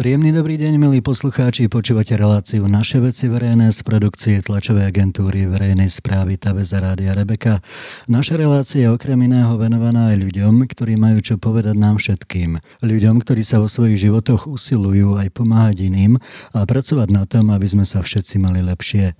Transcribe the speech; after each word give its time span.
Príjemný 0.00 0.32
dobrý 0.32 0.56
deň, 0.56 0.80
milí 0.80 1.04
poslucháči. 1.04 1.68
Počúvate 1.68 2.16
reláciu 2.16 2.64
Naše 2.64 3.04
veci 3.04 3.28
verejné 3.28 3.68
z 3.68 3.84
produkcie 3.84 4.40
tlačovej 4.40 4.88
agentúry 4.88 5.44
verejnej 5.44 5.92
správy 5.92 6.40
Taveza 6.40 6.80
Rádia 6.80 7.12
Rebeka. 7.12 7.60
Naša 8.08 8.40
relácia 8.40 8.88
je 8.88 8.88
okrem 8.88 9.28
iného 9.28 9.52
venovaná 9.60 10.16
aj 10.16 10.24
ľuďom, 10.24 10.64
ktorí 10.64 10.96
majú 10.96 11.20
čo 11.20 11.36
povedať 11.36 11.76
nám 11.76 12.00
všetkým. 12.00 12.56
Ľuďom, 12.80 13.20
ktorí 13.20 13.44
sa 13.44 13.60
vo 13.60 13.68
svojich 13.68 14.08
životoch 14.08 14.48
usilujú 14.48 15.20
aj 15.20 15.36
pomáhať 15.36 15.92
iným 15.92 16.16
a 16.56 16.64
pracovať 16.64 17.08
na 17.12 17.28
tom, 17.28 17.52
aby 17.52 17.68
sme 17.68 17.84
sa 17.84 18.00
všetci 18.00 18.40
mali 18.40 18.64
lepšie. 18.64 19.12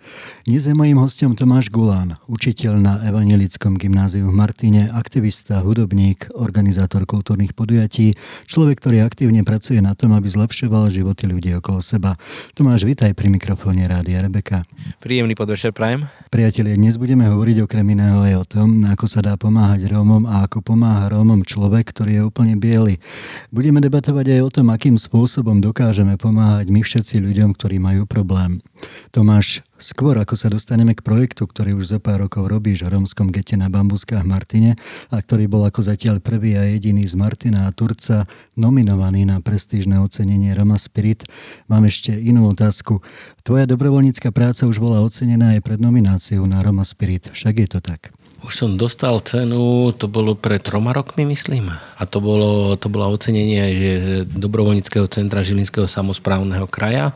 Dnes 0.48 0.64
je 0.64 0.72
mojím 0.72 0.96
hostom 0.96 1.36
Tomáš 1.36 1.68
Gulán, 1.68 2.16
učiteľ 2.24 2.80
na 2.80 3.04
Evangelickom 3.04 3.76
gymnáziu 3.76 4.24
v 4.24 4.32
Martine, 4.32 4.88
aktivista, 4.96 5.60
hudobník, 5.60 6.32
organizátor 6.40 7.04
kultúrnych 7.04 7.52
podujatí, 7.52 8.16
človek, 8.48 8.80
ktorý 8.80 9.04
aktívne 9.04 9.44
pracuje 9.44 9.84
na 9.84 9.92
tom, 9.92 10.16
aby 10.16 10.24
zlepšil 10.24 10.69
zlepšoval 10.70 10.94
životy 10.94 11.24
ľudí 11.26 11.50
okolo 11.58 11.82
seba. 11.82 12.14
Tomáš, 12.54 12.86
vítaj 12.86 13.10
pri 13.18 13.26
mikrofóne 13.26 13.90
Rádia 13.90 14.22
Rebeka. 14.22 14.62
Príjemný 15.02 15.34
podvečer, 15.34 15.74
Prajem. 15.74 16.06
Priatelia, 16.30 16.78
dnes 16.78 16.94
budeme 16.94 17.26
hovoriť 17.26 17.66
okrem 17.66 17.82
iného 17.90 18.22
aj 18.22 18.34
o 18.38 18.44
tom, 18.46 18.86
ako 18.86 19.10
sa 19.10 19.18
dá 19.18 19.34
pomáhať 19.34 19.90
Rómom 19.90 20.30
a 20.30 20.46
ako 20.46 20.62
pomáha 20.62 21.10
Rómom 21.10 21.42
človek, 21.42 21.90
ktorý 21.90 22.10
je 22.14 22.22
úplne 22.22 22.54
biely. 22.54 23.02
Budeme 23.50 23.82
debatovať 23.82 24.38
aj 24.38 24.40
o 24.46 24.50
tom, 24.62 24.70
akým 24.70 24.94
spôsobom 24.94 25.58
dokážeme 25.58 26.14
pomáhať 26.14 26.70
my 26.70 26.86
všetci 26.86 27.18
ľuďom, 27.18 27.50
ktorí 27.58 27.82
majú 27.82 28.06
problém. 28.06 28.62
Tomáš, 29.10 29.66
skôr 29.80 30.14
ako 30.20 30.36
sa 30.36 30.52
dostaneme 30.52 30.92
k 30.92 31.02
projektu, 31.02 31.48
ktorý 31.48 31.74
už 31.74 31.96
za 31.96 31.98
pár 31.98 32.22
rokov 32.22 32.46
robíš 32.46 32.84
v 32.84 32.94
rómskom 32.94 33.32
gete 33.32 33.56
na 33.56 33.72
Bambuskách 33.72 34.22
Martine 34.22 34.76
a 35.08 35.18
ktorý 35.18 35.48
bol 35.48 35.64
ako 35.64 35.80
zatiaľ 35.80 36.20
prvý 36.20 36.54
a 36.54 36.68
jediný 36.68 37.02
z 37.08 37.16
Martina 37.16 37.66
a 37.66 37.74
Turca 37.74 38.28
nominovaný 38.54 39.24
na 39.26 39.40
prestížne 39.40 39.98
ocenenie 39.98 40.52
Roma 40.52 40.76
Spirit, 40.76 41.24
mám 41.66 41.88
ešte 41.88 42.12
inú 42.12 42.52
otázku. 42.52 43.00
Tvoja 43.42 43.64
dobrovoľnícka 43.64 44.30
práca 44.30 44.68
už 44.68 44.78
bola 44.78 45.00
ocenená 45.00 45.56
aj 45.56 45.64
pred 45.64 45.80
nomináciou 45.80 46.44
na 46.44 46.60
Roma 46.60 46.84
Spirit, 46.84 47.32
však 47.32 47.64
je 47.64 47.68
to 47.72 47.80
tak? 47.80 48.12
Už 48.40 48.56
som 48.56 48.80
dostal 48.80 49.20
cenu, 49.20 49.92
to 49.92 50.08
bolo 50.08 50.32
pred 50.32 50.64
troma 50.64 50.96
rokmi, 50.96 51.28
myslím. 51.28 51.68
A 51.76 52.02
to 52.08 52.24
bolo, 52.24 52.72
to 52.80 52.88
bolo 52.88 53.12
ocenenie 53.12 53.60
že 53.76 53.92
dobrovoľníckého 54.32 55.04
centra 55.12 55.44
Žilinského 55.44 55.84
samozprávneho 55.84 56.64
kraja 56.64 57.12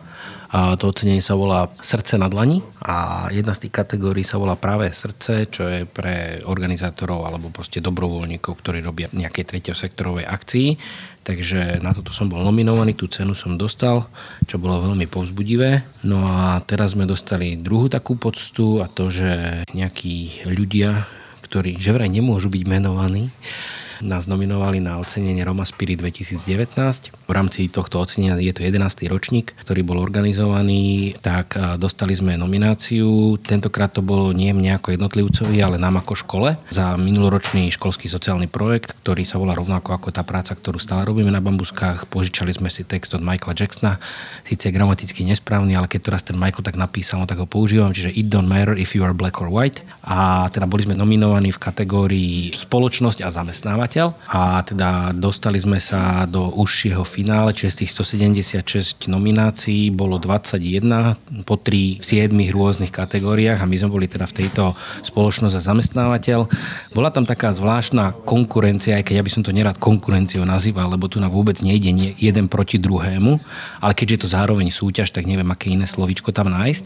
a 0.54 0.78
to 0.78 0.94
ocenenie 0.94 1.18
sa 1.18 1.34
volá 1.34 1.66
Srdce 1.82 2.14
na 2.14 2.30
dlani 2.30 2.62
a 2.78 3.26
jedna 3.34 3.50
z 3.58 3.66
tých 3.66 3.74
kategórií 3.74 4.22
sa 4.22 4.38
volá 4.38 4.54
práve 4.54 4.86
srdce, 4.94 5.50
čo 5.50 5.66
je 5.66 5.82
pre 5.82 6.38
organizátorov 6.46 7.26
alebo 7.26 7.50
proste 7.50 7.82
dobrovoľníkov, 7.82 8.62
ktorí 8.62 8.78
robia 8.78 9.10
nejaké 9.10 9.42
treťosektorovej 9.42 10.22
akcii. 10.22 10.68
Takže 11.26 11.82
na 11.82 11.90
toto 11.90 12.14
som 12.14 12.30
bol 12.30 12.38
nominovaný, 12.46 12.94
tú 12.94 13.10
cenu 13.10 13.34
som 13.34 13.58
dostal, 13.58 14.06
čo 14.46 14.62
bolo 14.62 14.78
veľmi 14.78 15.10
povzbudivé. 15.10 15.82
No 16.06 16.22
a 16.22 16.62
teraz 16.62 16.94
sme 16.94 17.10
dostali 17.10 17.58
druhú 17.58 17.90
takú 17.90 18.14
poctu 18.14 18.78
a 18.78 18.86
to, 18.86 19.10
že 19.10 19.66
nejakí 19.74 20.46
ľudia, 20.46 21.02
ktorí 21.42 21.82
že 21.82 21.90
vraj 21.90 22.06
nemôžu 22.06 22.46
byť 22.46 22.62
menovaní, 22.62 23.34
nás 24.00 24.26
nominovali 24.26 24.80
na 24.80 24.96
ocenenie 24.98 25.44
Roma 25.44 25.62
Spirit 25.68 26.00
2019. 26.00 27.12
V 27.14 27.32
rámci 27.32 27.68
tohto 27.68 28.00
ocenenia 28.00 28.34
je 28.40 28.50
to 28.50 28.64
11. 28.64 29.06
ročník, 29.06 29.52
ktorý 29.60 29.84
bol 29.84 30.00
organizovaný, 30.00 31.14
tak 31.20 31.54
dostali 31.78 32.16
sme 32.16 32.34
nomináciu. 32.34 33.36
Tentokrát 33.44 33.92
to 33.92 34.02
bolo 34.02 34.32
nie 34.32 34.50
mne 34.50 34.80
ako 34.80 34.96
jednotlivcovi, 34.96 35.60
ale 35.60 35.76
nám 35.78 36.00
ako 36.00 36.18
škole 36.18 36.56
za 36.72 36.96
minuloročný 36.98 37.70
školský 37.70 38.08
sociálny 38.08 38.48
projekt, 38.48 38.96
ktorý 39.04 39.22
sa 39.22 39.36
volá 39.38 39.52
rovnako 39.52 39.92
ako 39.92 40.08
tá 40.10 40.24
práca, 40.24 40.56
ktorú 40.56 40.80
stále 40.80 41.04
robíme 41.04 41.28
na 41.28 41.44
bambuskách. 41.44 42.08
Požičali 42.08 42.56
sme 42.56 42.72
si 42.72 42.88
text 42.88 43.12
od 43.12 43.20
Michaela 43.20 43.52
Jacksona, 43.52 44.00
síce 44.42 44.72
gramaticky 44.72 45.22
nesprávny, 45.28 45.76
ale 45.76 45.86
keď 45.86 46.00
to 46.00 46.12
raz 46.16 46.24
ten 46.24 46.40
Michael 46.40 46.64
tak 46.64 46.80
napísal, 46.80 47.20
no 47.20 47.28
tak 47.28 47.38
ho 47.38 47.46
používam, 47.46 47.92
čiže 47.92 48.16
it 48.16 48.32
don't 48.32 48.48
matter 48.48 48.72
if 48.74 48.96
you 48.96 49.04
are 49.04 49.12
black 49.14 49.38
or 49.44 49.52
white. 49.52 49.84
A 50.00 50.48
teda 50.48 50.64
boli 50.64 50.88
sme 50.88 50.96
nominovaní 50.96 51.52
v 51.52 51.60
kategórii 51.60 52.32
spoločnosť 52.50 53.20
a 53.20 53.28
zamestnávanie 53.28 53.83
vzdelávateľ 53.84 54.06
a 54.32 54.64
teda 54.64 55.12
dostali 55.12 55.60
sme 55.60 55.78
sa 55.78 56.24
do 56.24 56.48
užšieho 56.56 57.04
finále, 57.04 57.52
čiže 57.52 57.70
z 57.70 57.78
tých 57.84 57.90
176 58.64 59.12
nominácií 59.12 59.92
bolo 59.92 60.16
21 60.16 61.44
po 61.44 61.60
3 61.60 62.00
v 62.00 62.04
7 62.04 62.32
rôznych 62.50 62.92
kategóriách 62.92 63.60
a 63.60 63.68
my 63.68 63.76
sme 63.76 63.92
boli 63.92 64.06
teda 64.08 64.24
v 64.24 64.44
tejto 64.44 64.72
spoločnosť 65.04 65.54
a 65.54 65.60
zamestnávateľ. 65.60 66.40
Bola 66.96 67.12
tam 67.12 67.28
taká 67.28 67.52
zvláštna 67.52 68.16
konkurencia, 68.24 68.96
aj 68.98 69.04
keď 69.04 69.14
ja 69.20 69.24
by 69.26 69.30
som 69.30 69.42
to 69.44 69.52
nerad 69.52 69.76
konkurenciou 69.76 70.48
nazýval, 70.48 70.88
lebo 70.96 71.06
tu 71.06 71.20
na 71.20 71.28
vôbec 71.28 71.60
nejde 71.60 72.16
jeden 72.18 72.46
proti 72.48 72.80
druhému, 72.80 73.38
ale 73.84 73.92
keďže 73.92 74.14
je 74.14 74.22
to 74.24 74.34
zároveň 74.34 74.72
súťaž, 74.72 75.12
tak 75.12 75.28
neviem, 75.28 75.46
aké 75.52 75.68
iné 75.68 75.84
slovíčko 75.84 76.32
tam 76.32 76.48
nájsť. 76.48 76.84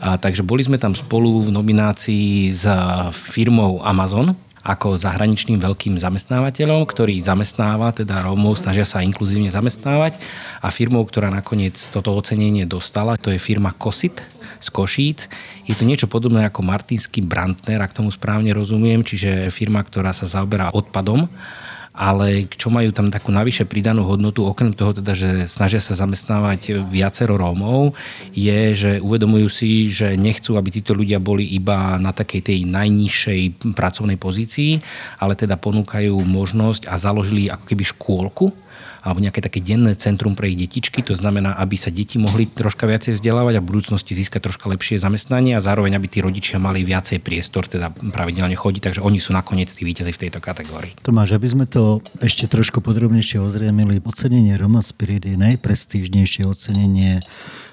A, 0.00 0.16
takže 0.16 0.42
boli 0.42 0.64
sme 0.64 0.80
tam 0.80 0.96
spolu 0.96 1.44
v 1.44 1.50
nominácii 1.52 2.56
s 2.56 2.64
firmou 3.12 3.84
Amazon, 3.84 4.34
ako 4.68 5.00
zahraničným 5.00 5.56
veľkým 5.56 5.96
zamestnávateľom, 5.96 6.84
ktorý 6.84 7.24
zamestnáva, 7.24 7.96
teda 7.96 8.20
Rómov, 8.20 8.60
snažia 8.60 8.84
sa 8.84 9.00
inkluzívne 9.00 9.48
zamestnávať 9.48 10.20
a 10.60 10.68
firmou, 10.68 11.00
ktorá 11.08 11.32
nakoniec 11.32 11.80
toto 11.88 12.12
ocenenie 12.12 12.68
dostala, 12.68 13.16
to 13.16 13.32
je 13.32 13.40
firma 13.40 13.72
Kosit 13.72 14.20
z 14.60 14.68
Košíc. 14.68 15.32
Je 15.64 15.72
to 15.72 15.88
niečo 15.88 16.04
podobné 16.04 16.44
ako 16.44 16.60
Martinský 16.68 17.24
Brandner, 17.24 17.80
ak 17.80 17.96
tomu 17.96 18.12
správne 18.12 18.52
rozumiem, 18.52 19.00
čiže 19.00 19.48
firma, 19.48 19.80
ktorá 19.80 20.12
sa 20.12 20.28
zaoberá 20.28 20.68
odpadom 20.76 21.30
ale 21.98 22.46
čo 22.46 22.70
majú 22.70 22.94
tam 22.94 23.10
takú 23.10 23.34
navyše 23.34 23.66
pridanú 23.66 24.06
hodnotu, 24.06 24.46
okrem 24.46 24.70
toho 24.70 24.94
teda, 24.94 25.18
že 25.18 25.50
snažia 25.50 25.82
sa 25.82 25.98
zamestnávať 25.98 26.86
viacero 26.86 27.34
Rómov, 27.34 27.98
je, 28.30 28.60
že 28.78 28.92
uvedomujú 29.02 29.48
si, 29.50 29.90
že 29.90 30.14
nechcú, 30.14 30.54
aby 30.54 30.70
títo 30.70 30.94
ľudia 30.94 31.18
boli 31.18 31.42
iba 31.50 31.98
na 31.98 32.14
takej 32.14 32.54
tej 32.54 32.58
najnižšej 32.70 33.74
pracovnej 33.74 34.14
pozícii, 34.14 34.78
ale 35.18 35.34
teda 35.34 35.58
ponúkajú 35.58 36.14
možnosť 36.22 36.86
a 36.86 36.94
založili 36.94 37.50
ako 37.50 37.66
keby 37.66 37.82
škôlku, 37.82 38.46
alebo 39.08 39.24
nejaké 39.24 39.40
také 39.40 39.64
denné 39.64 39.96
centrum 39.96 40.36
pre 40.36 40.52
ich 40.52 40.60
detičky. 40.60 41.00
To 41.08 41.16
znamená, 41.16 41.56
aby 41.56 41.80
sa 41.80 41.88
deti 41.88 42.20
mohli 42.20 42.44
troška 42.44 42.84
viacej 42.84 43.16
vzdelávať 43.16 43.58
a 43.58 43.64
v 43.64 43.68
budúcnosti 43.72 44.12
získať 44.12 44.52
troška 44.52 44.68
lepšie 44.68 45.00
zamestnanie 45.00 45.56
a 45.56 45.64
zároveň, 45.64 45.96
aby 45.96 46.06
tí 46.12 46.18
rodičia 46.20 46.60
mali 46.60 46.84
viacej 46.84 47.24
priestor, 47.24 47.64
teda 47.64 47.88
pravidelne 48.12 48.52
chodiť, 48.52 48.92
takže 48.92 49.00
oni 49.00 49.16
sú 49.16 49.32
nakoniec 49.32 49.72
tí 49.72 49.88
víťazi 49.88 50.12
v 50.12 50.28
tejto 50.28 50.44
kategórii. 50.44 50.92
Tomáš, 51.00 51.32
aby 51.32 51.48
sme 51.48 51.64
to 51.64 52.04
ešte 52.20 52.44
trošku 52.44 52.84
podrobnejšie 52.84 53.40
ozriemili, 53.40 54.04
ocenenie 54.04 54.54
Roma 54.60 54.84
Spirit 54.84 55.24
je 55.24 55.40
najprestížnejšie 55.40 56.44
ocenenie 56.44 57.24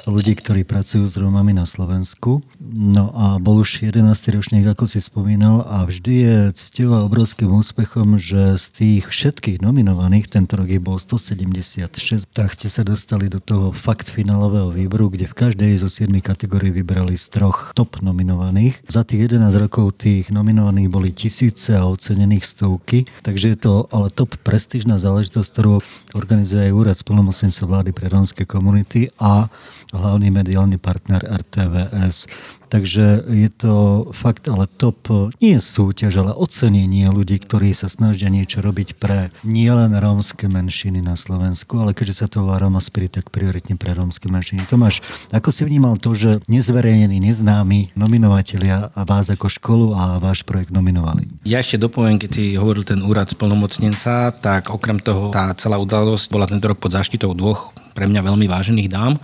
ľudí, 0.06 0.38
ktorí 0.38 0.64
pracujú 0.64 1.10
s 1.10 1.18
Rómami 1.18 1.58
na 1.58 1.66
Slovensku. 1.66 2.46
No 2.66 3.14
a 3.14 3.38
bol 3.38 3.62
už 3.62 3.86
11. 3.86 4.10
ročník, 4.34 4.66
ako 4.66 4.90
si 4.90 4.98
spomínal, 4.98 5.62
a 5.70 5.86
vždy 5.86 6.14
je 6.18 6.38
cťou 6.50 6.98
a 6.98 7.06
obrovským 7.06 7.54
úspechom, 7.54 8.18
že 8.18 8.58
z 8.58 8.66
tých 8.74 9.04
všetkých 9.06 9.62
nominovaných, 9.62 10.26
tento 10.34 10.58
rok 10.58 10.66
je 10.66 10.82
bol 10.82 10.98
176, 10.98 12.26
tak 12.34 12.58
ste 12.58 12.66
sa 12.66 12.82
dostali 12.82 13.30
do 13.30 13.38
toho 13.38 13.70
fakt 13.70 14.10
finálového 14.10 14.74
výboru, 14.74 15.14
kde 15.14 15.30
v 15.30 15.38
každej 15.46 15.78
zo 15.78 15.94
7 15.94 16.10
kategórií 16.26 16.74
vybrali 16.74 17.14
z 17.14 17.38
troch 17.38 17.70
top 17.78 18.02
nominovaných. 18.02 18.82
Za 18.90 19.06
tých 19.06 19.30
11 19.30 19.46
rokov 19.62 20.02
tých 20.02 20.34
nominovaných 20.34 20.90
boli 20.90 21.14
tisíce 21.14 21.78
a 21.78 21.86
ocenených 21.86 22.50
stovky, 22.50 23.06
takže 23.22 23.54
je 23.54 23.60
to 23.62 23.74
ale 23.94 24.10
top 24.10 24.42
prestížna 24.42 24.98
záležitosť, 24.98 25.50
ktorú 25.54 25.86
organizuje 26.18 26.66
aj 26.66 26.74
úrad 26.74 26.98
spolnomocnenca 26.98 27.62
vlády 27.70 27.94
pre 27.94 28.10
rómske 28.10 28.50
komunity 28.50 29.14
a 29.22 29.54
hlavný 29.94 30.34
mediálny 30.34 30.82
partner 30.82 31.22
RTVS. 31.22 32.26
Takže 32.70 33.30
je 33.30 33.50
to 33.54 33.74
fakt 34.12 34.50
ale 34.50 34.66
top, 34.66 35.32
nie 35.38 35.58
súťaž, 35.62 36.26
ale 36.26 36.32
ocenenie 36.34 37.08
ľudí, 37.14 37.38
ktorí 37.38 37.72
sa 37.78 37.88
snažia 37.92 38.28
niečo 38.34 38.62
robiť 38.66 38.98
pre 38.98 39.30
nielen 39.46 39.94
rómske 39.94 40.50
menšiny 40.50 41.00
na 41.02 41.14
Slovensku, 41.14 41.78
ale 41.78 41.94
keďže 41.94 42.26
sa 42.26 42.28
to 42.28 42.42
volá 42.42 42.58
Roma 42.58 42.82
Spirit, 42.82 43.22
tak 43.22 43.30
prioritne 43.30 43.78
pre 43.78 43.94
rómske 43.94 44.28
menšiny. 44.28 44.66
Tomáš, 44.66 45.06
ako 45.30 45.50
si 45.54 45.62
vnímal 45.64 46.02
to, 46.02 46.18
že 46.18 46.42
nezverejnení, 46.50 47.22
neznámi 47.22 47.94
nominovatelia 47.94 48.90
a 48.92 49.02
vás 49.06 49.30
ako 49.30 49.48
školu 49.48 49.88
a 49.94 50.18
váš 50.18 50.42
projekt 50.42 50.74
nominovali? 50.74 51.28
Ja 51.46 51.62
ešte 51.62 51.78
dopoviem, 51.78 52.18
keď 52.18 52.30
si 52.34 52.46
hovoril 52.58 52.84
ten 52.84 53.06
úrad 53.06 53.30
splnomocnenca, 53.30 54.34
tak 54.34 54.74
okrem 54.74 54.98
toho 54.98 55.30
tá 55.30 55.54
celá 55.54 55.78
udalosť 55.78 56.28
bola 56.34 56.50
tento 56.50 56.66
rok 56.66 56.82
pod 56.82 56.94
záštitou 56.98 57.32
dvoch 57.38 57.85
pre 57.96 58.12
mňa 58.12 58.22
veľmi 58.28 58.46
vážených 58.52 58.92
dám. 58.92 59.16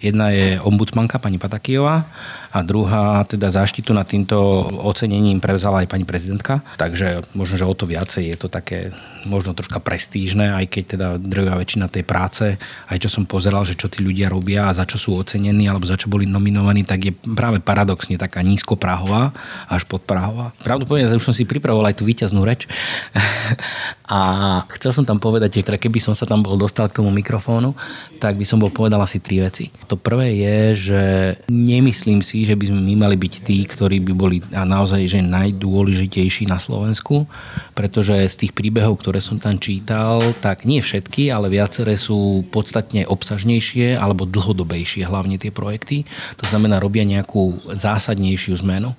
Jedna 0.00 0.32
je 0.32 0.56
ombudsmanka 0.64 1.20
pani 1.20 1.36
Patakijová 1.36 2.08
a 2.50 2.58
druhá 2.64 3.20
teda 3.28 3.52
záštitu 3.52 3.92
nad 3.92 4.08
týmto 4.08 4.40
ocenením 4.80 5.44
prevzala 5.44 5.84
aj 5.84 5.92
pani 5.92 6.08
prezidentka. 6.08 6.64
Takže 6.80 7.36
možno, 7.36 7.60
že 7.60 7.68
o 7.68 7.74
to 7.76 7.84
viacej 7.84 8.32
je 8.32 8.36
to 8.40 8.48
také 8.48 8.88
možno 9.28 9.56
troška 9.56 9.80
prestížne, 9.80 10.52
aj 10.52 10.68
keď 10.68 10.84
teda 10.84 11.08
drvivá 11.16 11.56
väčšina 11.56 11.88
tej 11.88 12.04
práce, 12.04 12.56
aj 12.88 12.98
čo 13.00 13.08
som 13.08 13.24
pozeral, 13.24 13.64
že 13.64 13.76
čo 13.76 13.88
tí 13.88 14.04
ľudia 14.04 14.28
robia 14.28 14.68
a 14.68 14.76
za 14.76 14.84
čo 14.84 15.00
sú 15.00 15.16
ocenení 15.16 15.68
alebo 15.68 15.88
za 15.88 15.96
čo 15.96 16.12
boli 16.12 16.28
nominovaní, 16.28 16.84
tak 16.84 17.00
je 17.08 17.12
práve 17.12 17.60
paradoxne 17.60 18.20
taká 18.20 18.44
nízkoprahová 18.44 19.32
až 19.68 19.84
podprahová. 19.88 20.52
Pravdu 20.60 20.84
poviem, 20.84 21.08
že 21.08 21.16
už 21.16 21.24
som 21.24 21.36
si 21.36 21.48
pripravoval 21.48 21.92
aj 21.92 22.00
tú 22.00 22.04
víťaznú 22.04 22.44
reč 22.44 22.68
a 24.04 24.20
chcel 24.76 24.92
som 24.92 25.04
tam 25.04 25.18
povedať, 25.18 25.60
že 25.60 25.64
keby 25.64 25.98
som 26.00 26.12
sa 26.12 26.28
tam 26.28 26.44
bol 26.44 26.60
dostal 26.60 26.88
k 26.88 27.00
tomu 27.00 27.08
mikrofónu, 27.10 27.72
tak 28.20 28.36
by 28.36 28.44
som 28.44 28.60
bol 28.60 28.68
povedal 28.68 29.00
asi 29.00 29.20
tri 29.20 29.40
veci. 29.40 29.72
To 29.88 29.96
prvé 29.96 30.36
je, 30.36 30.58
že 30.92 31.02
nemyslím 31.48 32.20
si, 32.20 32.44
že 32.44 32.56
by 32.56 32.70
sme 32.70 32.80
my 32.80 32.94
mali 33.08 33.16
byť 33.16 33.34
tí, 33.44 33.64
ktorí 33.64 34.00
by 34.04 34.12
boli 34.12 34.38
naozaj 34.52 35.04
že 35.08 35.20
najdôležitejší 35.24 36.48
na 36.48 36.60
Slovensku, 36.60 37.28
pretože 37.72 38.16
z 38.28 38.36
tých 38.46 38.52
príbehov, 38.52 39.00
ktoré 39.00 39.20
som 39.20 39.40
tam 39.40 39.56
čítal, 39.60 40.20
tak 40.40 40.64
nie 40.68 40.84
všetky, 40.84 41.32
ale 41.32 41.52
viaceré 41.52 41.96
sú 41.96 42.44
podstatne 42.48 43.04
obsažnejšie 43.08 43.96
alebo 43.96 44.28
dlhodobejšie, 44.28 45.06
hlavne 45.08 45.36
tie 45.40 45.52
projekty. 45.54 46.08
To 46.40 46.44
znamená, 46.48 46.80
robia 46.80 47.04
nejakú 47.04 47.60
zásadnejšiu 47.72 48.60
zmenu. 48.64 48.96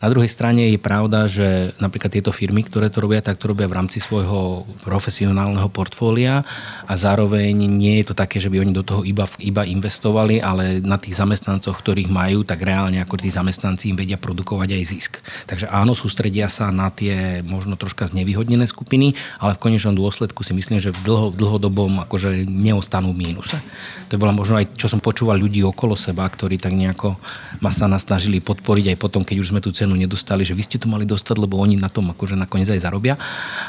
Na 0.00 0.08
druhej 0.08 0.32
strane 0.32 0.72
je 0.72 0.80
pravda, 0.80 1.28
že 1.28 1.76
napríklad 1.76 2.08
tieto 2.08 2.32
firmy, 2.32 2.64
ktoré 2.64 2.88
to 2.88 3.04
robia, 3.04 3.20
tak 3.20 3.36
to 3.36 3.52
robia 3.52 3.68
v 3.68 3.76
rámci 3.76 4.00
svojho 4.00 4.64
profesionálneho 4.80 5.68
portfólia 5.68 6.40
a 6.88 6.96
zároveň 6.96 7.52
nie 7.68 8.00
je 8.00 8.08
to 8.08 8.14
také, 8.16 8.40
že 8.40 8.48
by 8.48 8.64
oni 8.64 8.72
do 8.72 8.80
toho 8.80 9.04
iba, 9.04 9.28
iba 9.44 9.68
investovali, 9.68 10.40
ale 10.40 10.80
na 10.80 10.96
tých 10.96 11.20
zamestnancoch, 11.20 11.76
ktorých 11.76 12.08
majú, 12.08 12.48
tak 12.48 12.64
reálne 12.64 13.04
ako 13.04 13.20
tí 13.20 13.28
zamestnanci 13.28 13.92
im 13.92 14.00
vedia 14.00 14.16
produkovať 14.16 14.72
aj 14.72 14.82
zisk. 14.88 15.12
Takže 15.44 15.68
áno, 15.68 15.92
sústredia 15.92 16.48
sa 16.48 16.72
na 16.72 16.88
tie 16.88 17.44
možno 17.44 17.76
troška 17.76 18.08
znevýhodnené 18.08 18.64
skupiny, 18.64 19.12
ale 19.36 19.52
v 19.52 19.68
konečnom 19.68 19.92
dôsledku 19.92 20.40
si 20.40 20.56
myslím, 20.56 20.80
že 20.80 20.96
v 20.96 21.00
dlho, 21.04 21.28
dlhodobom 21.36 22.00
akože 22.08 22.48
neostanú 22.48 23.12
v 23.12 23.28
mínuse. 23.28 23.60
To 24.08 24.16
bola 24.16 24.32
možno 24.32 24.64
aj, 24.64 24.80
čo 24.80 24.88
som 24.88 25.04
počúval 25.04 25.36
ľudí 25.36 25.60
okolo 25.60 25.92
seba, 25.92 26.24
ktorí 26.24 26.56
tak 26.56 26.72
nejako 26.72 27.20
ma 27.60 27.68
sa 27.68 27.84
nás 27.84 28.08
snažili 28.08 28.40
podporiť 28.40 28.96
aj 28.96 28.98
potom, 28.98 29.20
keď 29.20 29.36
už 29.44 29.52
sme 29.52 29.60
tú 29.60 29.68
cenu 29.70 29.89
cenu 29.90 29.98
nedostali, 29.98 30.46
že 30.46 30.54
vy 30.54 30.62
ste 30.62 30.78
to 30.78 30.86
mali 30.86 31.02
dostať, 31.02 31.34
lebo 31.42 31.58
oni 31.58 31.74
na 31.74 31.90
tom 31.90 32.14
akože 32.14 32.38
nakoniec 32.38 32.70
aj 32.70 32.86
zarobia. 32.86 33.18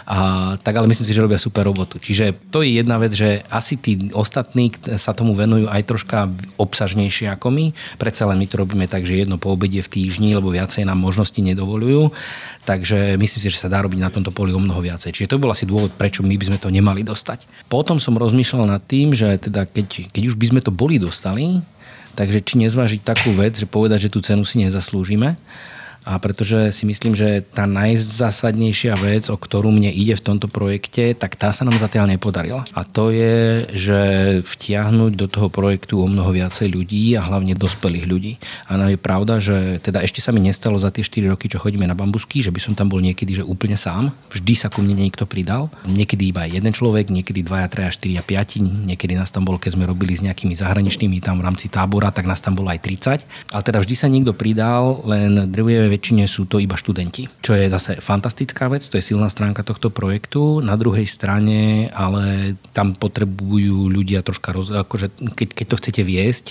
A, 0.06 0.54
tak 0.62 0.78
ale 0.78 0.86
myslím 0.86 1.10
si, 1.10 1.18
že 1.18 1.26
robia 1.26 1.42
super 1.42 1.66
robotu. 1.66 1.98
Čiže 1.98 2.38
to 2.54 2.62
je 2.62 2.78
jedna 2.78 3.02
vec, 3.02 3.18
že 3.18 3.42
asi 3.50 3.82
tí 3.82 4.14
ostatní 4.14 4.70
sa 5.02 5.18
tomu 5.18 5.34
venujú 5.34 5.66
aj 5.66 5.82
troška 5.90 6.30
obsažnejšie 6.62 7.34
ako 7.34 7.50
my. 7.50 7.66
Predsa 7.98 8.30
len 8.30 8.38
my 8.38 8.46
to 8.46 8.62
robíme 8.62 8.86
tak, 8.86 9.10
že 9.10 9.18
jedno 9.18 9.42
po 9.42 9.58
obede 9.58 9.82
v 9.82 9.90
týždni, 9.90 10.38
lebo 10.38 10.54
viacej 10.54 10.86
nám 10.86 11.02
možnosti 11.02 11.42
nedovolujú. 11.42 12.14
Takže 12.70 13.18
myslím 13.18 13.42
si, 13.42 13.50
že 13.50 13.58
sa 13.58 13.72
dá 13.72 13.82
robiť 13.82 13.98
na 13.98 14.14
tomto 14.14 14.30
poli 14.30 14.54
o 14.54 14.62
mnoho 14.62 14.86
viacej. 14.86 15.18
Čiže 15.18 15.34
to 15.34 15.42
bol 15.42 15.50
asi 15.50 15.66
dôvod, 15.66 15.98
prečo 15.98 16.22
my 16.22 16.38
by 16.38 16.46
sme 16.54 16.58
to 16.62 16.70
nemali 16.70 17.02
dostať. 17.02 17.50
Potom 17.66 17.98
som 17.98 18.14
rozmýšľal 18.14 18.70
nad 18.70 18.84
tým, 18.86 19.18
že 19.18 19.42
teda 19.42 19.66
keď, 19.66 20.14
keď 20.14 20.24
už 20.30 20.36
by 20.38 20.46
sme 20.54 20.62
to 20.62 20.70
boli 20.70 21.02
dostali, 21.02 21.66
takže 22.14 22.44
či 22.44 22.60
nezvážiť 22.60 23.02
takú 23.08 23.32
vec, 23.32 23.56
že 23.56 23.66
povedať, 23.66 24.08
že 24.08 24.14
tú 24.14 24.20
cenu 24.20 24.44
si 24.44 24.60
nezaslúžime 24.60 25.40
a 26.02 26.18
pretože 26.18 26.74
si 26.74 26.90
myslím, 26.90 27.14
že 27.14 27.46
tá 27.46 27.70
najzásadnejšia 27.70 28.98
vec, 28.98 29.30
o 29.30 29.38
ktorú 29.38 29.70
mne 29.70 29.94
ide 29.94 30.18
v 30.18 30.26
tomto 30.26 30.50
projekte, 30.50 31.14
tak 31.14 31.38
tá 31.38 31.54
sa 31.54 31.62
nám 31.62 31.78
zatiaľ 31.78 32.10
nepodarila. 32.10 32.66
A 32.74 32.82
to 32.82 33.14
je, 33.14 33.70
že 33.78 34.02
vtiahnuť 34.42 35.12
do 35.14 35.28
toho 35.30 35.48
projektu 35.54 36.02
o 36.02 36.10
mnoho 36.10 36.34
viacej 36.34 36.74
ľudí 36.74 37.14
a 37.14 37.22
hlavne 37.22 37.54
dospelých 37.54 38.06
ľudí. 38.10 38.34
A 38.66 38.82
je 38.90 38.98
pravda, 38.98 39.38
že 39.38 39.78
teda 39.86 40.02
ešte 40.02 40.26
sa 40.26 40.34
mi 40.34 40.42
nestalo 40.42 40.82
za 40.82 40.90
tie 40.90 41.06
4 41.06 41.32
roky, 41.38 41.46
čo 41.46 41.62
chodíme 41.62 41.86
na 41.86 41.94
bambusky, 41.94 42.42
že 42.42 42.50
by 42.50 42.58
som 42.58 42.74
tam 42.74 42.90
bol 42.90 42.98
niekedy 42.98 43.38
že 43.38 43.44
úplne 43.46 43.78
sám. 43.78 44.10
Vždy 44.34 44.54
sa 44.58 44.68
ku 44.74 44.82
mne 44.82 44.98
niekto 44.98 45.30
pridal. 45.30 45.70
Niekedy 45.86 46.34
iba 46.34 46.50
jeden 46.50 46.74
človek, 46.74 47.14
niekedy 47.14 47.46
2, 47.46 47.70
3, 47.70 47.94
4 47.94 48.20
a 48.20 48.24
5. 48.26 48.90
Niekedy 48.90 49.14
nás 49.14 49.30
tam 49.30 49.46
bol, 49.46 49.62
keď 49.62 49.78
sme 49.78 49.86
robili 49.86 50.18
s 50.18 50.26
nejakými 50.26 50.58
zahraničnými 50.58 51.22
tam 51.22 51.40
v 51.40 51.46
rámci 51.46 51.70
tábora, 51.70 52.10
tak 52.10 52.26
nás 52.26 52.42
tam 52.42 52.58
bolo 52.58 52.74
aj 52.74 52.82
30. 52.82 53.54
Ale 53.54 53.62
teda 53.62 53.78
vždy 53.80 53.96
sa 53.96 54.10
niekto 54.10 54.34
pridal, 54.34 55.06
len 55.06 55.46
drvie 55.48 55.91
väčšine 55.92 56.24
sú 56.26 56.48
to 56.48 56.64
iba 56.64 56.80
študenti, 56.80 57.28
čo 57.44 57.52
je 57.52 57.68
zase 57.68 58.00
fantastická 58.00 58.72
vec, 58.72 58.88
to 58.88 58.96
je 58.96 59.04
silná 59.04 59.28
stránka 59.28 59.68
tohto 59.68 59.92
projektu. 59.92 60.64
Na 60.64 60.80
druhej 60.80 61.04
strane, 61.04 61.92
ale 61.92 62.56
tam 62.72 62.96
potrebujú 62.96 63.92
ľudia 63.92 64.24
troška, 64.24 64.56
roz, 64.56 64.72
akože 64.72 65.12
keď, 65.36 65.50
keď 65.52 65.66
to 65.68 65.80
chcete 65.84 66.02
viesť, 66.08 66.46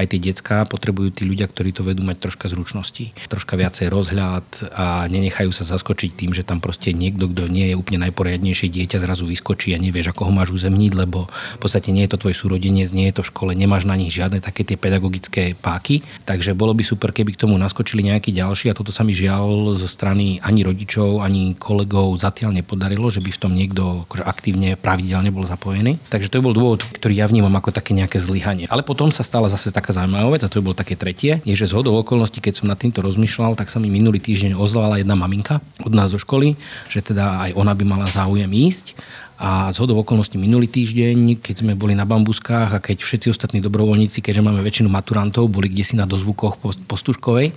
aj 0.00 0.06
tie 0.08 0.20
decka 0.20 0.64
potrebujú 0.64 1.12
tí 1.12 1.22
ľudia, 1.28 1.44
ktorí 1.50 1.76
to 1.76 1.84
vedú 1.84 2.00
mať 2.00 2.24
troška 2.24 2.48
zručnosti, 2.48 3.12
troška 3.28 3.54
viacej 3.60 3.92
rozhľad 3.92 4.46
a 4.72 5.04
nenechajú 5.12 5.52
sa 5.52 5.68
zaskočiť 5.68 6.16
tým, 6.16 6.32
že 6.32 6.46
tam 6.46 6.64
proste 6.64 6.96
niekto, 6.96 7.28
kto 7.28 7.50
nie 7.52 7.70
je 7.70 7.78
úplne 7.78 8.08
najporiadnejšie 8.08 8.72
dieťa, 8.72 9.02
zrazu 9.02 9.28
vyskočí 9.28 9.76
a 9.76 9.82
nevieš, 9.82 10.16
ako 10.16 10.30
ho 10.30 10.32
máš 10.32 10.54
uzemniť, 10.54 10.92
lebo 10.96 11.28
v 11.28 11.60
podstate 11.60 11.92
nie 11.92 12.06
je 12.06 12.16
to 12.16 12.22
tvoj 12.26 12.34
súrodenec, 12.34 12.88
nie 12.94 13.10
je 13.10 13.20
to 13.20 13.22
v 13.26 13.30
škole, 13.34 13.50
nemáš 13.52 13.84
na 13.84 13.98
nich 13.98 14.14
žiadne 14.14 14.38
také 14.40 14.62
tie 14.62 14.78
pedagogické 14.78 15.52
páky. 15.58 16.06
Takže 16.24 16.54
bolo 16.54 16.72
by 16.72 16.82
super, 16.86 17.10
keby 17.10 17.34
k 17.34 17.42
tomu 17.42 17.58
naskočili 17.58 18.06
nejakí 18.06 18.30
ďalší 18.30 18.70
a 18.70 18.78
toto 18.86 18.94
sa 18.94 19.02
mi 19.02 19.18
žiaľ 19.18 19.74
zo 19.82 19.90
strany 19.90 20.38
ani 20.46 20.62
rodičov, 20.62 21.18
ani 21.18 21.58
kolegov 21.58 22.14
zatiaľ 22.14 22.54
nepodarilo, 22.54 23.10
že 23.10 23.18
by 23.18 23.34
v 23.34 23.40
tom 23.42 23.50
niekto 23.50 24.06
akože 24.06 24.22
aktívne, 24.22 24.78
pravidelne 24.78 25.34
bol 25.34 25.42
zapojený. 25.42 25.98
Takže 26.06 26.30
to 26.30 26.38
bol 26.38 26.54
dôvod, 26.54 26.86
ktorý 26.94 27.18
ja 27.18 27.26
vnímam 27.26 27.50
ako 27.58 27.74
také 27.74 27.98
nejaké 27.98 28.22
zlyhanie. 28.22 28.70
Ale 28.70 28.86
potom 28.86 29.10
sa 29.10 29.26
stala 29.26 29.50
zase 29.50 29.74
taká 29.74 29.90
zaujímavá 29.90 30.38
vec, 30.38 30.46
a 30.46 30.52
to 30.52 30.62
bolo 30.62 30.78
také 30.78 30.94
tretie, 30.94 31.42
je, 31.42 31.54
že 31.58 31.66
z 31.66 31.74
hodou 31.74 31.98
okolností, 31.98 32.38
keď 32.38 32.62
som 32.62 32.70
nad 32.70 32.78
týmto 32.78 33.02
rozmýšľal, 33.02 33.58
tak 33.58 33.74
sa 33.74 33.82
mi 33.82 33.90
minulý 33.90 34.22
týždeň 34.22 34.54
ozvala 34.54 35.02
jedna 35.02 35.18
maminka 35.18 35.58
od 35.82 35.90
nás 35.90 36.14
zo 36.14 36.22
školy, 36.22 36.54
že 36.86 37.02
teda 37.02 37.50
aj 37.50 37.58
ona 37.58 37.74
by 37.74 37.82
mala 37.82 38.06
záujem 38.06 38.54
ísť 38.54 38.94
a 39.36 39.68
z 39.68 39.76
hodou 39.84 40.00
okolností 40.00 40.40
minulý 40.40 40.64
týždeň, 40.64 41.44
keď 41.44 41.60
sme 41.60 41.76
boli 41.76 41.92
na 41.92 42.08
bambuskách 42.08 42.72
a 42.72 42.80
keď 42.80 43.04
všetci 43.04 43.28
ostatní 43.36 43.60
dobrovoľníci, 43.60 44.24
keďže 44.24 44.40
máme 44.40 44.64
väčšinu 44.64 44.88
maturantov, 44.88 45.52
boli 45.52 45.68
kde 45.68 45.84
si 45.84 45.94
na 46.00 46.08
dozvukoch 46.08 46.56
postuškovej 46.88 47.52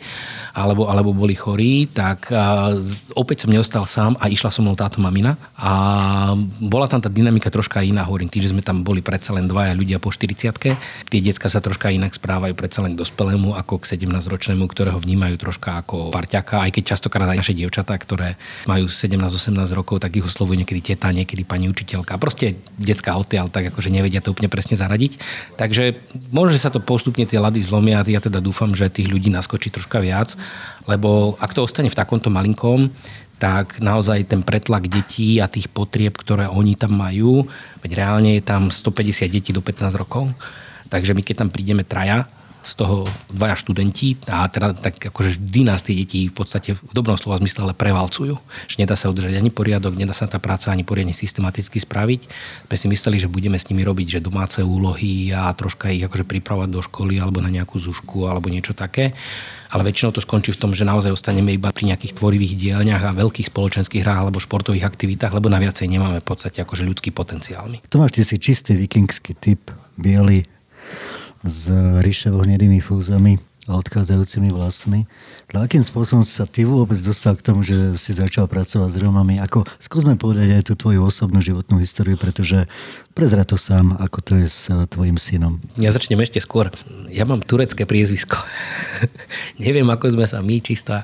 alebo, 0.60 0.92
alebo 0.92 1.16
boli 1.16 1.40
chorí, 1.40 1.88
tak 1.88 2.28
opäť 3.16 3.48
som 3.48 3.56
neostal 3.56 3.88
sám 3.88 4.20
a 4.20 4.28
išla 4.28 4.52
som 4.52 4.68
mnou 4.68 4.76
táto 4.76 5.00
mamina. 5.00 5.40
A 5.56 6.36
bola 6.60 6.92
tam 6.92 7.00
tá 7.00 7.08
dynamika 7.08 7.48
troška 7.48 7.80
iná, 7.80 8.04
hovorím 8.04 8.28
tým, 8.28 8.44
že 8.44 8.52
sme 8.52 8.60
tam 8.60 8.84
boli 8.84 9.00
predsa 9.00 9.32
len 9.32 9.48
dvaja 9.48 9.72
ľudia 9.72 10.04
po 10.04 10.12
40 10.12 10.52
Tie 11.08 11.22
decka 11.24 11.48
sa 11.48 11.64
troška 11.64 11.96
inak 11.96 12.12
správajú 12.12 12.52
predsa 12.60 12.84
len 12.84 13.00
k 13.00 13.00
dospelému 13.00 13.56
ako 13.56 13.80
k 13.80 13.96
17-ročnému, 13.96 14.68
ktorého 14.68 15.00
vnímajú 15.00 15.40
troška 15.40 15.80
ako 15.80 16.12
parťaka, 16.12 16.68
aj 16.68 16.72
keď 16.76 16.84
častokrát 16.96 17.32
aj 17.32 17.40
naše 17.40 17.56
dievčatá, 17.56 17.96
ktoré 17.96 18.36
majú 18.68 18.92
17-18 18.92 19.56
rokov, 19.72 20.04
tak 20.04 20.20
ich 20.20 20.26
oslovujú 20.28 20.60
niekedy 20.60 20.82
teta, 20.84 21.08
niekedy 21.16 21.48
pani 21.48 21.69
učiteľka. 21.72 22.20
Proste 22.20 22.58
detská 22.76 23.16
hotel, 23.16 23.48
tak 23.48 23.70
akože 23.72 23.94
nevedia 23.94 24.20
to 24.20 24.34
úplne 24.34 24.50
presne 24.50 24.76
zaradiť. 24.76 25.22
Takže 25.56 25.96
možno, 26.34 26.58
že 26.58 26.64
sa 26.66 26.74
to 26.74 26.82
postupne 26.82 27.24
tie 27.24 27.40
lady 27.40 27.62
zlomia 27.62 28.02
ja 28.04 28.20
teda 28.20 28.42
dúfam, 28.42 28.74
že 28.74 28.90
tých 28.90 29.12
ľudí 29.12 29.30
naskočí 29.30 29.70
troška 29.70 30.02
viac, 30.02 30.34
lebo 30.90 31.38
ak 31.38 31.54
to 31.54 31.62
ostane 31.62 31.92
v 31.92 32.00
takomto 32.00 32.34
malinkom, 32.34 32.90
tak 33.40 33.80
naozaj 33.80 34.28
ten 34.28 34.44
pretlak 34.44 34.92
detí 34.92 35.40
a 35.40 35.48
tých 35.48 35.72
potrieb, 35.72 36.20
ktoré 36.20 36.52
oni 36.52 36.76
tam 36.76 36.98
majú, 37.00 37.48
veď 37.80 37.92
reálne 37.96 38.36
je 38.36 38.44
tam 38.44 38.68
150 38.68 39.32
detí 39.32 39.56
do 39.56 39.64
15 39.64 39.96
rokov, 39.96 40.28
takže 40.92 41.16
my 41.16 41.24
keď 41.24 41.48
tam 41.48 41.50
prídeme 41.50 41.88
traja, 41.88 42.28
z 42.64 42.74
toho 42.76 43.08
dvaja 43.32 43.56
študenti 43.56 44.20
a 44.28 44.46
teda 44.52 44.76
tak 44.76 45.00
akože 45.00 45.40
vždy 45.40 45.62
nás 45.64 45.82
tie 45.82 45.96
deti 45.96 46.28
v 46.28 46.36
podstate 46.36 46.76
v 46.76 46.92
dobrom 46.92 47.16
slova 47.16 47.40
zmysle 47.40 47.66
ale 47.66 47.74
prevalcujú. 47.74 48.36
Že 48.68 48.76
nedá 48.84 49.00
sa 49.00 49.08
udržať 49.08 49.40
ani 49.40 49.50
poriadok, 49.50 49.96
nedá 49.96 50.12
sa 50.12 50.28
tá 50.28 50.38
práca 50.38 50.70
ani 50.70 50.84
poriadne 50.84 51.16
systematicky 51.16 51.80
spraviť. 51.80 52.22
Sme 52.68 52.76
si 52.76 52.86
mysleli, 52.92 53.18
že 53.18 53.32
budeme 53.32 53.56
s 53.56 53.68
nimi 53.72 53.82
robiť 53.88 54.20
že 54.20 54.26
domáce 54.26 54.60
úlohy 54.60 55.32
a 55.32 55.50
troška 55.56 55.90
ich 55.90 56.04
akože 56.04 56.28
pripravovať 56.28 56.70
do 56.70 56.82
školy 56.84 57.18
alebo 57.18 57.40
na 57.40 57.50
nejakú 57.50 57.80
zušku 57.80 58.28
alebo 58.28 58.52
niečo 58.52 58.76
také. 58.76 59.16
Ale 59.70 59.86
väčšinou 59.86 60.10
to 60.10 60.26
skončí 60.26 60.50
v 60.50 60.62
tom, 60.66 60.74
že 60.74 60.82
naozaj 60.82 61.14
ostaneme 61.14 61.54
iba 61.54 61.70
pri 61.70 61.94
nejakých 61.94 62.18
tvorivých 62.18 62.58
dielňach 62.58 63.06
a 63.06 63.14
veľkých 63.14 63.54
spoločenských 63.54 64.02
hrách 64.02 64.26
alebo 64.26 64.42
športových 64.42 64.82
aktivitách, 64.82 65.30
lebo 65.30 65.46
na 65.46 65.62
viacej 65.62 65.86
nemáme 65.86 66.26
v 66.26 66.28
podstate 66.28 66.66
akože 66.66 66.90
ľudský 66.90 67.14
potenciál. 67.14 67.70
Tomáš, 67.86 68.18
ty 68.18 68.22
si 68.26 68.42
čistý 68.42 68.74
vikingský 68.74 69.38
typ, 69.38 69.70
biely, 69.94 70.42
s 71.44 71.72
ríševo 72.04 72.44
hnedými 72.44 72.84
fúzami 72.84 73.40
a 73.70 73.78
odchádzajúcimi 73.78 74.50
vlasmi. 74.50 75.06
Ale 75.54 75.70
akým 75.70 75.86
spôsobom 75.86 76.26
sa 76.26 76.50
ty 76.50 76.66
vôbec 76.66 76.98
dostal 76.98 77.38
k 77.38 77.46
tomu, 77.46 77.62
že 77.62 77.94
si 78.02 78.18
začal 78.18 78.50
pracovať 78.50 78.90
s 78.90 78.98
Romami? 78.98 79.38
Ako, 79.38 79.66
skúsme 79.78 80.18
povedať 80.18 80.58
aj 80.58 80.64
tú 80.66 80.74
tvoju 80.74 81.06
osobnú 81.06 81.38
životnú 81.42 81.78
históriu, 81.78 82.18
pretože 82.18 82.66
prezra 83.14 83.44
to 83.44 83.60
sám, 83.60 83.98
ako 84.00 84.22
to 84.22 84.34
je 84.40 84.48
s 84.48 84.72
tvojim 84.94 85.20
synom. 85.20 85.60
Ja 85.76 85.92
začnem 85.92 86.22
ešte 86.24 86.40
skôr. 86.40 86.72
Ja 87.10 87.26
mám 87.26 87.42
turecké 87.44 87.84
priezvisko. 87.84 88.38
Neviem, 89.64 89.90
ako 89.90 90.14
sme 90.14 90.26
sa 90.30 90.40
my, 90.40 90.62
čistá 90.62 91.04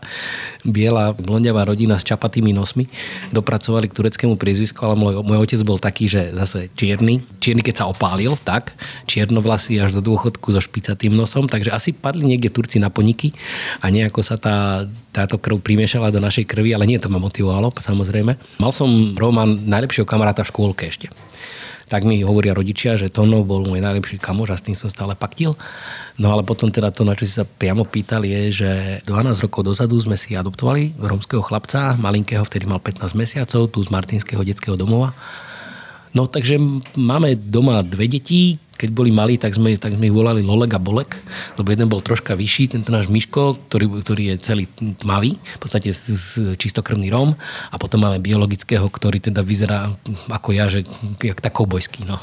biela 0.64 1.12
blondiavá 1.12 1.66
rodina 1.66 1.98
s 1.98 2.08
čapatými 2.08 2.54
nosmi, 2.54 2.88
dopracovali 3.34 3.90
k 3.90 3.98
tureckému 3.98 4.38
priezvisku, 4.38 4.80
ale 4.86 4.96
môj, 4.96 5.26
môj 5.26 5.44
otec 5.44 5.62
bol 5.66 5.82
taký, 5.82 6.06
že 6.08 6.32
zase 6.32 6.72
čierny. 6.78 7.26
Čierny, 7.42 7.66
keď 7.66 7.84
sa 7.84 7.90
opálil, 7.90 8.38
tak. 8.46 8.78
Čiernovlasý 9.10 9.82
až 9.82 9.98
do 10.00 10.02
dôchodku 10.06 10.54
so 10.54 10.62
špicatým 10.62 11.12
nosom, 11.12 11.50
takže 11.50 11.74
asi 11.74 11.92
padli 11.92 12.32
niekde 12.32 12.54
Turci 12.54 12.78
na 12.80 12.94
poniky 12.94 13.36
a 13.82 13.92
nejako 13.92 14.22
sa 14.24 14.40
tá, 14.40 14.88
táto 15.12 15.36
krv 15.42 15.60
primiešala 15.60 16.14
do 16.14 16.22
našej 16.22 16.48
krvi, 16.48 16.72
ale 16.72 16.88
nie 16.88 17.02
to 17.02 17.12
ma 17.12 17.18
motivovalo, 17.18 17.74
samozrejme. 17.76 18.38
Mal 18.62 18.72
som 18.72 19.18
Roman 19.18 19.68
najlepšieho 19.68 20.08
kamaráta 20.08 20.46
v 20.46 20.52
škôlke 20.54 20.88
ešte 20.88 21.12
tak 21.86 22.04
mi 22.04 22.26
hovoria 22.26 22.58
rodičia, 22.58 22.98
že 22.98 23.14
Tono 23.14 23.46
bol 23.46 23.66
môj 23.66 23.82
najlepší 23.82 24.18
kamoš 24.18 24.50
a 24.54 24.58
s 24.58 24.66
tým 24.66 24.78
som 24.78 24.90
stále 24.90 25.14
paktil. 25.14 25.54
No 26.18 26.34
ale 26.34 26.42
potom 26.42 26.74
teda 26.74 26.90
to, 26.90 27.06
na 27.06 27.14
čo 27.14 27.30
si 27.30 27.34
sa 27.38 27.46
priamo 27.46 27.86
pýtal, 27.86 28.26
je, 28.26 28.66
že 28.66 28.72
12 29.06 29.46
rokov 29.46 29.62
dozadu 29.66 29.98
sme 30.02 30.18
si 30.18 30.34
adoptovali 30.34 30.98
rómskeho 30.98 31.46
chlapca, 31.46 31.94
malinkého, 31.98 32.42
vtedy 32.42 32.66
mal 32.66 32.82
15 32.82 33.14
mesiacov, 33.14 33.70
tu 33.70 33.80
z 33.86 33.90
Martinského 33.94 34.42
detského 34.42 34.74
domova. 34.74 35.14
No 36.16 36.32
takže 36.32 36.56
máme 36.96 37.36
doma 37.36 37.84
dve 37.84 38.08
deti, 38.08 38.56
keď 38.76 38.90
boli 38.92 39.12
malí, 39.12 39.40
tak 39.40 39.56
sme, 39.56 39.80
tak 39.80 39.96
sme 39.96 40.12
ich 40.12 40.16
volali 40.16 40.44
Lolek 40.44 40.76
a 40.76 40.80
Bolek, 40.80 41.16
lebo 41.56 41.72
jeden 41.72 41.88
bol 41.88 42.04
troška 42.04 42.36
vyšší, 42.36 42.76
tento 42.76 42.92
náš 42.92 43.08
Miško, 43.08 43.56
ktorý, 43.72 43.88
ktorý 44.04 44.24
je 44.32 44.36
celý 44.44 44.66
tmavý, 45.00 45.40
v 45.40 45.60
podstate 45.60 45.96
čistokrvný 46.60 47.08
Róm 47.08 47.36
a 47.72 47.76
potom 47.80 48.04
máme 48.04 48.20
biologického, 48.20 48.84
ktorý 48.88 49.24
teda 49.24 49.44
vyzerá 49.48 49.92
ako 50.28 50.50
ja, 50.52 50.68
že 50.68 50.84
jak 51.24 51.40
tak 51.40 51.56
koubojský. 51.56 52.04
No. 52.04 52.20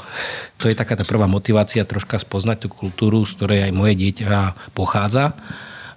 To 0.61 0.69
je 0.69 0.77
taká 0.77 0.93
tá 0.93 1.05
prvá 1.05 1.25
motivácia 1.25 1.81
troška 1.89 2.21
spoznať 2.21 2.65
tú 2.65 2.67
kultúru, 2.69 3.25
z 3.25 3.33
ktorej 3.33 3.59
aj 3.69 3.73
moje 3.73 3.93
dieťa 3.97 4.73
pochádza 4.77 5.33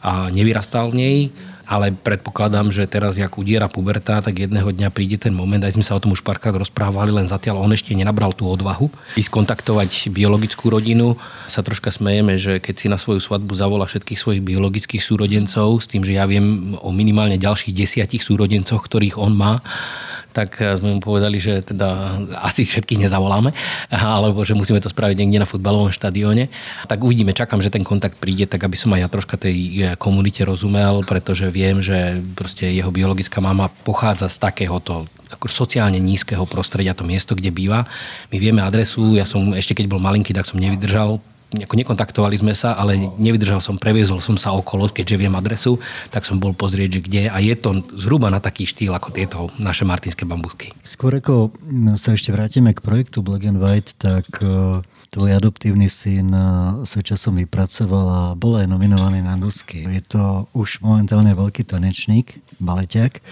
a 0.00 0.32
nevyrastal 0.32 0.88
v 0.88 0.96
nej 0.96 1.16
ale 1.66 1.90
predpokladám, 1.90 2.70
že 2.70 2.86
teraz, 2.86 3.18
jak 3.18 3.34
udiera 3.34 3.66
puberta, 3.66 4.22
tak 4.22 4.38
jedného 4.38 4.70
dňa 4.70 4.88
príde 4.94 5.18
ten 5.18 5.34
moment, 5.34 5.58
aj 5.58 5.74
sme 5.74 5.82
sa 5.82 5.98
o 5.98 6.02
tom 6.02 6.14
už 6.14 6.22
párkrát 6.22 6.54
rozprávali, 6.54 7.10
len 7.10 7.26
zatiaľ 7.26 7.58
on 7.58 7.74
ešte 7.74 7.90
nenabral 7.90 8.30
tú 8.30 8.46
odvahu 8.46 8.86
ísť 9.18 9.30
kontaktovať 9.34 10.14
biologickú 10.14 10.70
rodinu. 10.70 11.18
Sa 11.50 11.66
troška 11.66 11.90
smejeme, 11.90 12.38
že 12.38 12.62
keď 12.62 12.74
si 12.78 12.86
na 12.86 12.94
svoju 12.96 13.18
svadbu 13.18 13.52
zavolá 13.58 13.90
všetkých 13.90 14.18
svojich 14.18 14.42
biologických 14.46 15.02
súrodencov, 15.02 15.82
s 15.82 15.90
tým, 15.90 16.06
že 16.06 16.14
ja 16.14 16.24
viem 16.30 16.78
o 16.78 16.94
minimálne 16.94 17.34
ďalších 17.34 17.74
desiatich 17.74 18.22
súrodencoch, 18.22 18.80
ktorých 18.86 19.18
on 19.18 19.34
má, 19.34 19.58
tak 20.36 20.60
eh, 20.60 20.76
sme 20.76 20.96
mu 20.96 21.00
povedali, 21.00 21.40
že 21.40 21.64
teda 21.64 22.20
asi 22.44 22.68
všetkých 22.68 23.08
nezavoláme, 23.08 23.56
alebo 24.20 24.44
že 24.44 24.52
musíme 24.52 24.84
to 24.84 24.92
spraviť 24.92 25.16
niekde 25.16 25.40
na 25.40 25.48
futbalovom 25.48 25.88
štadióne. 25.88 26.52
Tak 26.84 27.00
uvidíme, 27.00 27.32
čakám, 27.32 27.64
že 27.64 27.72
ten 27.72 27.80
kontakt 27.80 28.20
príde, 28.20 28.44
tak 28.44 28.68
aby 28.68 28.76
som 28.76 28.92
aj 28.92 29.00
ja 29.00 29.08
troška 29.08 29.40
tej 29.40 29.56
eh, 29.56 29.96
komunite 29.96 30.44
rozumel, 30.44 31.00
pretože 31.08 31.48
viem, 31.48 31.80
že 31.80 32.20
proste 32.36 32.68
jeho 32.68 32.92
biologická 32.92 33.40
mama 33.40 33.72
pochádza 33.88 34.28
z 34.28 34.36
takéhoto 34.44 35.08
ako 35.26 35.50
sociálne 35.50 35.98
nízkeho 35.98 36.46
prostredia, 36.46 36.94
to 36.94 37.02
miesto, 37.02 37.34
kde 37.34 37.50
býva. 37.50 37.82
My 38.30 38.38
vieme 38.38 38.62
adresu, 38.62 39.18
ja 39.18 39.26
som 39.26 39.50
ešte 39.58 39.74
keď 39.74 39.90
bol 39.90 39.98
malinký, 39.98 40.30
tak 40.30 40.46
som 40.46 40.62
nevydržal 40.62 41.18
nekontaktovali 41.54 42.34
sme 42.34 42.54
sa, 42.58 42.74
ale 42.74 42.98
nevydržal 42.98 43.62
som, 43.62 43.78
previezol 43.78 44.18
som 44.18 44.34
sa 44.34 44.50
okolo, 44.50 44.90
keďže 44.90 45.20
viem 45.20 45.34
adresu, 45.38 45.78
tak 46.10 46.26
som 46.26 46.42
bol 46.42 46.50
pozrieť, 46.56 46.98
že 46.98 47.00
kde 47.06 47.22
a 47.30 47.38
je 47.38 47.54
to 47.54 47.86
zhruba 47.94 48.26
na 48.32 48.42
taký 48.42 48.66
štýl 48.66 48.90
ako 48.90 49.14
tieto 49.14 49.38
naše 49.62 49.86
martinské 49.86 50.26
bambusky. 50.26 50.74
Skôr 50.82 51.22
ako 51.22 51.54
sa 51.94 52.18
ešte 52.18 52.34
vrátime 52.34 52.74
k 52.74 52.82
projektu 52.82 53.22
Black 53.22 53.46
and 53.46 53.62
White, 53.62 53.94
tak 54.02 54.26
e, 54.42 54.82
tvoj 55.14 55.30
adoptívny 55.38 55.86
syn 55.86 56.34
e, 56.34 56.42
sa 56.82 56.98
časom 56.98 57.38
vypracoval 57.38 58.06
a 58.10 58.20
bol 58.34 58.58
aj 58.58 58.66
nominovaný 58.66 59.22
na 59.22 59.38
Dusky. 59.38 59.86
Je 59.86 60.02
to 60.02 60.50
už 60.50 60.82
momentálne 60.82 61.30
veľký 61.30 61.62
tanečník, 61.62 62.42
baleťak. 62.58 63.22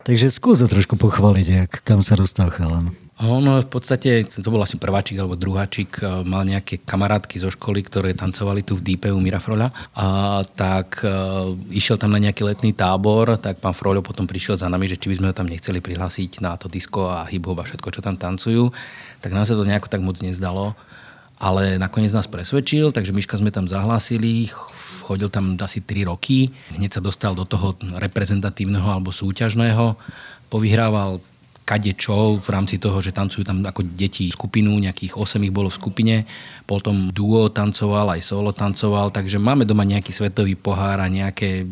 Takže 0.00 0.32
skús 0.32 0.64
trošku 0.64 0.96
pochváliť, 0.96 1.46
jak, 1.46 1.72
kam 1.84 2.00
sa 2.00 2.16
dostal 2.16 2.48
chalan. 2.48 2.90
Ono 3.20 3.60
v 3.60 3.68
podstate, 3.68 4.24
to 4.24 4.48
bol 4.48 4.64
asi 4.64 4.80
prváčik 4.80 5.20
alebo 5.20 5.36
druháčik, 5.36 6.00
e, 6.00 6.24
mal 6.24 6.40
nejaké 6.48 6.80
kamarátky 6.80 7.36
zo 7.36 7.52
školy, 7.52 7.84
ktoré 7.84 8.16
tancovali 8.16 8.64
tu 8.64 8.80
v 8.80 8.84
Dípe 8.84 9.12
u 9.12 9.20
Mirafroľa. 9.20 9.68
A 9.92 10.40
tak 10.56 11.04
e, 11.04 11.12
išiel 11.76 12.00
tam 12.00 12.16
na 12.16 12.20
nejaký 12.22 12.48
letný 12.48 12.72
tábor, 12.72 13.36
tak 13.36 13.60
pán 13.60 13.76
Froľo 13.76 14.00
potom 14.00 14.24
prišiel 14.24 14.56
za 14.56 14.72
nami, 14.72 14.88
že 14.88 14.96
či 14.96 15.12
by 15.12 15.14
sme 15.20 15.28
ho 15.28 15.34
tam 15.36 15.52
nechceli 15.52 15.84
prihlásiť 15.84 16.40
na 16.40 16.56
to 16.56 16.72
disko 16.72 17.12
a 17.12 17.28
hip 17.28 17.44
a 17.44 17.60
všetko, 17.60 17.92
čo 17.92 18.00
tam 18.00 18.16
tancujú. 18.16 18.72
Tak 19.20 19.36
nám 19.36 19.44
sa 19.44 19.52
to 19.52 19.68
nejako 19.68 19.92
tak 19.92 20.00
moc 20.00 20.16
nezdalo 20.24 20.72
ale 21.40 21.80
nakoniec 21.80 22.12
nás 22.12 22.28
presvedčil, 22.28 22.92
takže 22.92 23.16
Miška 23.16 23.40
sme 23.40 23.48
tam 23.48 23.64
zahlásili, 23.64 24.52
chodil 25.10 25.26
tam 25.26 25.58
asi 25.58 25.82
3 25.82 26.06
roky, 26.06 26.54
hneď 26.78 26.98
sa 26.98 27.02
dostal 27.02 27.34
do 27.34 27.42
toho 27.42 27.74
reprezentatívneho 27.98 28.86
alebo 28.86 29.10
súťažného, 29.10 29.98
povyhrával 30.46 31.18
kade 31.70 31.94
čo 31.94 32.42
v 32.42 32.48
rámci 32.50 32.82
toho, 32.82 32.98
že 32.98 33.14
tancujú 33.14 33.46
tam 33.46 33.62
ako 33.62 33.86
deti 33.94 34.26
skupinu, 34.26 34.74
nejakých 34.82 35.14
8 35.14 35.38
ich 35.46 35.54
bolo 35.54 35.70
v 35.70 35.78
skupine, 35.78 36.16
potom 36.66 37.14
duo 37.14 37.46
tancoval, 37.46 38.18
aj 38.18 38.26
solo 38.26 38.50
tancoval, 38.50 39.14
takže 39.14 39.38
máme 39.38 39.62
doma 39.62 39.86
nejaký 39.86 40.10
svetový 40.10 40.58
pohár 40.58 40.98
a 40.98 41.06
nejaké 41.06 41.62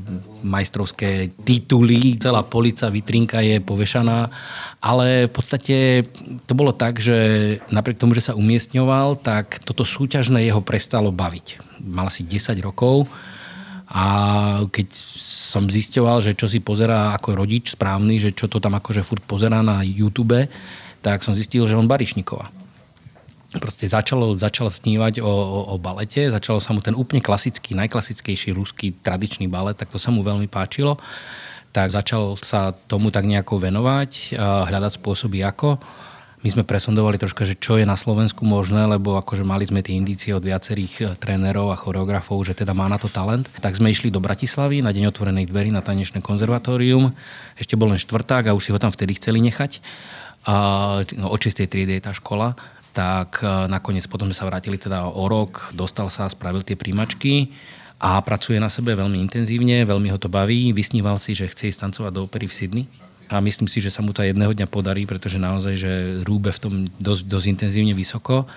majstrovské 0.46 1.34
tituly, 1.42 2.14
celá 2.14 2.46
polica, 2.46 2.94
vitrinka 2.94 3.42
je 3.42 3.58
povešaná, 3.58 4.30
ale 4.78 5.26
v 5.26 5.32
podstate 5.34 6.06
to 6.46 6.52
bolo 6.54 6.70
tak, 6.70 7.02
že 7.02 7.58
napriek 7.74 7.98
tomu, 7.98 8.14
že 8.14 8.30
sa 8.30 8.38
umiestňoval, 8.38 9.18
tak 9.18 9.58
toto 9.66 9.82
súťažné 9.82 10.46
jeho 10.46 10.62
prestalo 10.62 11.10
baviť. 11.10 11.67
Mal 11.82 12.06
asi 12.06 12.26
10 12.26 12.58
rokov, 12.62 13.06
a 13.88 14.04
keď 14.68 14.92
som 15.48 15.64
zisťoval, 15.64 16.20
že 16.20 16.36
čo 16.36 16.44
si 16.44 16.60
pozerá 16.60 17.16
ako 17.16 17.40
rodič 17.40 17.72
správny, 17.72 18.20
že 18.20 18.36
čo 18.36 18.44
to 18.44 18.60
tam 18.60 18.76
akože 18.76 19.00
furt 19.00 19.24
pozerá 19.24 19.64
na 19.64 19.80
YouTube, 19.80 20.44
tak 21.00 21.24
som 21.24 21.32
zistil, 21.32 21.64
že 21.64 21.72
on 21.72 21.88
Barišníkova. 21.88 22.52
Proste 23.56 23.88
začalo, 23.88 24.36
začal 24.36 24.68
snívať 24.68 25.24
o, 25.24 25.32
o, 25.32 25.60
o 25.72 25.74
balete, 25.80 26.28
začalo 26.28 26.60
sa 26.60 26.76
mu 26.76 26.84
ten 26.84 26.92
úplne 26.92 27.24
klasický, 27.24 27.72
najklasickejší 27.80 28.52
ruský 28.52 28.92
tradičný 29.00 29.48
balet, 29.48 29.80
tak 29.80 29.88
to 29.88 29.96
sa 29.96 30.12
mu 30.12 30.20
veľmi 30.20 30.52
páčilo. 30.52 31.00
Tak 31.72 31.88
začal 31.88 32.36
sa 32.36 32.76
tomu 32.76 33.08
tak 33.08 33.24
nejako 33.24 33.56
venovať, 33.72 34.36
hľadať 34.36 35.00
spôsoby 35.00 35.40
ako. 35.48 35.80
My 36.38 36.54
sme 36.54 36.62
presondovali 36.62 37.18
troška, 37.18 37.42
že 37.42 37.58
čo 37.58 37.82
je 37.82 37.82
na 37.82 37.98
Slovensku 37.98 38.46
možné, 38.46 38.86
lebo 38.86 39.18
akože 39.18 39.42
mali 39.42 39.66
sme 39.66 39.82
tie 39.82 39.98
indície 39.98 40.30
od 40.30 40.46
viacerých 40.46 40.94
eh, 41.02 41.06
trénerov 41.18 41.74
a 41.74 41.80
choreografov, 41.80 42.38
že 42.46 42.54
teda 42.54 42.78
má 42.78 42.86
na 42.86 42.94
to 42.94 43.10
talent. 43.10 43.50
Tak 43.58 43.74
sme 43.74 43.90
išli 43.90 44.14
do 44.14 44.22
Bratislavy 44.22 44.78
na 44.78 44.94
deň 44.94 45.10
otvorených 45.10 45.50
dverí 45.50 45.74
na 45.74 45.82
tanečné 45.82 46.22
konzervatórium. 46.22 47.10
Ešte 47.58 47.74
bol 47.74 47.90
len 47.90 47.98
štvrták 47.98 48.46
a 48.46 48.54
už 48.54 48.70
si 48.70 48.70
ho 48.70 48.78
tam 48.78 48.94
vtedy 48.94 49.18
chceli 49.18 49.42
nechať. 49.42 49.82
A, 50.46 51.02
no, 51.18 51.26
od 51.34 51.42
čistej 51.42 51.66
triedy 51.66 51.98
je 51.98 52.06
tá 52.06 52.14
škola 52.14 52.54
tak 52.94 53.42
eh, 53.42 53.66
nakoniec 53.66 54.06
potom 54.06 54.30
sme 54.30 54.38
sa 54.38 54.46
vrátili 54.46 54.78
teda 54.78 55.10
o 55.10 55.26
rok, 55.26 55.74
dostal 55.74 56.06
sa, 56.06 56.30
spravil 56.30 56.62
tie 56.62 56.78
príjmačky 56.78 57.50
a 57.98 58.18
pracuje 58.22 58.62
na 58.62 58.70
sebe 58.70 58.94
veľmi 58.94 59.18
intenzívne, 59.22 59.82
veľmi 59.82 60.14
ho 60.14 60.18
to 60.22 60.30
baví. 60.30 60.70
Vysníval 60.70 61.18
si, 61.18 61.34
že 61.34 61.50
chce 61.50 61.74
ísť 61.74 61.82
tancovať 61.82 62.12
do 62.14 62.22
opery 62.26 62.46
v 62.46 62.54
Sydney 62.54 62.86
a 63.28 63.44
myslím 63.44 63.68
si, 63.68 63.84
že 63.84 63.92
sa 63.92 64.00
mu 64.00 64.16
to 64.16 64.24
jedného 64.24 64.56
dňa 64.56 64.66
podarí, 64.66 65.04
pretože 65.04 65.36
naozaj, 65.36 65.74
že 65.76 65.92
rúbe 66.24 66.48
v 66.48 66.60
tom 66.60 66.74
dosť, 66.96 67.22
dosť 67.28 67.46
intenzívne 67.52 67.92
vysoko. 67.92 68.48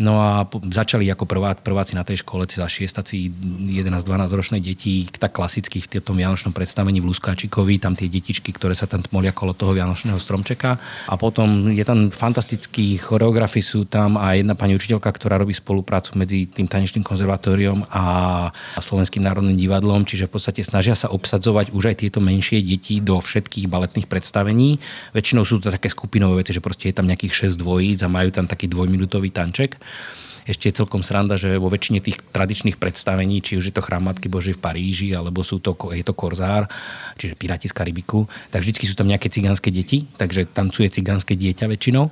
No 0.00 0.16
a 0.16 0.48
začali 0.48 1.04
ako 1.12 1.28
prvá, 1.28 1.52
prváci 1.52 1.92
na 1.92 2.00
tej 2.00 2.24
škole, 2.24 2.48
teda 2.48 2.64
šiestaci 2.64 3.28
11-12 3.76 4.08
ročné 4.32 4.56
deti, 4.56 5.04
tak 5.04 5.36
klasicky 5.36 5.84
v 5.84 6.00
tom 6.00 6.16
vianočnom 6.16 6.56
predstavení 6.56 7.04
v 7.04 7.12
Luskáčikovi, 7.12 7.76
tam 7.76 7.92
tie 7.92 8.08
detičky, 8.08 8.56
ktoré 8.56 8.72
sa 8.72 8.88
tam 8.88 9.04
tmolia 9.04 9.36
kolo 9.36 9.52
toho 9.52 9.76
vianočného 9.76 10.16
stromčeka. 10.16 10.80
A 11.12 11.14
potom 11.20 11.68
je 11.68 11.84
tam 11.84 12.08
fantastický 12.08 12.96
choreografy 12.96 13.60
sú 13.60 13.84
tam 13.84 14.16
a 14.16 14.32
jedna 14.32 14.56
pani 14.56 14.80
učiteľka, 14.80 15.12
ktorá 15.12 15.36
robí 15.36 15.52
spoluprácu 15.52 16.16
medzi 16.16 16.48
tým 16.48 16.64
tanečným 16.64 17.04
konzervatóriom 17.04 17.84
a 17.92 18.48
Slovenským 18.80 19.20
národným 19.20 19.60
divadlom, 19.60 20.08
čiže 20.08 20.24
v 20.24 20.40
podstate 20.40 20.64
snažia 20.64 20.96
sa 20.96 21.12
obsadzovať 21.12 21.76
už 21.76 21.92
aj 21.92 21.96
tieto 22.00 22.24
menšie 22.24 22.64
deti 22.64 23.04
do 23.04 23.20
všetkých 23.20 23.68
baletných 23.68 24.08
predstavení. 24.08 24.80
Väčšinou 25.12 25.44
sú 25.44 25.60
to 25.60 25.68
také 25.68 25.92
skupinové 25.92 26.40
veci, 26.40 26.56
že 26.56 26.64
proste 26.64 26.88
je 26.88 26.96
tam 26.96 27.04
nejakých 27.04 27.52
6 27.52 27.60
dvojíc 27.60 28.00
a 28.00 28.08
majú 28.08 28.32
tam 28.32 28.48
taký 28.48 28.72
dvojminútový 28.72 29.28
tanček 29.28 29.81
ešte 30.42 30.68
je 30.68 30.78
celkom 30.82 31.06
sranda, 31.06 31.38
že 31.38 31.54
vo 31.54 31.70
väčšine 31.70 32.02
tých 32.02 32.18
tradičných 32.34 32.74
predstavení, 32.74 33.38
či 33.38 33.54
už 33.58 33.70
je 33.70 33.74
to 33.74 33.84
Chrám 33.84 34.10
Matky 34.10 34.26
Božej 34.26 34.58
v 34.58 34.62
Paríži, 34.62 35.08
alebo 35.14 35.46
sú 35.46 35.62
to, 35.62 35.78
je 35.94 36.02
to 36.02 36.14
Korzár, 36.18 36.66
čiže 37.14 37.38
Piráti 37.38 37.70
z 37.70 37.76
Karibiku, 37.78 38.26
tak 38.50 38.66
vždy 38.66 38.74
sú 38.82 38.98
tam 38.98 39.06
nejaké 39.06 39.30
cigánske 39.30 39.70
deti, 39.70 40.02
takže 40.18 40.50
tancuje 40.50 40.90
cigánske 40.90 41.38
dieťa 41.38 41.70
väčšinou. 41.70 42.10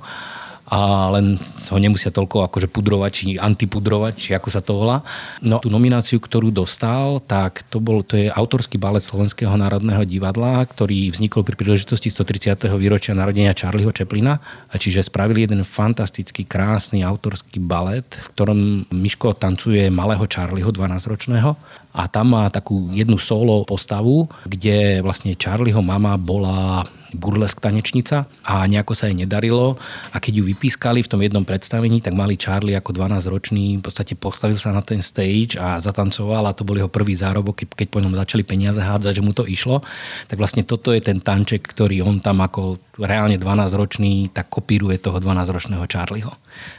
A 0.67 1.09
len 1.15 1.39
ho 1.41 1.77
nemusia 1.79 2.13
toľko 2.13 2.47
akože 2.51 2.67
pudrovať, 2.69 3.11
či 3.11 3.25
antipudrovať, 3.39 4.13
či 4.15 4.29
ako 4.37 4.49
sa 4.51 4.61
to 4.61 4.77
volá. 4.77 5.01
No 5.41 5.59
tú 5.63 5.73
nomináciu, 5.73 6.21
ktorú 6.21 6.53
dostal, 6.53 7.19
tak 7.25 7.65
to, 7.67 7.81
bol, 7.81 8.05
to 8.05 8.19
je 8.19 8.27
autorský 8.29 8.77
balet 8.77 9.01
Slovenského 9.01 9.51
národného 9.57 10.05
divadla, 10.05 10.63
ktorý 10.63 11.11
vznikol 11.11 11.41
pri 11.41 11.55
príležitosti 11.57 12.13
130. 12.13 12.69
výročia 12.77 13.17
narodenia 13.17 13.57
Charlieho 13.57 13.91
Chaplina. 13.91 14.37
Čiže 14.71 15.07
spravili 15.09 15.49
jeden 15.49 15.65
fantastický, 15.65 16.45
krásny 16.45 17.01
autorský 17.01 17.59
balet, 17.59 18.07
v 18.07 18.27
ktorom 18.31 18.59
Miško 18.93 19.35
tancuje 19.35 19.89
malého 19.89 20.23
Charlieho, 20.29 20.69
12-ročného 20.69 21.80
a 21.91 22.07
tam 22.07 22.35
má 22.35 22.47
takú 22.47 22.91
jednu 22.95 23.19
solo 23.19 23.67
postavu, 23.67 24.27
kde 24.47 25.03
vlastne 25.03 25.35
Charlieho 25.35 25.83
mama 25.83 26.15
bola 26.15 26.83
burlesk 27.11 27.59
tanečnica 27.59 28.23
a 28.47 28.63
nejako 28.67 28.95
sa 28.95 29.11
jej 29.11 29.15
nedarilo 29.15 29.75
a 30.15 30.17
keď 30.17 30.41
ju 30.41 30.43
vypískali 30.47 31.03
v 31.03 31.11
tom 31.11 31.19
jednom 31.19 31.43
predstavení, 31.43 31.99
tak 31.99 32.15
mali 32.15 32.39
Charlie 32.39 32.75
ako 32.75 32.95
12-ročný 32.95 33.79
v 33.79 33.83
podstate 33.83 34.15
postavil 34.15 34.55
sa 34.55 34.71
na 34.71 34.79
ten 34.79 35.03
stage 35.03 35.59
a 35.59 35.75
zatancoval 35.79 36.47
a 36.47 36.55
to 36.55 36.63
bol 36.63 36.79
jeho 36.79 36.87
prvý 36.87 37.11
zárobok, 37.11 37.67
keď 37.67 37.87
po 37.91 37.99
ňom 37.99 38.15
začali 38.15 38.47
peniaze 38.47 38.79
hádzať, 38.79 39.19
že 39.19 39.25
mu 39.25 39.35
to 39.35 39.43
išlo. 39.43 39.83
Tak 40.31 40.39
vlastne 40.39 40.63
toto 40.63 40.95
je 40.95 41.03
ten 41.03 41.19
tanček, 41.19 41.67
ktorý 41.67 41.99
on 42.07 42.23
tam 42.23 42.39
ako 42.39 42.79
reálne 42.95 43.35
12-ročný 43.35 44.31
tak 44.31 44.47
kopíruje 44.47 44.99
toho 45.03 45.19
12-ročného 45.19 45.83
Charlieho. 45.91 46.31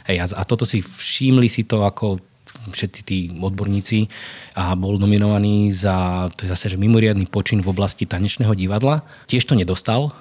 Hej, 0.09 0.33
a 0.33 0.41
toto 0.45 0.65
si 0.65 0.81
všimli 0.81 1.45
si 1.45 1.69
to 1.69 1.85
ako 1.85 2.32
všetci 2.71 3.01
tí 3.03 3.17
odborníci 3.35 4.07
a 4.55 4.77
bol 4.77 4.95
nominovaný 5.01 5.73
za, 5.75 6.27
to 6.33 6.47
je 6.47 6.53
zase 6.53 6.73
že 6.73 6.77
mimoriadný 6.79 7.27
počin 7.27 7.59
v 7.59 7.71
oblasti 7.71 8.07
tanečného 8.07 8.55
divadla. 8.55 9.03
Tiež 9.27 9.43
to 9.43 9.57
nedostal, 9.57 10.15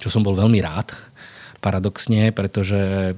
čo 0.00 0.08
som 0.08 0.24
bol 0.24 0.36
veľmi 0.36 0.62
rád, 0.62 0.96
paradoxne, 1.60 2.32
pretože 2.32 3.14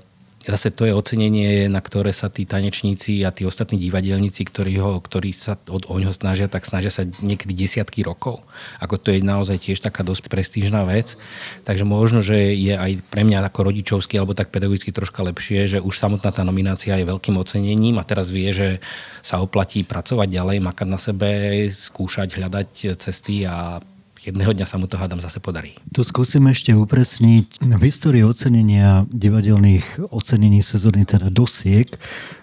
zase 0.49 0.73
to 0.73 0.89
je 0.89 0.97
ocenenie, 0.97 1.69
na 1.69 1.85
ktoré 1.85 2.17
sa 2.17 2.33
tí 2.33 2.49
tanečníci 2.49 3.21
a 3.21 3.29
tí 3.29 3.45
ostatní 3.45 3.77
divadelníci, 3.77 4.49
ktorí, 4.49 4.81
ho, 4.81 4.97
ktorí 4.97 5.37
sa 5.37 5.61
od, 5.69 5.85
o 5.85 5.97
snažia, 6.09 6.49
tak 6.49 6.65
snažia 6.65 6.89
sa 6.89 7.05
niekedy 7.21 7.53
desiatky 7.53 8.01
rokov. 8.01 8.41
Ako 8.81 8.97
to 8.97 9.13
je 9.13 9.21
naozaj 9.21 9.61
tiež 9.61 9.85
taká 9.85 10.01
dosť 10.01 10.33
prestížna 10.33 10.89
vec. 10.89 11.21
Takže 11.69 11.85
možno, 11.85 12.25
že 12.25 12.57
je 12.57 12.73
aj 12.73 13.05
pre 13.13 13.29
mňa 13.29 13.45
ako 13.45 13.69
rodičovský 13.69 14.17
alebo 14.17 14.33
tak 14.33 14.49
pedagogicky 14.49 14.89
troška 14.89 15.21
lepšie, 15.21 15.77
že 15.77 15.79
už 15.85 15.93
samotná 15.93 16.33
tá 16.33 16.41
nominácia 16.49 16.97
je 16.97 17.05
veľkým 17.05 17.37
ocenením 17.37 18.01
a 18.01 18.09
teraz 18.09 18.33
vie, 18.33 18.49
že 18.57 18.81
sa 19.21 19.45
oplatí 19.45 19.85
pracovať 19.85 20.29
ďalej, 20.33 20.65
makať 20.65 20.89
na 20.89 20.97
sebe, 20.97 21.31
skúšať, 21.69 22.41
hľadať 22.41 22.97
cesty 22.97 23.45
a 23.45 23.85
jedného 24.29 24.53
dňa 24.53 24.67
sa 24.69 24.77
mu 24.77 24.85
to 24.85 25.01
hádam 25.01 25.19
zase 25.25 25.41
podarí. 25.41 25.73
Tu 25.91 26.05
skúsim 26.05 26.45
ešte 26.47 26.77
upresniť. 26.77 27.65
V 27.65 27.83
histórii 27.83 28.21
ocenenia 28.21 29.09
divadelných 29.09 30.13
ocenení 30.13 30.61
sezóny, 30.61 31.09
teda 31.09 31.33
dosiek, 31.33 31.89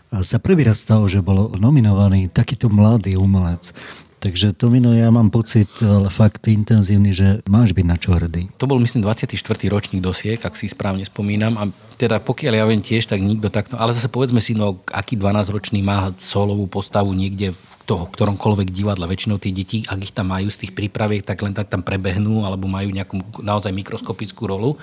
sa 0.10 0.38
prvý 0.40 0.66
raz 0.66 0.82
stalo, 0.82 1.06
že 1.06 1.22
bol 1.22 1.54
nominovaný 1.60 2.32
takýto 2.32 2.72
mladý 2.72 3.20
umelec. 3.20 3.76
Takže 4.16 4.58
to 4.58 4.74
mino, 4.74 4.90
ja 4.90 5.14
mám 5.14 5.30
pocit 5.30 5.70
ale 5.86 6.10
fakt 6.10 6.50
intenzívny, 6.50 7.14
že 7.14 7.46
máš 7.46 7.78
byť 7.78 7.86
na 7.86 7.94
čo 7.94 8.18
hrdý. 8.18 8.50
To 8.58 8.66
bol 8.66 8.82
myslím 8.82 9.06
24. 9.06 9.38
ročník 9.70 10.02
dosiek, 10.02 10.42
ak 10.42 10.58
si 10.58 10.66
správne 10.66 11.06
spomínam. 11.06 11.54
A 11.62 11.70
teda 11.96 12.20
pokiaľ 12.20 12.54
ja 12.60 12.66
viem 12.68 12.84
tiež, 12.84 13.08
tak 13.08 13.24
nikto 13.24 13.48
takto. 13.48 13.80
Ale 13.80 13.96
zase 13.96 14.12
povedzme 14.12 14.44
si, 14.44 14.52
no 14.56 14.84
aký 14.92 15.16
12-ročný 15.16 15.80
má 15.80 16.12
solovú 16.20 16.68
postavu 16.68 17.16
niekde 17.16 17.56
v 17.56 17.62
toho 17.86 18.10
ktoromkoľvek 18.10 18.74
divadla. 18.74 19.06
Väčšinou 19.06 19.38
tie 19.38 19.54
deti, 19.54 19.86
ak 19.86 20.00
ich 20.02 20.14
tam 20.14 20.34
majú 20.34 20.50
z 20.50 20.66
tých 20.66 20.74
prípraviek, 20.74 21.22
tak 21.22 21.46
len 21.46 21.54
tak 21.54 21.70
tam 21.70 21.86
prebehnú 21.86 22.42
alebo 22.44 22.66
majú 22.66 22.90
nejakú 22.90 23.22
naozaj 23.46 23.70
mikroskopickú 23.72 24.44
rolu. 24.50 24.74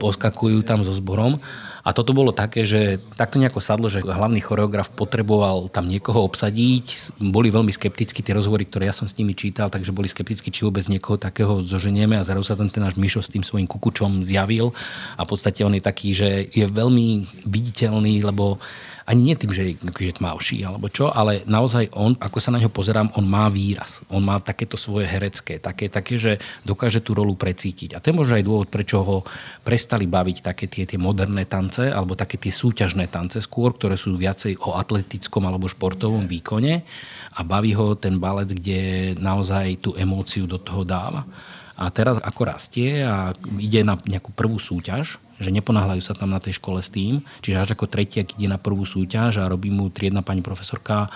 Poskakujú, 0.00 0.64
tam 0.64 0.80
so 0.80 0.96
zborom. 0.96 1.38
A 1.82 1.90
toto 1.90 2.14
bolo 2.14 2.30
také, 2.30 2.62
že 2.62 3.02
takto 3.18 3.42
nejako 3.42 3.58
sadlo, 3.58 3.90
že 3.90 4.06
hlavný 4.06 4.38
choreograf 4.38 4.94
potreboval 4.94 5.66
tam 5.66 5.90
niekoho 5.90 6.22
obsadiť. 6.22 7.18
Boli 7.18 7.50
veľmi 7.50 7.74
skeptickí 7.74 8.22
tie 8.22 8.38
rozhovory, 8.38 8.62
ktoré 8.70 8.86
ja 8.86 8.94
som 8.94 9.10
s 9.10 9.18
nimi 9.18 9.34
čítal, 9.34 9.66
takže 9.66 9.90
boli 9.90 10.06
skeptickí, 10.06 10.54
či 10.54 10.62
vôbec 10.62 10.86
niekoho 10.86 11.18
takého 11.18 11.58
zoženieme 11.58 12.14
a 12.14 12.22
zrazu 12.22 12.46
sa 12.46 12.54
ten, 12.54 12.70
ten 12.70 12.86
náš 12.86 12.94
Mišo 12.94 13.18
s 13.18 13.34
tým 13.34 13.42
svojím 13.42 13.66
kukučom 13.66 14.22
zjavil 14.22 14.70
a 15.18 15.26
v 15.26 15.28
podstate 15.28 15.66
on 15.66 15.74
je 15.74 15.82
taký, 15.82 16.14
že 16.14 16.28
je 16.52 16.64
veľmi 16.68 17.08
viditeľný, 17.44 18.22
lebo 18.24 18.56
ani 19.02 19.20
nie 19.28 19.36
tým, 19.36 19.50
že 19.50 19.74
je 19.74 20.14
tmavší 20.14 20.62
alebo 20.62 20.86
čo, 20.86 21.10
ale 21.10 21.42
naozaj 21.44 21.90
on, 21.98 22.14
ako 22.22 22.38
sa 22.38 22.54
na 22.54 22.62
ňo 22.62 22.70
pozerám, 22.70 23.10
on 23.18 23.26
má 23.26 23.50
výraz. 23.50 24.00
On 24.08 24.22
má 24.22 24.38
takéto 24.38 24.78
svoje 24.78 25.10
herecké, 25.10 25.58
také, 25.58 25.90
také 25.90 26.14
že 26.16 26.38
dokáže 26.62 27.02
tú 27.02 27.18
rolu 27.18 27.34
precítiť. 27.34 27.98
A 27.98 28.00
to 28.00 28.10
je 28.10 28.18
možno 28.18 28.38
aj 28.38 28.46
dôvod, 28.46 28.68
prečo 28.70 29.02
ho 29.02 29.26
prestali 29.66 30.06
baviť 30.06 30.36
také 30.46 30.70
tie, 30.70 30.86
tie 30.86 30.98
moderné 31.02 31.50
tance 31.50 31.82
alebo 31.82 32.14
také 32.14 32.38
tie 32.38 32.54
súťažné 32.54 33.10
tance 33.10 33.42
skôr, 33.42 33.74
ktoré 33.74 33.98
sú 33.98 34.14
viacej 34.14 34.62
o 34.62 34.78
atletickom 34.78 35.42
alebo 35.50 35.66
športovom 35.66 36.30
výkone 36.30 36.86
a 37.34 37.40
baví 37.42 37.74
ho 37.74 37.98
ten 37.98 38.22
balet, 38.22 38.54
kde 38.54 39.12
naozaj 39.18 39.82
tú 39.82 39.90
emóciu 39.98 40.46
do 40.46 40.62
toho 40.62 40.86
dáva. 40.86 41.26
A 41.74 41.90
teraz 41.90 42.22
ako 42.22 42.46
rastie 42.46 43.02
a 43.02 43.34
ide 43.58 43.82
na 43.82 43.98
nejakú 44.06 44.30
prvú 44.30 44.60
súťaž, 44.62 45.18
že 45.42 45.50
neponáhľajú 45.50 46.02
sa 46.02 46.14
tam 46.14 46.30
na 46.30 46.38
tej 46.38 46.62
škole 46.62 46.78
s 46.78 46.88
tým, 46.88 47.20
čiže 47.42 47.58
až 47.58 47.68
ako 47.74 47.90
tretiak 47.90 48.38
ide 48.38 48.46
na 48.46 48.56
prvú 48.56 48.86
súťaž 48.86 49.42
a 49.42 49.50
robí 49.50 49.68
mu 49.68 49.90
triedna 49.90 50.22
pani 50.22 50.40
profesorka 50.40 51.10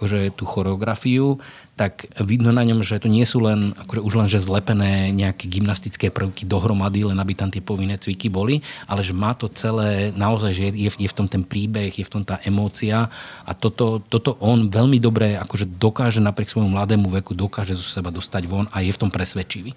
akože 0.00 0.32
tú 0.32 0.48
choreografiu, 0.48 1.36
tak 1.76 2.08
vidno 2.24 2.52
na 2.52 2.64
ňom, 2.64 2.80
že 2.80 3.00
to 3.00 3.12
nie 3.12 3.24
sú 3.28 3.44
len 3.44 3.76
akože 3.76 4.00
už 4.00 4.14
len 4.16 4.28
že 4.32 4.40
zlepené 4.40 5.12
nejaké 5.12 5.44
gymnastické 5.44 6.08
prvky 6.08 6.48
dohromady, 6.48 7.04
len 7.04 7.20
aby 7.20 7.36
tam 7.36 7.52
tie 7.52 7.60
povinné 7.60 8.00
cviky 8.00 8.32
boli, 8.32 8.64
ale 8.88 9.04
že 9.04 9.16
má 9.16 9.36
to 9.36 9.48
celé 9.52 10.12
naozaj, 10.16 10.52
že 10.56 10.64
je, 10.72 10.90
je 10.92 11.08
v 11.08 11.16
tom 11.16 11.28
ten 11.28 11.44
príbeh, 11.44 11.92
je 11.92 12.04
v 12.04 12.12
tom 12.12 12.22
tá 12.24 12.40
emócia 12.48 13.12
a 13.44 13.52
toto, 13.52 14.00
toto 14.00 14.40
on 14.40 14.72
veľmi 14.72 14.96
dobre 14.96 15.36
akože 15.36 15.76
dokáže 15.76 16.24
napriek 16.24 16.48
svojmu 16.48 16.72
mladému 16.72 17.08
veku 17.20 17.36
dokáže 17.36 17.76
zo 17.76 17.84
seba 17.84 18.08
dostať 18.08 18.48
von 18.48 18.68
a 18.72 18.80
je 18.80 18.92
v 18.92 19.00
tom 19.00 19.12
presvedčivý. 19.12 19.76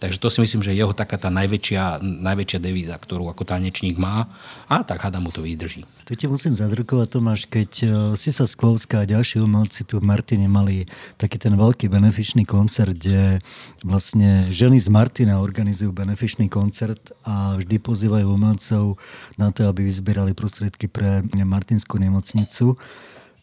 Takže 0.00 0.16
to 0.16 0.32
si 0.32 0.40
myslím, 0.40 0.64
že 0.64 0.72
jeho 0.72 0.96
taká 0.96 1.20
tá 1.20 1.28
najväčšia, 1.28 2.00
najväčšia 2.00 2.56
devíza, 2.56 2.96
ktorú 2.96 3.28
ako 3.28 3.44
tanečník 3.44 4.00
má 4.00 4.32
a 4.64 4.80
tak 4.80 5.04
hada 5.04 5.20
mu 5.20 5.28
to 5.28 5.44
vydrží. 5.44 5.84
Tu 6.08 6.16
ti 6.16 6.24
musím 6.24 6.56
zadrukovať, 6.56 7.06
Tomáš, 7.12 7.44
keď 7.44 7.70
e, 7.84 7.86
si 8.16 8.32
sa 8.32 8.48
Sklovská 8.48 9.04
a 9.04 9.08
ďalší 9.08 9.44
umelci 9.44 9.84
tu 9.84 10.00
v 10.00 10.08
Martine 10.08 10.48
mali 10.48 10.88
taký 11.20 11.36
ten 11.36 11.52
veľký 11.52 11.92
benefičný 11.92 12.48
koncert, 12.48 12.96
kde 12.96 13.44
vlastne 13.84 14.48
ženy 14.48 14.80
z 14.80 14.88
Martina 14.88 15.36
organizujú 15.44 15.92
benefičný 15.92 16.48
koncert 16.48 17.12
a 17.28 17.60
vždy 17.60 17.76
pozývajú 17.76 18.24
umelcov 18.24 18.96
na 19.36 19.52
to, 19.52 19.68
aby 19.68 19.84
vyzbierali 19.84 20.32
prostriedky 20.32 20.88
pre 20.88 21.20
Martinskú 21.44 22.00
nemocnicu 22.00 22.80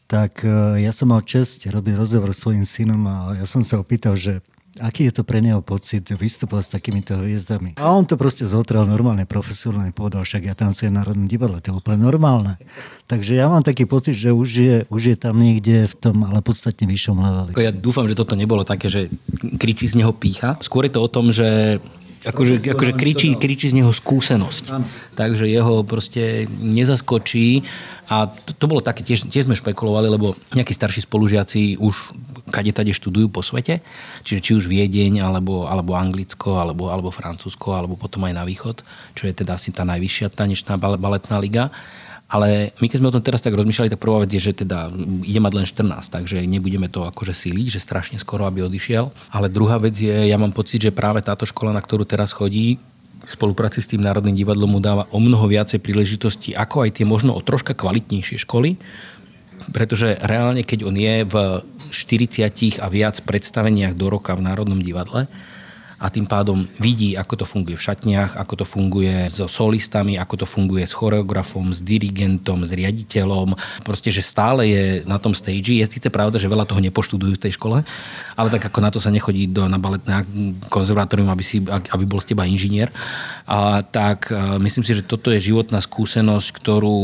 tak 0.07 0.41
e, 0.47 0.81
ja 0.81 0.95
som 0.95 1.11
mal 1.11 1.21
čest 1.21 1.67
robiť 1.67 1.93
rozhovor 1.99 2.31
s 2.31 2.39
svojím 2.41 2.63
synom 2.63 3.03
a 3.05 3.15
ja 3.35 3.45
som 3.45 3.59
sa 3.59 3.77
opýtal, 3.77 4.15
že 4.15 4.39
aký 4.81 5.09
je 5.09 5.21
to 5.21 5.23
pre 5.27 5.39
neho 5.43 5.61
pocit 5.61 6.03
vystupovať 6.07 6.63
s 6.63 6.71
takýmito 6.71 7.13
hviezdami. 7.17 7.77
A 7.77 7.91
on 7.93 8.05
to 8.05 8.15
proste 8.15 8.45
zotral 8.47 8.85
normálne, 8.85 9.27
profesionálne, 9.27 9.91
povedal, 9.91 10.23
však 10.23 10.49
ja 10.49 10.53
tancujem 10.53 10.93
v 10.93 10.97
Národnom 11.01 11.27
divadle, 11.27 11.61
to 11.61 11.71
je 11.71 11.75
úplne 11.77 12.01
normálne. 12.01 12.55
Takže 13.07 13.39
ja 13.39 13.47
mám 13.47 13.63
taký 13.63 13.87
pocit, 13.87 14.15
že 14.19 14.35
už 14.35 14.49
je, 14.49 14.77
už 14.91 15.01
je 15.13 15.15
tam 15.15 15.39
niekde 15.39 15.87
v 15.87 15.95
tom, 15.95 16.27
ale 16.27 16.43
podstatne 16.43 16.85
vyššom 16.87 17.17
leveli. 17.17 17.51
Ja 17.55 17.71
dúfam, 17.71 18.07
že 18.07 18.17
toto 18.17 18.35
nebolo 18.35 18.67
také, 18.67 18.91
že 18.91 19.07
kričí 19.59 19.87
z 19.87 20.03
neho 20.03 20.11
pícha. 20.11 20.59
Skôr 20.59 20.87
je 20.87 20.93
to 20.95 21.01
o 21.03 21.09
tom, 21.09 21.31
že 21.31 21.79
akože, 22.27 22.67
akože 22.73 22.93
kričí, 22.99 23.35
kričí 23.39 23.71
z 23.71 23.79
neho 23.83 23.91
skúsenosť. 23.95 24.75
Takže 25.15 25.47
jeho 25.47 25.81
proste 25.87 26.49
nezaskočí 26.59 27.63
a 28.07 28.31
to, 28.31 28.55
to 28.55 28.65
bolo 28.71 28.79
také, 28.79 29.03
tiež, 29.03 29.27
tiež 29.27 29.51
sme 29.51 29.59
špekulovali, 29.59 30.07
lebo 30.07 30.39
nejakí 30.55 30.71
starší 30.71 31.03
spolužiaci 31.03 31.75
už 31.75 31.95
kade 32.47 32.71
tade 32.71 32.95
študujú 32.95 33.27
po 33.27 33.43
svete, 33.43 33.83
čiže 34.23 34.39
či 34.39 34.51
už 34.55 34.71
Viedeň, 34.71 35.19
alebo, 35.19 35.67
alebo 35.67 35.99
Anglicko, 35.99 36.55
alebo, 36.55 36.87
alebo 36.87 37.11
Francúzsko, 37.11 37.75
alebo 37.75 37.99
potom 37.99 38.23
aj 38.23 38.33
na 38.33 38.47
východ, 38.47 38.79
čo 39.11 39.27
je 39.27 39.35
teda 39.35 39.59
asi 39.59 39.75
tá 39.75 39.83
najvyššia 39.83 40.31
tanečná 40.31 40.79
baletná 40.79 41.37
liga. 41.43 41.67
Ale 42.27 42.75
my 42.83 42.91
keď 42.91 42.97
sme 42.99 43.07
o 43.07 43.15
tom 43.15 43.23
teraz 43.23 43.39
tak 43.39 43.55
rozmýšľali, 43.55 43.87
tak 43.87 44.03
prvá 44.03 44.27
vec 44.27 44.35
je, 44.35 44.51
že 44.51 44.51
teda 44.51 44.91
ide 45.23 45.39
mať 45.39 45.53
len 45.55 45.63
14, 45.63 46.11
takže 46.11 46.43
nebudeme 46.43 46.91
to 46.91 47.07
akože 47.07 47.31
síliť, 47.31 47.71
že 47.71 47.79
strašne 47.79 48.19
skoro, 48.19 48.43
aby 48.43 48.67
odišiel. 48.67 49.31
Ale 49.31 49.47
druhá 49.47 49.79
vec 49.79 49.95
je, 49.95 50.27
ja 50.27 50.35
mám 50.35 50.51
pocit, 50.51 50.83
že 50.83 50.91
práve 50.91 51.23
táto 51.23 51.47
škola, 51.47 51.71
na 51.71 51.79
ktorú 51.79 52.03
teraz 52.03 52.35
chodí, 52.35 52.83
v 53.27 53.35
spolupráci 53.35 53.83
s 53.83 53.91
tým 53.91 53.99
Národným 53.99 54.39
divadlom 54.39 54.71
mu 54.71 54.79
dáva 54.79 55.03
o 55.11 55.19
mnoho 55.19 55.51
viacej 55.51 55.83
príležitostí, 55.83 56.55
ako 56.55 56.87
aj 56.87 56.95
tie 56.95 57.05
možno 57.05 57.35
o 57.35 57.43
troška 57.43 57.75
kvalitnejšie 57.75 58.39
školy, 58.47 58.79
pretože 59.75 60.15
reálne, 60.23 60.63
keď 60.63 60.79
on 60.87 60.95
je 60.95 61.27
v 61.27 61.35
40 61.91 62.79
a 62.79 62.87
viac 62.87 63.19
predstaveniach 63.27 63.99
do 63.99 64.07
roka 64.07 64.31
v 64.31 64.47
Národnom 64.47 64.79
divadle 64.79 65.27
a 65.97 66.13
tým 66.13 66.29
pádom 66.29 66.69
vidí, 66.77 67.17
ako 67.17 67.41
to 67.41 67.45
funguje 67.49 67.73
v 67.73 67.85
šatniach, 67.89 68.37
ako 68.37 68.53
to 68.61 68.65
funguje 68.69 69.33
so 69.33 69.49
solistami, 69.49 70.21
ako 70.21 70.45
to 70.45 70.47
funguje 70.47 70.85
s 70.85 70.93
choreografom, 70.93 71.73
s 71.73 71.81
dirigentom, 71.81 72.61
s 72.61 72.71
riaditeľom. 72.73 73.57
Proste, 73.81 74.13
že 74.13 74.21
stále 74.21 74.69
je 74.69 74.83
na 75.09 75.17
tom 75.17 75.33
stage. 75.33 75.73
Je 75.73 75.85
síce 75.89 76.13
pravda, 76.13 76.37
že 76.37 76.45
veľa 76.45 76.69
toho 76.69 76.77
nepoštudujú 76.85 77.41
v 77.41 77.43
tej 77.49 77.57
škole, 77.57 77.81
ale 78.37 78.47
tak 78.53 78.69
ako 78.69 78.79
na 78.83 78.93
to 78.93 79.01
sa 79.01 79.09
nechodí 79.09 79.49
do, 79.49 79.65
na 79.65 79.81
baletné 79.81 80.21
konzervatórium, 80.69 81.33
aby, 81.33 81.41
si, 81.41 81.65
aby 81.65 82.03
bol 82.05 82.21
z 82.21 82.37
teba 82.37 82.45
inžinier. 82.45 82.93
A, 83.49 83.81
tak 83.81 84.29
a 84.29 84.61
myslím 84.61 84.85
si, 84.85 84.93
že 84.93 85.07
toto 85.07 85.33
je 85.33 85.41
životná 85.41 85.81
skúsenosť, 85.81 86.53
ktorú 86.53 86.97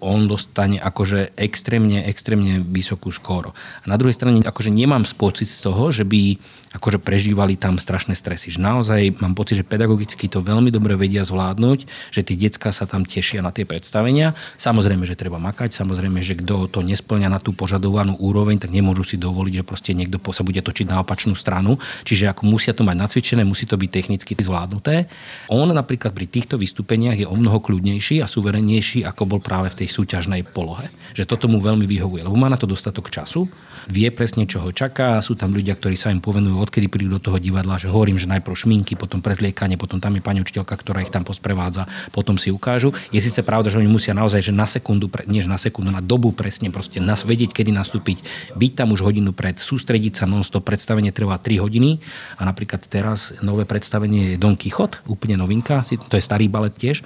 on 0.00 0.24
dostane 0.24 0.80
akože 0.80 1.36
extrémne, 1.36 2.08
extrémne 2.08 2.64
vysokú 2.64 3.12
skóro. 3.12 3.52
A 3.84 3.86
na 3.92 4.00
druhej 4.00 4.16
strane 4.16 4.40
akože 4.40 4.72
nemám 4.72 5.04
pocit 5.18 5.52
z 5.52 5.68
toho, 5.68 5.92
že 5.92 6.06
by 6.06 6.38
akože 6.78 7.02
prežívali 7.02 7.58
tam 7.58 7.80
strašné 7.80 8.14
stresy. 8.14 8.37
Že 8.46 8.62
naozaj 8.62 9.18
mám 9.18 9.34
pocit, 9.34 9.58
že 9.58 9.66
pedagogicky 9.66 10.30
to 10.30 10.38
veľmi 10.38 10.70
dobre 10.70 10.94
vedia 10.94 11.26
zvládnuť, 11.26 11.90
že 12.14 12.22
tí 12.22 12.38
decka 12.38 12.70
sa 12.70 12.86
tam 12.86 13.02
tešia 13.02 13.42
na 13.42 13.50
tie 13.50 13.66
predstavenia. 13.66 14.38
Samozrejme, 14.54 15.02
že 15.02 15.18
treba 15.18 15.42
makať, 15.42 15.74
samozrejme, 15.74 16.22
že 16.22 16.38
kto 16.38 16.70
to 16.70 16.86
nesplňa 16.86 17.26
na 17.26 17.42
tú 17.42 17.50
požadovanú 17.50 18.14
úroveň, 18.22 18.62
tak 18.62 18.70
nemôžu 18.70 19.02
si 19.02 19.16
dovoliť, 19.18 19.62
že 19.62 19.64
proste 19.66 19.90
niekto 19.98 20.22
sa 20.30 20.46
bude 20.46 20.62
točiť 20.62 20.86
na 20.86 21.02
opačnú 21.02 21.34
stranu. 21.34 21.80
Čiže 22.06 22.30
ako 22.30 22.46
musia 22.46 22.70
to 22.70 22.86
mať 22.86 22.96
nacvičené, 22.96 23.42
musí 23.42 23.66
to 23.66 23.74
byť 23.74 23.90
technicky 23.90 24.32
zvládnuté. 24.38 25.10
On 25.50 25.66
napríklad 25.66 26.14
pri 26.14 26.30
týchto 26.30 26.60
vystúpeniach 26.60 27.18
je 27.18 27.26
o 27.26 27.34
mnoho 27.34 27.58
kľudnejší 27.58 28.22
a 28.22 28.30
suverenejší, 28.30 29.02
ako 29.02 29.22
bol 29.24 29.40
práve 29.42 29.72
v 29.72 29.84
tej 29.84 29.88
súťažnej 29.90 30.46
polohe. 30.46 30.92
Že 31.16 31.24
toto 31.26 31.46
mu 31.50 31.58
veľmi 31.58 31.88
vyhovuje, 31.88 32.22
lebo 32.22 32.36
má 32.36 32.46
na 32.46 32.60
to 32.60 32.68
dostatok 32.68 33.08
času, 33.08 33.48
vie 33.88 34.12
presne, 34.12 34.44
čo 34.44 34.60
ho 34.60 34.70
čaká, 34.70 35.18
sú 35.24 35.34
tam 35.34 35.56
ľudia, 35.56 35.74
ktorí 35.74 35.96
sa 35.96 36.12
im 36.12 36.20
povenujú 36.20 36.60
odkedy 36.60 36.86
prídu 36.92 37.16
do 37.16 37.20
toho 37.20 37.40
divadla, 37.40 37.80
že 37.80 37.88
hovorím, 37.88 38.20
že 38.20 38.28
najprv 38.28 38.54
šminky, 38.54 38.94
potom 38.94 39.24
prezliekanie, 39.24 39.80
potom 39.80 39.98
tam 39.98 40.14
je 40.14 40.22
pani 40.22 40.44
učiteľka, 40.44 40.76
ktorá 40.76 41.00
ich 41.00 41.12
tam 41.12 41.24
posprevádza, 41.24 41.88
potom 42.12 42.36
si 42.36 42.52
ukážu. 42.52 42.92
Je 43.10 43.18
síce 43.18 43.40
pravda, 43.40 43.72
že 43.72 43.80
oni 43.80 43.88
musia 43.88 44.12
naozaj, 44.12 44.44
že 44.44 44.52
na 44.52 44.68
sekundu, 44.68 45.08
nie 45.24 45.40
na 45.48 45.56
sekundu, 45.56 45.88
na 45.88 46.04
dobu 46.04 46.36
presne 46.36 46.68
proste 46.68 47.00
nás 47.00 47.24
vedieť, 47.24 47.56
kedy 47.56 47.72
nastúpiť, 47.72 48.20
byť 48.54 48.72
tam 48.76 48.92
už 48.92 49.00
hodinu 49.02 49.32
pred, 49.32 49.56
sústrediť 49.56 50.20
sa 50.20 50.24
non-stop, 50.28 50.68
predstavenie 50.68 51.10
trvá 51.10 51.40
3 51.40 51.64
hodiny 51.64 52.04
a 52.36 52.44
napríklad 52.44 52.84
teraz 52.86 53.32
nové 53.40 53.64
predstavenie 53.64 54.36
je 54.36 54.40
Don 54.40 54.54
Quixote, 54.54 55.00
úplne 55.08 55.40
novinka, 55.40 55.80
to 55.82 56.14
je 56.20 56.24
starý 56.24 56.46
balet 56.52 56.76
tiež, 56.76 57.00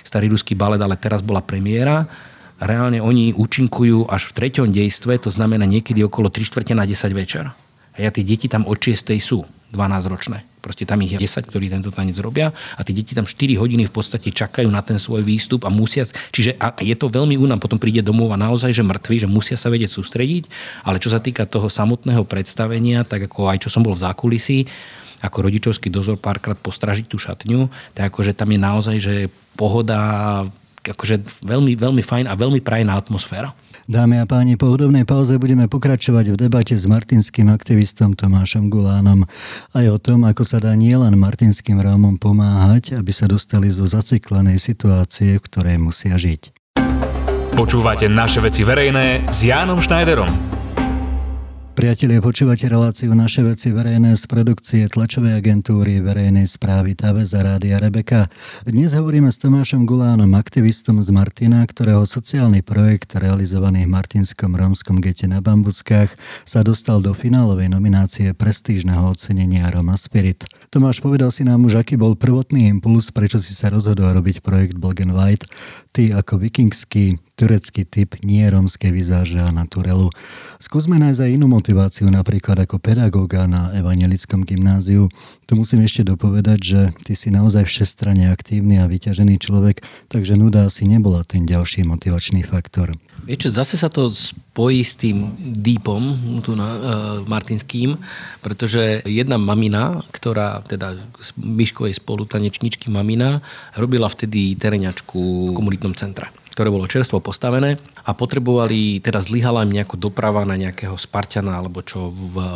starý 0.00 0.32
ruský 0.32 0.56
balet, 0.56 0.80
ale 0.80 0.96
teraz 0.96 1.20
bola 1.20 1.44
premiéra 1.44 2.08
reálne 2.62 3.02
oni 3.02 3.34
účinkujú 3.34 4.06
až 4.06 4.30
v 4.30 4.36
treťom 4.38 4.70
dejstve, 4.70 5.18
to 5.18 5.30
znamená 5.34 5.66
niekedy 5.66 6.00
okolo 6.06 6.30
3 6.30 6.48
čtvrte 6.48 6.72
na 6.78 6.86
10 6.86 7.12
večer. 7.12 7.50
A 7.92 7.98
ja 8.00 8.08
tie 8.08 8.24
deti 8.24 8.48
tam 8.48 8.64
od 8.64 8.78
6. 8.80 9.12
sú, 9.20 9.44
12-ročné. 9.72 10.44
Proste 10.62 10.86
tam 10.86 11.02
ich 11.02 11.16
je 11.16 11.18
10, 11.18 11.48
ktorí 11.48 11.66
tento 11.66 11.90
tanec 11.90 12.14
robia 12.22 12.54
a 12.78 12.80
tie 12.86 12.94
deti 12.94 13.18
tam 13.18 13.26
4 13.26 13.58
hodiny 13.58 13.88
v 13.88 13.92
podstate 13.92 14.30
čakajú 14.30 14.70
na 14.70 14.78
ten 14.84 15.00
svoj 15.00 15.26
výstup 15.26 15.66
a 15.66 15.74
musia, 15.74 16.06
čiže 16.06 16.54
a 16.60 16.70
je 16.78 16.94
to 16.94 17.10
veľmi 17.10 17.34
únam, 17.34 17.58
potom 17.58 17.82
príde 17.82 18.04
domov 18.04 18.30
a 18.30 18.38
naozaj, 18.38 18.70
že 18.70 18.86
mŕtvi, 18.86 19.26
že 19.26 19.28
musia 19.28 19.58
sa 19.58 19.72
vedieť 19.74 19.90
sústrediť, 19.90 20.46
ale 20.86 21.02
čo 21.02 21.10
sa 21.10 21.18
týka 21.18 21.50
toho 21.50 21.66
samotného 21.66 22.22
predstavenia, 22.22 23.02
tak 23.02 23.26
ako 23.26 23.50
aj 23.50 23.66
čo 23.66 23.68
som 23.74 23.82
bol 23.82 23.98
v 23.98 24.04
zákulisí, 24.06 24.70
ako 25.22 25.50
rodičovský 25.50 25.90
dozor 25.90 26.14
párkrát 26.18 26.58
postražiť 26.58 27.10
tú 27.10 27.18
šatňu, 27.18 27.66
tak 27.98 28.14
akože 28.14 28.34
tam 28.34 28.54
je 28.54 28.60
naozaj, 28.62 28.96
že 29.02 29.14
pohoda, 29.58 30.42
akože 30.82 31.46
veľmi, 31.46 31.78
veľmi 31.78 32.02
fajn 32.02 32.26
a 32.26 32.34
veľmi 32.34 32.58
prajná 32.58 32.98
atmosféra. 32.98 33.54
Dámy 33.90 34.22
a 34.22 34.26
páni, 34.30 34.54
po 34.54 34.70
hudobnej 34.70 35.02
pauze 35.02 35.34
budeme 35.42 35.66
pokračovať 35.66 36.32
v 36.32 36.36
debate 36.38 36.78
s 36.78 36.86
martinským 36.86 37.50
aktivistom 37.50 38.14
Tomášom 38.14 38.70
Gulánom 38.70 39.26
aj 39.74 39.86
o 39.90 39.98
tom, 39.98 40.22
ako 40.22 40.46
sa 40.46 40.62
dá 40.62 40.70
nielen 40.78 41.18
martinským 41.18 41.82
Rómom 41.82 42.14
pomáhať, 42.14 42.94
aby 42.94 43.10
sa 43.10 43.26
dostali 43.26 43.66
zo 43.74 43.82
zaciklenej 43.82 44.62
situácie, 44.62 45.34
v 45.34 45.44
ktorej 45.50 45.76
musia 45.82 46.14
žiť. 46.14 46.54
Počúvate 47.58 48.06
naše 48.06 48.38
veci 48.38 48.62
verejné 48.62 49.28
s 49.28 49.50
Jánom 49.50 49.82
Schneiderom. 49.82 50.61
Priatelia, 51.82 52.22
počúvate 52.22 52.70
reláciu 52.70 53.10
Naše 53.10 53.42
veci 53.42 53.74
verejné 53.74 54.14
z 54.14 54.30
produkcie 54.30 54.86
tlačovej 54.86 55.34
agentúry 55.34 55.98
verejnej 55.98 56.46
správy 56.46 56.94
TAVE 56.94 57.26
za 57.26 57.42
Rádia 57.42 57.82
Rebeka. 57.82 58.30
Dnes 58.62 58.94
hovoríme 58.94 59.26
s 59.26 59.42
Tomášom 59.42 59.82
Gulánom, 59.82 60.30
aktivistom 60.38 61.02
z 61.02 61.10
Martina, 61.10 61.58
ktorého 61.66 62.06
sociálny 62.06 62.62
projekt 62.62 63.18
realizovaný 63.18 63.82
v 63.82 63.98
Martinskom 63.98 64.54
rómskom 64.54 65.02
gete 65.02 65.26
na 65.26 65.42
Bambuckách 65.42 66.14
sa 66.46 66.62
dostal 66.62 67.02
do 67.02 67.10
finálovej 67.18 67.74
nominácie 67.74 68.30
prestížneho 68.30 69.02
ocenenia 69.10 69.66
Roma 69.66 69.98
Spirit. 69.98 70.46
Tomáš, 70.70 71.02
povedal 71.02 71.34
si 71.34 71.42
nám 71.42 71.66
už, 71.66 71.82
aký 71.82 71.98
bol 71.98 72.14
prvotný 72.14 72.70
impuls, 72.70 73.10
prečo 73.10 73.42
si 73.42 73.58
sa 73.58 73.74
rozhodol 73.74 74.14
robiť 74.22 74.38
projekt 74.38 74.78
Black 74.78 75.02
and 75.02 75.18
White. 75.18 75.50
Ty 75.92 76.24
ako 76.24 76.40
vikingský 76.40 77.20
turecký 77.42 77.82
typ 77.88 78.20
nie 78.22 78.44
rómskej 78.44 78.92
vizáže 78.92 79.40
a 79.40 79.50
naturelu. 79.50 80.06
Skúsme 80.62 81.00
nájsť 81.00 81.20
aj 81.26 81.30
inú 81.34 81.50
motiváciu, 81.50 82.06
napríklad 82.12 82.62
ako 82.62 82.78
pedagóga 82.78 83.50
na 83.50 83.74
evangelickom 83.74 84.46
gymnáziu. 84.46 85.10
Tu 85.48 85.52
musím 85.58 85.82
ešte 85.82 86.06
dopovedať, 86.06 86.58
že 86.62 86.80
ty 87.02 87.18
si 87.18 87.34
naozaj 87.34 87.66
všestranne 87.66 88.30
aktívny 88.30 88.78
a 88.78 88.86
vyťažený 88.86 89.42
človek, 89.42 89.82
takže 90.12 90.38
nuda 90.38 90.70
asi 90.70 90.86
nebola 90.86 91.26
ten 91.26 91.42
ďalší 91.42 91.82
motivačný 91.88 92.46
faktor. 92.46 92.94
Vieš 93.22 93.54
zase 93.54 93.78
sa 93.78 93.86
to 93.86 94.10
spojí 94.10 94.82
s 94.82 94.98
tým 94.98 95.30
dípom 95.38 96.02
tu 96.42 96.58
na, 96.58 96.68
uh, 96.74 96.78
martinským, 97.24 97.94
pretože 98.42 99.02
jedna 99.06 99.38
mamina, 99.38 100.02
ktorá 100.10 100.58
teda 100.66 100.98
z 101.22 101.30
Myškovej 101.38 102.02
spolutanečničky 102.02 102.90
mamina, 102.90 103.38
robila 103.78 104.10
vtedy 104.10 104.58
tereňačku 104.58 105.54
v 105.54 105.56
komunitnom 105.82 105.94
centre 105.94 106.41
ktoré 106.52 106.68
bolo 106.68 106.84
čerstvo 106.84 107.24
postavené 107.24 107.80
a 108.04 108.12
potrebovali, 108.12 109.00
teda 109.00 109.24
zlyhala 109.24 109.64
im 109.64 109.72
nejako 109.72 109.96
doprava 109.96 110.44
na 110.44 110.60
nejakého 110.60 111.00
Spartana 111.00 111.56
alebo 111.56 111.80
čo 111.80 112.12
v 112.12 112.36
eh, 112.36 112.46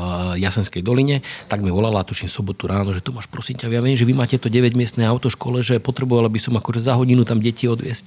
Jasenskej 0.44 0.84
doline, 0.84 1.24
tak 1.48 1.64
mi 1.64 1.72
volala, 1.72 2.04
tuším 2.04 2.28
sobotu 2.28 2.68
ráno, 2.68 2.92
že 2.92 3.00
Tomáš, 3.00 3.32
prosím 3.32 3.56
ťa, 3.56 3.72
ja 3.72 3.80
viem, 3.80 3.96
že 3.96 4.04
vy 4.04 4.12
máte 4.12 4.36
to 4.36 4.52
9-miestne 4.52 5.08
autoškole, 5.08 5.64
že 5.64 5.80
potrebovala 5.80 6.28
by 6.28 6.40
som 6.42 6.54
akože 6.60 6.84
za 6.84 6.92
hodinu 6.92 7.24
tam 7.24 7.40
deti 7.40 7.64
odviesť. 7.64 8.04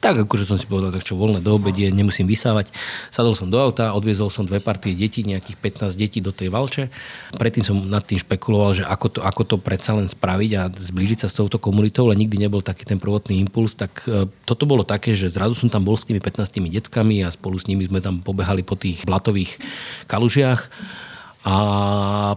Tak 0.00 0.28
akože 0.28 0.44
som 0.48 0.56
si 0.56 0.68
povedal, 0.68 0.92
tak 0.92 1.08
čo 1.08 1.16
voľné 1.16 1.40
do 1.40 1.56
obedie, 1.56 1.88
nemusím 1.88 2.28
vysávať. 2.28 2.68
Sadol 3.08 3.32
som 3.34 3.48
do 3.48 3.56
auta, 3.56 3.96
odviezol 3.96 4.28
som 4.28 4.44
dve 4.44 4.60
partie 4.60 4.92
detí, 4.92 5.24
nejakých 5.24 5.56
15 5.88 5.96
detí 5.96 6.20
do 6.20 6.30
tej 6.30 6.52
valče. 6.52 6.92
Predtým 7.34 7.64
som 7.64 7.76
nad 7.80 8.04
tým 8.04 8.20
špekuloval, 8.20 8.76
že 8.76 8.84
ako 8.84 9.18
to, 9.18 9.20
ako 9.24 9.42
to 9.42 9.56
predsa 9.56 9.96
len 9.96 10.06
spraviť 10.06 10.50
a 10.56 10.62
zblížiť 10.70 11.26
sa 11.26 11.28
s 11.32 11.34
touto 11.34 11.56
komunitou, 11.58 12.06
ale 12.06 12.20
nikdy 12.20 12.38
nebol 12.38 12.60
taký 12.62 12.86
ten 12.86 13.00
prvotný 13.00 13.40
impuls. 13.42 13.74
Tak 13.74 13.92
eh, 14.06 14.30
toto 14.46 14.68
bolo 14.68 14.86
také, 14.86 15.16
že 15.16 15.25
že 15.26 15.34
zrazu 15.34 15.58
som 15.58 15.66
tam 15.66 15.82
bol 15.82 15.98
s 15.98 16.06
tými 16.06 16.22
15 16.22 16.62
deckami 16.70 17.26
a 17.26 17.34
spolu 17.34 17.58
s 17.58 17.66
nimi 17.66 17.82
sme 17.82 17.98
tam 17.98 18.22
pobehali 18.22 18.62
po 18.62 18.78
tých 18.78 19.02
blatových 19.02 19.58
kalužiach 20.06 20.70
a 21.42 21.56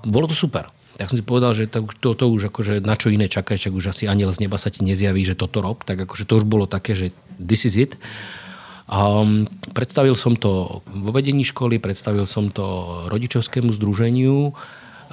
bolo 0.02 0.26
to 0.26 0.34
super. 0.34 0.66
Tak 0.98 1.14
som 1.14 1.18
si 1.22 1.24
povedal, 1.24 1.56
že 1.56 1.70
to, 1.70 1.88
to, 2.02 2.12
to 2.18 2.26
už 2.28 2.52
akože 2.52 2.84
na 2.84 2.98
čo 2.98 3.08
iné 3.08 3.32
čakať, 3.32 3.70
čak 3.70 3.74
už 3.78 3.96
asi 3.96 4.10
aniel 4.10 4.34
z 4.36 4.44
neba 4.44 4.60
sa 4.60 4.68
ti 4.68 4.84
nezjaví, 4.84 5.24
že 5.24 5.38
toto 5.38 5.64
rob, 5.64 5.86
tak 5.86 6.04
akože 6.04 6.28
to 6.28 6.44
už 6.44 6.46
bolo 6.50 6.68
také, 6.68 6.92
že 6.98 7.16
this 7.40 7.64
is 7.64 7.80
it. 7.80 7.96
Um, 8.90 9.46
predstavil 9.78 10.18
som 10.18 10.36
to 10.36 10.82
vo 10.84 11.12
vedení 11.14 11.46
školy, 11.46 11.78
predstavil 11.78 12.26
som 12.26 12.50
to 12.50 12.66
rodičovskému 13.08 13.70
združeniu 13.70 14.52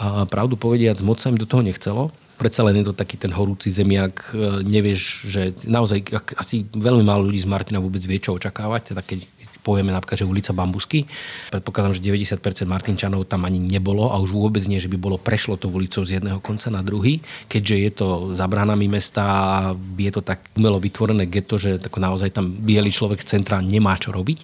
a 0.01 0.25
pravdu 0.27 0.57
povediac, 0.57 0.99
moc 1.05 1.21
sa 1.21 1.29
im 1.31 1.39
do 1.39 1.47
toho 1.47 1.61
nechcelo 1.63 2.11
predsa 2.37 2.63
len 2.63 2.81
je 2.81 2.93
to 2.93 2.95
taký 2.95 3.17
ten 3.17 3.33
horúci 3.33 3.73
zemiak, 3.73 4.33
e, 4.37 4.63
nevieš, 4.63 5.03
že 5.27 5.43
naozaj 5.65 6.05
asi 6.37 6.69
veľmi 6.71 7.03
málo 7.03 7.27
ľudí 7.27 7.41
z 7.43 7.51
Martina 7.51 7.81
vôbec 7.81 8.01
vie, 8.05 8.21
čo 8.21 8.37
očakávať, 8.37 8.95
teda 8.95 9.03
keď 9.03 9.19
povieme 9.67 9.91
napríklad, 9.91 10.23
že 10.23 10.31
ulica 10.31 10.55
Bambusky. 10.55 11.11
Predpokladám, 11.51 11.99
že 11.99 12.07
90% 12.07 12.39
Martinčanov 12.71 13.27
tam 13.27 13.43
ani 13.43 13.59
nebolo 13.59 14.15
a 14.15 14.23
už 14.23 14.31
vôbec 14.31 14.63
nie, 14.71 14.79
že 14.79 14.87
by 14.87 14.95
bolo 14.95 15.19
prešlo 15.19 15.59
to 15.59 15.67
ulicou 15.67 16.07
z 16.07 16.23
jedného 16.23 16.39
konca 16.39 16.71
na 16.71 16.87
druhý, 16.87 17.19
keďže 17.51 17.77
je 17.83 17.91
to 17.91 18.07
za 18.31 18.47
bránami 18.47 18.87
mesta, 18.87 19.75
je 19.99 20.13
to 20.15 20.23
tak 20.23 20.47
umelo 20.55 20.79
vytvorené 20.79 21.27
geto, 21.27 21.59
že 21.59 21.83
naozaj 21.83 22.31
tam 22.31 22.47
biely 22.47 22.95
človek 22.95 23.19
z 23.19 23.35
centra 23.35 23.59
nemá 23.59 23.99
čo 23.99 24.15
robiť 24.15 24.39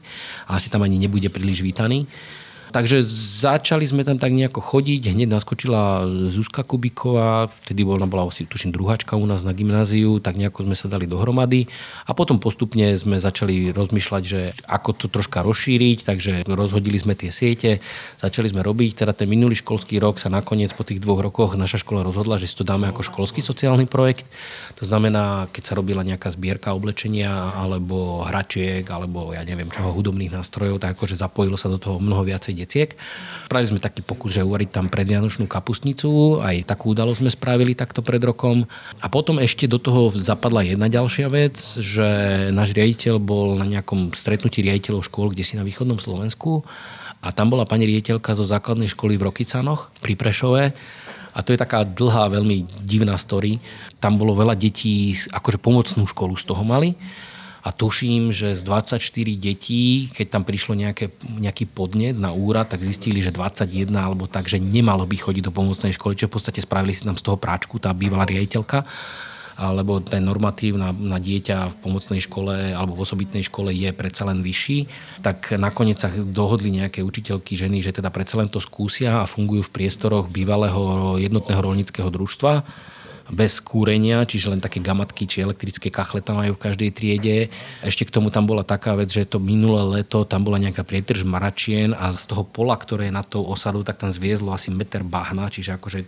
a 0.51 0.59
asi 0.59 0.67
tam 0.67 0.83
ani 0.83 0.99
nebude 0.99 1.31
príliš 1.31 1.63
vítaný. 1.63 2.11
Takže 2.73 3.05
začali 3.45 3.85
sme 3.85 4.01
tam 4.01 4.17
tak 4.17 4.33
nejako 4.33 4.65
chodiť, 4.65 5.13
hneď 5.13 5.29
naskočila 5.29 6.09
Zuzka 6.33 6.65
Kubiková, 6.65 7.53
vtedy 7.53 7.85
ona 7.85 8.09
bola 8.09 8.25
asi, 8.25 8.49
tuším, 8.49 8.73
druháčka 8.73 9.21
u 9.21 9.29
nás 9.29 9.45
na 9.45 9.53
gymnáziu, 9.53 10.17
tak 10.25 10.41
nejako 10.41 10.65
sme 10.65 10.73
sa 10.73 10.89
dali 10.89 11.05
dohromady. 11.05 11.69
A 12.09 12.17
potom 12.17 12.41
postupne 12.41 12.97
sme 12.97 13.21
začali 13.21 13.77
rozmýšľať, 13.77 14.23
že 14.25 14.57
ako 14.65 14.91
to 14.97 15.07
troška 15.13 15.45
rozšíriť, 15.45 16.09
takže 16.09 16.33
rozhodili 16.49 16.97
sme 16.97 17.13
tie 17.13 17.29
siete, 17.29 17.85
začali 18.17 18.49
sme 18.49 18.65
robiť, 18.65 19.05
teda 19.05 19.13
ten 19.13 19.29
minulý 19.29 19.53
školský 19.61 20.01
rok 20.01 20.17
sa 20.17 20.33
nakoniec 20.33 20.73
po 20.73 20.81
tých 20.81 21.05
dvoch 21.05 21.21
rokoch 21.21 21.61
naša 21.61 21.85
škola 21.85 22.01
rozhodla, 22.01 22.41
že 22.41 22.49
si 22.49 22.57
to 22.57 22.65
dáme 22.65 22.89
ako 22.89 23.05
školský 23.05 23.45
sociálny 23.45 23.85
projekt. 23.85 24.25
To 24.81 24.89
znamená, 24.89 25.45
keď 25.53 25.63
sa 25.69 25.77
robila 25.77 26.01
nejaká 26.01 26.33
zbierka 26.33 26.73
oblečenia 26.73 27.53
alebo 27.53 28.25
hračiek 28.25 28.89
alebo 28.89 29.37
ja 29.37 29.45
neviem 29.45 29.69
čoho, 29.69 29.93
hudobných 29.93 30.33
nástrojov, 30.33 30.81
tak 30.81 30.97
akože 30.97 31.21
zapojilo 31.21 31.61
sa 31.61 31.69
do 31.69 31.77
toho 31.77 32.01
mnoho 32.01 32.25
viacej 32.25 32.62
detiek. 32.63 32.95
Spravili 33.51 33.71
sme 33.75 33.81
taký 33.83 34.01
pokus, 34.07 34.39
že 34.39 34.47
uvariť 34.47 34.71
tam 34.71 34.87
predvianočnú 34.89 35.51
kapustnicu, 35.51 36.41
aj 36.41 36.65
takú 36.71 36.95
udalosť 36.95 37.21
sme 37.21 37.31
spravili 37.35 37.75
takto 37.75 38.01
pred 38.01 38.23
rokom. 38.23 38.65
A 39.03 39.11
potom 39.11 39.43
ešte 39.43 39.67
do 39.67 39.83
toho 39.83 40.15
zapadla 40.15 40.63
jedna 40.63 40.87
ďalšia 40.87 41.27
vec, 41.29 41.59
že 41.77 42.07
náš 42.55 42.73
riaditeľ 42.73 43.19
bol 43.19 43.59
na 43.59 43.67
nejakom 43.67 44.15
stretnutí 44.15 44.63
riaditeľov 44.63 45.11
škôl, 45.11 45.35
kde 45.35 45.45
si 45.45 45.59
na 45.59 45.67
východnom 45.67 45.99
Slovensku 45.99 46.65
a 47.23 47.31
tam 47.31 47.55
bola 47.55 47.63
pani 47.63 47.87
riaditeľka 47.87 48.35
zo 48.35 48.43
základnej 48.43 48.91
školy 48.91 49.15
v 49.15 49.31
Rokycanoch 49.31 49.95
pri 50.03 50.19
Prešove 50.19 50.65
a 51.33 51.39
to 51.41 51.57
je 51.57 51.63
taká 51.63 51.87
dlhá, 51.87 52.29
veľmi 52.29 52.85
divná 52.85 53.17
story. 53.17 53.57
Tam 54.03 54.21
bolo 54.21 54.37
veľa 54.37 54.53
detí, 54.53 55.17
akože 55.33 55.57
pomocnú 55.63 56.05
školu 56.05 56.37
z 56.37 56.45
toho 56.45 56.61
mali. 56.61 56.93
A 57.63 57.71
tuším, 57.71 58.35
že 58.35 58.59
z 58.59 58.63
24 58.67 58.99
detí, 59.39 60.11
keď 60.11 60.27
tam 60.35 60.43
prišlo 60.43 60.75
nejaké, 60.75 61.15
nejaký 61.39 61.71
podnet 61.71 62.19
na 62.19 62.35
úrad, 62.35 62.67
tak 62.67 62.83
zistili, 62.83 63.23
že 63.23 63.31
21 63.31 63.87
alebo 63.95 64.27
tak, 64.27 64.51
že 64.51 64.59
nemalo 64.59 65.07
by 65.07 65.15
chodiť 65.15 65.47
do 65.47 65.55
pomocnej 65.55 65.95
školy, 65.95 66.19
čo 66.19 66.27
v 66.27 66.35
podstate 66.35 66.59
spravili 66.59 66.91
si 66.91 67.07
tam 67.07 67.15
z 67.15 67.23
toho 67.23 67.39
práčku 67.39 67.79
tá 67.79 67.95
bývalá 67.95 68.27
riaditeľka 68.27 68.83
alebo 69.63 70.01
ten 70.01 70.25
normatív 70.25 70.81
na, 70.81 70.91
na 70.91 71.21
dieťa 71.21 71.71
v 71.71 71.77
pomocnej 71.85 72.21
škole 72.25 72.73
alebo 72.73 72.97
v 72.97 73.05
osobitnej 73.05 73.45
škole 73.45 73.71
je 73.71 73.91
predsa 73.93 74.25
len 74.25 74.41
vyšší, 74.41 74.89
tak 75.21 75.55
nakoniec 75.61 76.01
sa 76.01 76.09
dohodli 76.11 76.73
nejaké 76.73 77.05
učiteľky 77.05 77.55
ženy, 77.55 77.85
že 77.85 77.93
teda 77.93 78.09
predsa 78.09 78.41
len 78.41 78.49
to 78.49 78.59
skúsia 78.59 79.21
a 79.21 79.29
fungujú 79.29 79.69
v 79.69 79.75
priestoroch 79.77 80.33
bývalého 80.33 81.15
jednotného 81.21 81.61
rolnického 81.61 82.09
družstva 82.09 82.65
bez 83.31 83.63
kúrenia, 83.63 84.27
čiže 84.27 84.51
len 84.51 84.59
také 84.59 84.83
gamatky 84.83 85.29
či 85.29 85.45
elektrické 85.45 85.93
kachle 85.93 86.25
tam 86.25 86.43
majú 86.43 86.59
v 86.59 86.65
každej 86.65 86.91
triede. 86.91 87.37
Ešte 87.85 88.09
k 88.09 88.15
tomu 88.15 88.33
tam 88.35 88.49
bola 88.49 88.67
taká 88.67 88.99
vec, 88.99 89.13
že 89.13 89.29
to 89.29 89.39
minulé 89.39 90.03
leto 90.03 90.27
tam 90.27 90.43
bola 90.43 90.59
nejaká 90.59 90.83
prietrž 90.83 91.23
maračien 91.23 91.95
a 91.95 92.11
z 92.11 92.25
toho 92.27 92.43
pola, 92.43 92.75
ktoré 92.75 93.09
je 93.09 93.15
na 93.15 93.23
tou 93.23 93.47
osadu, 93.47 93.87
tak 93.87 94.03
tam 94.03 94.11
zviezlo 94.11 94.51
asi 94.51 94.75
meter 94.75 95.07
bahna, 95.07 95.47
čiže 95.47 95.79
akože 95.79 96.01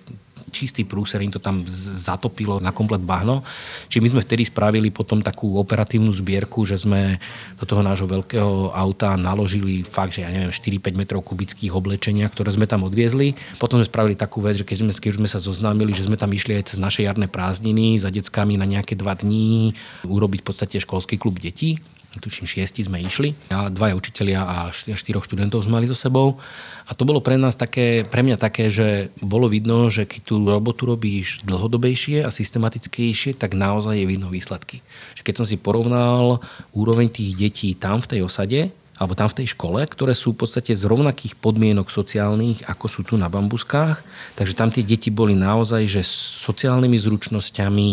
čistý 0.55 0.87
prúser, 0.87 1.19
im 1.27 1.35
to 1.35 1.43
tam 1.43 1.67
zatopilo 1.67 2.63
na 2.63 2.71
komplet 2.71 3.03
bahno. 3.03 3.43
Čiže 3.91 4.03
my 4.07 4.09
sme 4.15 4.23
vtedy 4.23 4.47
spravili 4.47 4.95
potom 4.95 5.19
takú 5.19 5.59
operatívnu 5.59 6.15
zbierku, 6.15 6.63
že 6.63 6.79
sme 6.79 7.19
do 7.59 7.67
toho 7.67 7.83
nášho 7.83 8.07
veľkého 8.07 8.71
auta 8.71 9.19
naložili 9.19 9.83
fakt, 9.83 10.15
že 10.15 10.23
ja 10.23 10.31
neviem, 10.31 10.55
4-5 10.55 10.95
metrov 10.95 11.27
kubických 11.27 11.75
oblečenia, 11.75 12.31
ktoré 12.31 12.55
sme 12.55 12.71
tam 12.71 12.87
odviezli. 12.87 13.35
Potom 13.59 13.83
sme 13.83 13.91
spravili 13.91 14.15
takú 14.15 14.39
vec, 14.39 14.63
že 14.63 14.65
keď 14.65 14.87
sme, 14.87 14.93
keď 14.95 15.13
sme 15.19 15.29
sa 15.29 15.43
zoznámili, 15.43 15.91
že 15.91 16.07
sme 16.07 16.15
tam 16.15 16.31
išli 16.31 16.55
aj 16.63 16.71
cez 16.71 16.79
naše 16.79 17.03
jarné 17.03 17.27
prázdniny 17.27 17.99
za 17.99 18.15
deckami 18.15 18.55
na 18.55 18.71
nejaké 18.71 18.95
dva 18.95 19.19
dní 19.19 19.75
urobiť 20.07 20.41
v 20.41 20.47
podstate 20.47 20.77
školský 20.79 21.19
klub 21.19 21.43
detí 21.43 21.83
tuším 22.21 22.47
šiesti 22.47 22.85
sme 22.85 23.01
išli 23.03 23.33
a 23.51 23.73
dvaja 23.73 23.97
učitelia 23.97 24.45
a 24.45 24.57
štyroch 24.75 25.25
študentov 25.25 25.65
sme 25.65 25.81
mali 25.81 25.87
so 25.89 25.97
sebou. 25.97 26.39
A 26.85 26.93
to 26.93 27.09
bolo 27.09 27.25
pre 27.25 27.41
nás 27.41 27.57
také, 27.57 28.05
pre 28.05 28.21
mňa 28.21 28.37
také, 28.37 28.69
že 28.69 29.09
bolo 29.25 29.49
vidno, 29.49 29.89
že 29.89 30.05
keď 30.05 30.21
tú 30.23 30.37
robotu 30.45 30.85
robíš 30.85 31.41
dlhodobejšie 31.49 32.23
a 32.23 32.31
systematickejšie, 32.31 33.41
tak 33.41 33.57
naozaj 33.57 33.97
je 33.97 34.07
vidno 34.07 34.29
výsledky. 34.29 34.85
Že 35.17 35.23
keď 35.25 35.35
som 35.41 35.47
si 35.49 35.57
porovnal 35.57 36.45
úroveň 36.77 37.09
tých 37.09 37.33
detí 37.35 37.73
tam 37.73 38.05
v 38.05 38.11
tej 38.15 38.21
osade, 38.29 38.61
alebo 38.95 39.19
tam 39.19 39.27
v 39.27 39.43
tej 39.43 39.59
škole, 39.59 39.83
ktoré 39.91 40.15
sú 40.15 40.35
v 40.35 40.47
podstate 40.47 40.71
z 40.71 40.87
rovnakých 40.87 41.35
podmienok 41.43 41.91
sociálnych, 41.91 42.63
ako 42.71 42.87
sú 42.87 43.01
tu 43.03 43.15
na 43.19 43.27
bambuskách. 43.27 44.07
Takže 44.39 44.55
tam 44.55 44.71
tie 44.71 44.87
deti 44.87 45.11
boli 45.11 45.35
naozaj, 45.35 45.83
že 45.91 46.03
sociálnymi 46.47 46.95
zručnosťami, 46.95 47.91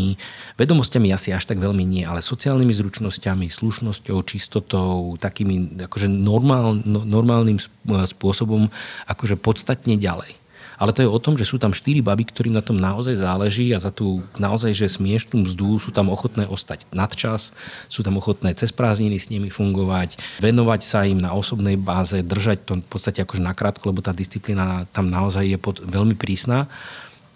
vedomosťami 0.62 1.08
asi 1.10 1.34
až 1.34 1.50
tak 1.50 1.58
veľmi 1.58 1.82
nie, 1.82 2.04
ale 2.06 2.22
sociálnymi 2.22 2.74
zručnosťami, 2.74 3.50
slušnosťou, 3.50 4.18
čistotou, 4.26 5.18
takými 5.18 5.82
akože 5.90 6.06
normál, 6.06 6.78
no, 6.86 7.02
normálnym 7.02 7.58
spôsobom 7.88 8.70
akože 9.10 9.42
podstatne 9.42 9.98
ďalej 9.98 10.41
ale 10.82 10.98
to 10.98 11.06
je 11.06 11.13
o 11.13 11.22
tom, 11.22 11.38
že 11.38 11.46
sú 11.46 11.62
tam 11.62 11.78
štyri 11.78 12.02
baby, 12.02 12.26
ktorým 12.26 12.58
na 12.58 12.65
tom 12.65 12.82
naozaj 12.82 13.22
záleží 13.22 13.70
a 13.70 13.78
za 13.78 13.94
tú 13.94 14.26
naozaj, 14.41 14.74
že 14.74 14.89
smiešnú 14.89 15.46
mzdu 15.46 15.78
sú 15.78 15.94
tam 15.94 16.10
ochotné 16.10 16.50
ostať 16.50 16.89
nadčas, 16.89 17.54
sú 17.86 18.02
tam 18.02 18.17
ochotné 18.17 18.58
cez 18.58 18.74
prázdniny 18.74 19.22
s 19.22 19.30
nimi 19.30 19.54
fungovať, 19.54 20.17
venovať 20.41 20.82
sa 20.82 21.06
im 21.06 21.22
na 21.22 21.38
osobnej 21.38 21.78
báze, 21.78 22.26
držať 22.26 22.65
to 22.65 22.74
v 22.82 22.89
podstate 22.89 23.22
akože 23.22 23.46
nakrátko, 23.46 23.94
lebo 23.94 24.02
tá 24.02 24.10
disciplína 24.10 24.89
tam 24.89 25.06
naozaj 25.13 25.46
je 25.46 25.58
pod, 25.62 25.86
veľmi 25.86 26.17
prísna. 26.17 26.65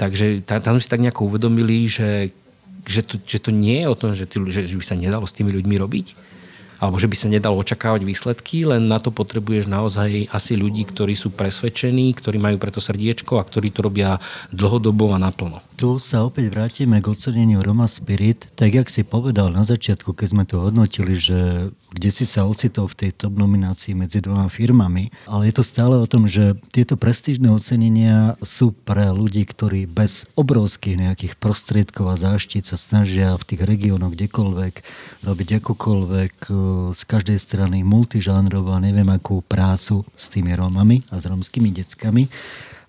Takže 0.01 0.41
tam 0.41 0.75
sme 0.75 0.81
si 0.81 0.89
tak 0.89 1.05
nejako 1.05 1.29
uvedomili, 1.29 1.85
že, 1.85 2.33
že, 2.83 3.05
to, 3.05 3.21
že 3.21 3.39
to 3.45 3.53
nie 3.53 3.85
je 3.85 3.87
o 3.87 3.95
tom, 3.95 4.17
že, 4.17 4.25
ty, 4.25 4.41
že 4.49 4.73
by 4.73 4.83
sa 4.83 4.97
nedalo 4.97 5.29
s 5.29 5.37
tými 5.37 5.53
ľuďmi 5.53 5.75
robiť, 5.77 6.07
alebo 6.85 7.01
že 7.01 7.09
by 7.09 7.17
sa 7.17 7.27
nedalo 7.33 7.57
očakávať 7.57 8.05
výsledky, 8.05 8.69
len 8.69 8.85
na 8.85 9.01
to 9.01 9.09
potrebuješ 9.09 9.65
naozaj 9.65 10.29
asi 10.29 10.53
ľudí, 10.53 10.85
ktorí 10.85 11.17
sú 11.17 11.33
presvedčení, 11.33 12.13
ktorí 12.13 12.37
majú 12.37 12.61
preto 12.61 12.77
srdiečko 12.77 13.41
a 13.41 13.47
ktorí 13.47 13.73
to 13.73 13.81
robia 13.81 14.21
dlhodobo 14.53 15.09
a 15.11 15.17
naplno. 15.17 15.65
Tu 15.73 15.97
sa 15.97 16.21
opäť 16.23 16.53
vrátime 16.53 17.01
k 17.01 17.09
oceneniu 17.09 17.65
Roma 17.65 17.89
Spirit. 17.89 18.47
Tak, 18.53 18.69
jak 18.71 18.87
si 18.87 19.01
povedal 19.01 19.49
na 19.49 19.65
začiatku, 19.65 20.13
keď 20.13 20.27
sme 20.29 20.43
to 20.45 20.61
hodnotili, 20.61 21.17
že 21.17 21.73
kde 21.95 22.11
si 22.11 22.27
sa 22.27 22.43
ocitol 22.43 22.91
v 22.91 23.07
tej 23.07 23.11
top 23.15 23.39
nominácii 23.39 23.95
medzi 23.95 24.19
dvoma 24.19 24.51
firmami, 24.51 25.15
ale 25.31 25.47
je 25.47 25.55
to 25.55 25.63
stále 25.63 25.95
o 25.95 26.03
tom, 26.03 26.27
že 26.27 26.59
tieto 26.75 26.99
prestížne 26.99 27.47
ocenenia 27.47 28.35
sú 28.43 28.75
pre 28.75 29.07
ľudí, 29.15 29.47
ktorí 29.47 29.87
bez 29.87 30.27
obrovských 30.35 30.99
nejakých 30.99 31.33
prostriedkov 31.39 32.11
a 32.11 32.19
záštit 32.19 32.67
sa 32.67 32.75
snažia 32.75 33.31
v 33.39 33.47
tých 33.47 33.61
regiónoch 33.63 34.11
kdekoľvek 34.11 34.73
robiť 35.23 35.49
akokoľvek 35.63 36.35
z 36.95 37.01
každej 37.05 37.37
strany 37.37 37.83
multižánrovú 37.83 38.71
a 38.73 38.83
neviem 38.83 39.07
akú 39.11 39.43
prácu 39.45 40.07
s 40.15 40.31
tými 40.31 40.55
Rómami 40.55 41.03
a 41.11 41.19
s 41.19 41.27
rómskymi 41.27 41.69
deckami 41.71 42.27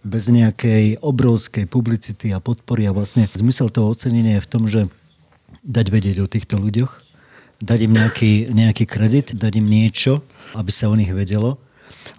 bez 0.07 0.31
nejakej 0.31 1.03
obrovskej 1.03 1.67
publicity 1.67 2.31
a 2.31 2.39
podpory 2.39 2.87
a 2.87 2.95
vlastne 2.95 3.27
zmysel 3.27 3.75
toho 3.75 3.91
ocenenia 3.91 4.39
je 4.39 4.45
v 4.47 4.51
tom, 4.51 4.63
že 4.71 4.87
dať 5.67 5.87
vedieť 5.91 6.17
o 6.23 6.31
týchto 6.31 6.63
ľuďoch, 6.63 7.03
dať 7.59 7.79
im 7.91 7.93
nejaký, 7.99 8.33
nejaký 8.55 8.85
kredit, 8.87 9.35
dať 9.35 9.53
im 9.59 9.67
niečo, 9.67 10.23
aby 10.55 10.71
sa 10.71 10.87
o 10.87 10.95
nich 10.95 11.11
vedelo. 11.11 11.59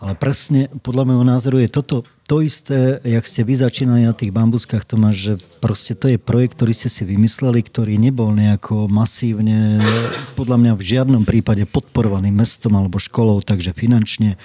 Ale 0.03 0.19
presne 0.19 0.67
podľa 0.83 1.07
môjho 1.07 1.23
názoru 1.23 1.57
je 1.63 1.71
toto 1.71 2.03
to 2.27 2.43
isté, 2.43 2.99
jak 3.07 3.23
ste 3.23 3.47
vy 3.47 3.55
začínali 3.55 4.03
na 4.03 4.11
tých 4.11 4.35
bambuskách, 4.35 4.83
Tomáš, 4.83 5.15
že 5.15 5.33
proste 5.63 5.95
to 5.95 6.11
je 6.11 6.19
projekt, 6.19 6.59
ktorý 6.59 6.75
ste 6.75 6.91
si 6.91 7.07
vymysleli, 7.07 7.63
ktorý 7.63 7.95
nebol 7.95 8.35
nejako 8.35 8.91
masívne, 8.91 9.79
podľa 10.35 10.59
mňa 10.59 10.73
v 10.75 10.83
žiadnom 10.83 11.23
prípade 11.23 11.63
podporovaný 11.63 12.35
mestom 12.35 12.75
alebo 12.75 12.99
školou, 12.99 13.39
takže 13.39 13.71
finančne 13.71 14.35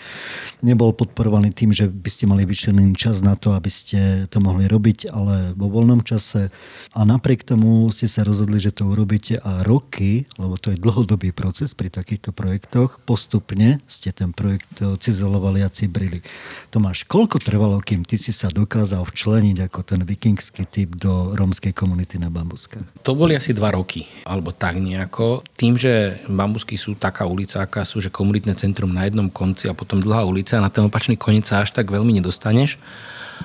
nebol 0.63 0.95
podporovaný 0.95 1.51
tým, 1.51 1.75
že 1.75 1.91
by 1.91 2.07
ste 2.07 2.31
mali 2.31 2.47
vyčlenený 2.47 2.95
čas 2.95 3.19
na 3.19 3.35
to, 3.35 3.51
aby 3.59 3.67
ste 3.67 4.31
to 4.31 4.39
mohli 4.39 4.71
robiť, 4.71 5.11
ale 5.11 5.51
vo 5.59 5.67
voľnom 5.67 6.07
čase. 6.07 6.55
A 6.95 7.03
napriek 7.03 7.43
tomu 7.43 7.91
ste 7.91 8.07
sa 8.07 8.23
rozhodli, 8.23 8.63
že 8.63 8.71
to 8.71 8.87
urobíte 8.87 9.43
a 9.43 9.67
roky, 9.67 10.31
lebo 10.39 10.55
to 10.55 10.71
je 10.71 10.79
dlhodobý 10.79 11.35
proces 11.35 11.75
pri 11.75 11.91
takýchto 11.91 12.31
projektoch, 12.31 13.03
postupne 13.03 13.83
ste 13.91 14.15
ten 14.15 14.31
projekt 14.31 14.79
cizelovali 15.03 15.67
a 15.67 15.69
cibrili. 15.69 16.23
Tomáš, 16.71 17.11
koľko 17.11 17.43
trvalo 17.43 17.72
trvalo, 17.73 17.89
kým 17.89 18.05
ty 18.05 18.21
si 18.21 18.37
sa 18.37 18.53
dokázal 18.53 19.01
včleniť 19.09 19.65
ako 19.65 19.81
ten 19.81 20.01
vikingský 20.05 20.69
typ 20.69 20.93
do 21.01 21.33
rómskej 21.33 21.73
komunity 21.73 22.21
na 22.21 22.29
Bambuskách? 22.29 22.85
To 23.01 23.17
boli 23.17 23.33
asi 23.33 23.57
dva 23.57 23.73
roky, 23.73 24.05
alebo 24.29 24.53
tak 24.53 24.77
nejako. 24.77 25.41
Tým, 25.57 25.81
že 25.81 26.21
Bambusky 26.29 26.77
sú 26.77 26.93
taká 26.93 27.25
ulica, 27.25 27.65
aká 27.65 27.89
sú, 27.89 28.05
že 28.05 28.13
komunitné 28.13 28.53
centrum 28.61 28.93
na 28.93 29.09
jednom 29.09 29.33
konci 29.33 29.73
a 29.73 29.77
potom 29.77 30.05
dlhá 30.05 30.29
ulica 30.29 30.61
a 30.61 30.65
na 30.65 30.69
ten 30.69 30.85
opačný 30.85 31.17
koniec 31.17 31.49
sa 31.49 31.65
až 31.65 31.73
tak 31.73 31.89
veľmi 31.89 32.13
nedostaneš, 32.21 32.77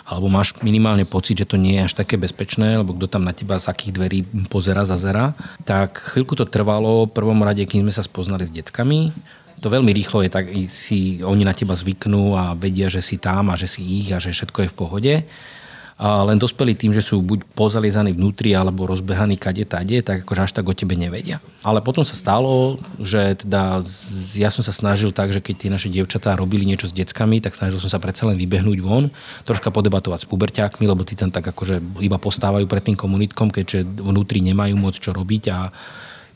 alebo 0.04 0.28
máš 0.28 0.60
minimálne 0.60 1.08
pocit, 1.08 1.40
že 1.40 1.48
to 1.48 1.56
nie 1.56 1.80
je 1.80 1.88
až 1.88 1.94
také 1.96 2.20
bezpečné, 2.20 2.84
lebo 2.84 2.92
kto 3.00 3.08
tam 3.08 3.24
na 3.24 3.32
teba 3.32 3.56
z 3.56 3.72
akých 3.72 3.96
dverí 3.96 4.20
pozera, 4.52 4.84
zazera, 4.84 5.32
tak 5.64 6.04
chvíľku 6.12 6.36
to 6.36 6.44
trvalo, 6.44 7.08
v 7.08 7.16
prvom 7.16 7.40
rade, 7.48 7.64
kým 7.64 7.88
sme 7.88 7.96
sa 7.96 8.04
spoznali 8.04 8.44
s 8.44 8.52
deckami, 8.52 9.16
to 9.58 9.68
veľmi 9.74 9.90
rýchlo 9.90 10.22
je 10.22 10.30
tak, 10.30 10.46
si 10.70 11.20
oni 11.26 11.42
na 11.42 11.54
teba 11.54 11.74
zvyknú 11.74 12.38
a 12.38 12.54
vedia, 12.54 12.90
že 12.94 13.02
si 13.02 13.18
tam 13.18 13.50
a 13.50 13.60
že 13.60 13.66
si 13.66 13.82
ich 13.82 14.14
a 14.14 14.22
že 14.22 14.30
všetko 14.30 14.66
je 14.66 14.72
v 14.72 14.78
pohode. 14.78 15.14
A 15.98 16.22
len 16.30 16.38
dospeli 16.38 16.78
tým, 16.78 16.94
že 16.94 17.02
sú 17.02 17.26
buď 17.26 17.42
pozaliezaní 17.58 18.14
vnútri 18.14 18.54
alebo 18.54 18.86
rozbehaní 18.86 19.34
kade 19.34 19.66
tade, 19.66 19.98
tak 20.06 20.22
akože 20.22 20.42
až 20.46 20.52
tak 20.54 20.70
o 20.70 20.78
tebe 20.78 20.94
nevedia. 20.94 21.42
Ale 21.66 21.82
potom 21.82 22.06
sa 22.06 22.14
stalo, 22.14 22.78
že 23.02 23.34
teda 23.42 23.82
ja 24.38 24.54
som 24.54 24.62
sa 24.62 24.70
snažil 24.70 25.10
tak, 25.10 25.34
že 25.34 25.42
keď 25.42 25.56
tie 25.58 25.74
naše 25.74 25.90
dievčatá 25.90 26.38
robili 26.38 26.70
niečo 26.70 26.86
s 26.86 26.94
deckami, 26.94 27.42
tak 27.42 27.58
snažil 27.58 27.82
som 27.82 27.90
sa 27.90 27.98
predsa 27.98 28.30
len 28.30 28.38
vybehnúť 28.38 28.78
von, 28.78 29.10
troška 29.42 29.74
podebatovať 29.74 30.22
s 30.22 30.30
puberťákmi, 30.30 30.86
lebo 30.86 31.02
tí 31.02 31.18
tam 31.18 31.34
tak 31.34 31.50
akože 31.50 31.82
iba 32.06 32.22
postávajú 32.22 32.70
pred 32.70 32.94
tým 32.94 32.98
komunitkom, 32.98 33.50
keďže 33.50 33.82
vnútri 33.82 34.46
nemajú 34.46 34.78
moc 34.78 35.02
čo 35.02 35.18
robiť 35.18 35.44
a 35.50 35.74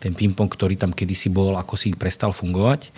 ten 0.01 0.17
ping-pong, 0.17 0.49
ktorý 0.49 0.73
tam 0.73 0.89
kedysi 0.89 1.29
bol, 1.29 1.53
ako 1.53 1.77
si 1.77 1.93
prestal 1.93 2.33
fungovať, 2.33 2.89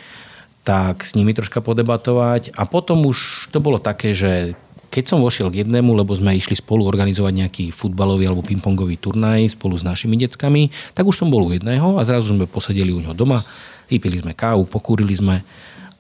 tak 0.63 1.03
s 1.03 1.19
nimi 1.19 1.35
troška 1.35 1.59
podebatovať. 1.59 2.55
A 2.55 2.63
potom 2.63 3.03
už 3.03 3.51
to 3.51 3.59
bolo 3.59 3.83
také, 3.83 4.15
že 4.15 4.55
keď 4.93 5.09
som 5.09 5.25
vošiel 5.25 5.49
k 5.49 5.65
jednému, 5.65 5.91
lebo 5.97 6.13
sme 6.13 6.37
išli 6.37 6.53
spolu 6.53 6.85
organizovať 6.85 7.33
nejaký 7.33 7.65
futbalový 7.73 8.29
alebo 8.29 8.45
pingpongový 8.45 9.01
turnaj 9.01 9.57
spolu 9.57 9.73
s 9.73 9.83
našimi 9.83 10.15
deckami, 10.21 10.69
tak 10.93 11.09
už 11.09 11.17
som 11.17 11.33
bol 11.33 11.49
u 11.49 11.51
jedného 11.51 11.97
a 11.97 12.05
zrazu 12.05 12.37
sme 12.37 12.45
posedeli 12.45 12.93
u 12.93 13.01
neho 13.01 13.17
doma, 13.17 13.41
vypili 13.89 14.21
sme 14.21 14.37
kávu, 14.37 14.69
pokúrili 14.69 15.17
sme 15.17 15.41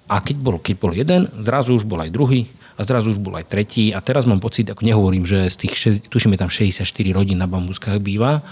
A 0.07 0.21
keď 0.21 0.35
bol, 0.37 0.55
keď 0.61 0.75
bol 0.77 0.93
jeden, 0.93 1.25
zrazu 1.41 1.73
už 1.73 1.89
bol 1.89 1.97
aj 2.05 2.13
druhý 2.13 2.45
a 2.77 2.85
zrazu 2.85 3.17
už 3.17 3.19
bol 3.23 3.33
aj 3.33 3.49
tretí. 3.49 3.89
A 3.95 4.03
teraz 4.03 4.29
mám 4.29 4.37
pocit, 4.37 4.69
ako 4.69 4.85
nehovorím, 4.85 5.25
že 5.25 5.49
z 5.49 5.55
tých, 5.65 5.73
tuším, 6.11 6.37
je 6.37 6.43
tam 6.45 6.51
64 6.53 6.85
rodín 7.15 7.41
na 7.41 7.49
bambúskach 7.49 7.97
býva, 7.97 8.45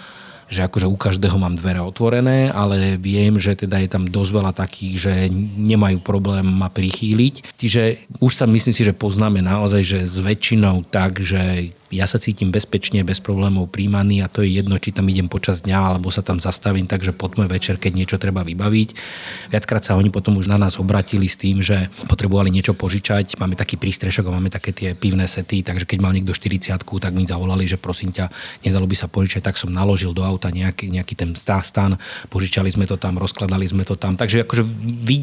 že 0.52 0.68
akože 0.68 0.92
u 0.92 0.98
každého 1.00 1.40
mám 1.40 1.56
dvere 1.56 1.80
otvorené, 1.80 2.52
ale 2.52 3.00
viem, 3.00 3.40
že 3.40 3.56
teda 3.56 3.80
je 3.80 3.88
tam 3.88 4.04
dosť 4.06 4.32
veľa 4.36 4.52
takých, 4.52 4.96
že 5.00 5.14
nemajú 5.56 6.04
problém 6.04 6.44
ma 6.44 6.68
prichýliť. 6.68 7.56
Čiže 7.56 8.12
už 8.20 8.32
sa 8.36 8.46
myslím 8.46 8.76
si, 8.76 8.84
že 8.84 8.92
poznáme 8.92 9.40
naozaj, 9.40 9.82
že 9.82 10.00
s 10.04 10.20
väčšinou 10.20 10.84
tak, 10.92 11.24
že 11.24 11.72
ja 11.92 12.08
sa 12.08 12.18
cítim 12.18 12.50
bezpečne, 12.50 13.04
bez 13.04 13.20
problémov 13.20 13.68
príjmaný 13.68 14.24
a 14.24 14.32
to 14.32 14.42
je 14.42 14.56
jedno, 14.64 14.80
či 14.80 14.96
tam 14.96 15.12
idem 15.12 15.28
počas 15.28 15.62
dňa 15.68 15.78
alebo 15.96 16.08
sa 16.08 16.24
tam 16.24 16.40
zastavím, 16.40 16.88
takže 16.88 17.12
poďme 17.12 17.52
večer, 17.52 17.76
keď 17.76 17.92
niečo 17.92 18.18
treba 18.18 18.48
vybaviť. 18.48 18.90
Viackrát 19.52 19.84
sa 19.84 20.00
oni 20.00 20.08
potom 20.08 20.40
už 20.40 20.48
na 20.48 20.56
nás 20.56 20.80
obratili 20.80 21.28
s 21.28 21.36
tým, 21.36 21.60
že 21.60 21.92
potrebovali 22.08 22.48
niečo 22.48 22.72
požičať. 22.72 23.36
Máme 23.38 23.60
taký 23.60 23.76
prístrešok 23.76 24.32
a 24.32 24.36
máme 24.40 24.48
také 24.48 24.72
tie 24.72 24.96
pivné 24.96 25.28
sety, 25.28 25.68
takže 25.68 25.84
keď 25.84 26.00
mal 26.00 26.16
niekto 26.16 26.32
40 26.32 26.80
tak 26.82 27.14
mi 27.14 27.28
zavolali, 27.28 27.68
že 27.68 27.76
prosím 27.76 28.16
ťa, 28.16 28.32
nedalo 28.64 28.88
by 28.88 28.96
sa 28.96 29.12
požičať, 29.12 29.44
tak 29.44 29.60
som 29.60 29.70
naložil 29.70 30.16
do 30.16 30.24
auta 30.24 30.48
nejaký, 30.48 30.88
nejaký 30.88 31.14
ten 31.20 31.36
stan, 31.36 32.00
požičali 32.32 32.72
sme 32.72 32.88
to 32.88 32.96
tam, 32.96 33.20
rozkladali 33.20 33.68
sme 33.68 33.84
to 33.84 34.00
tam. 34.00 34.16
Takže 34.16 34.48
akože 34.48 34.64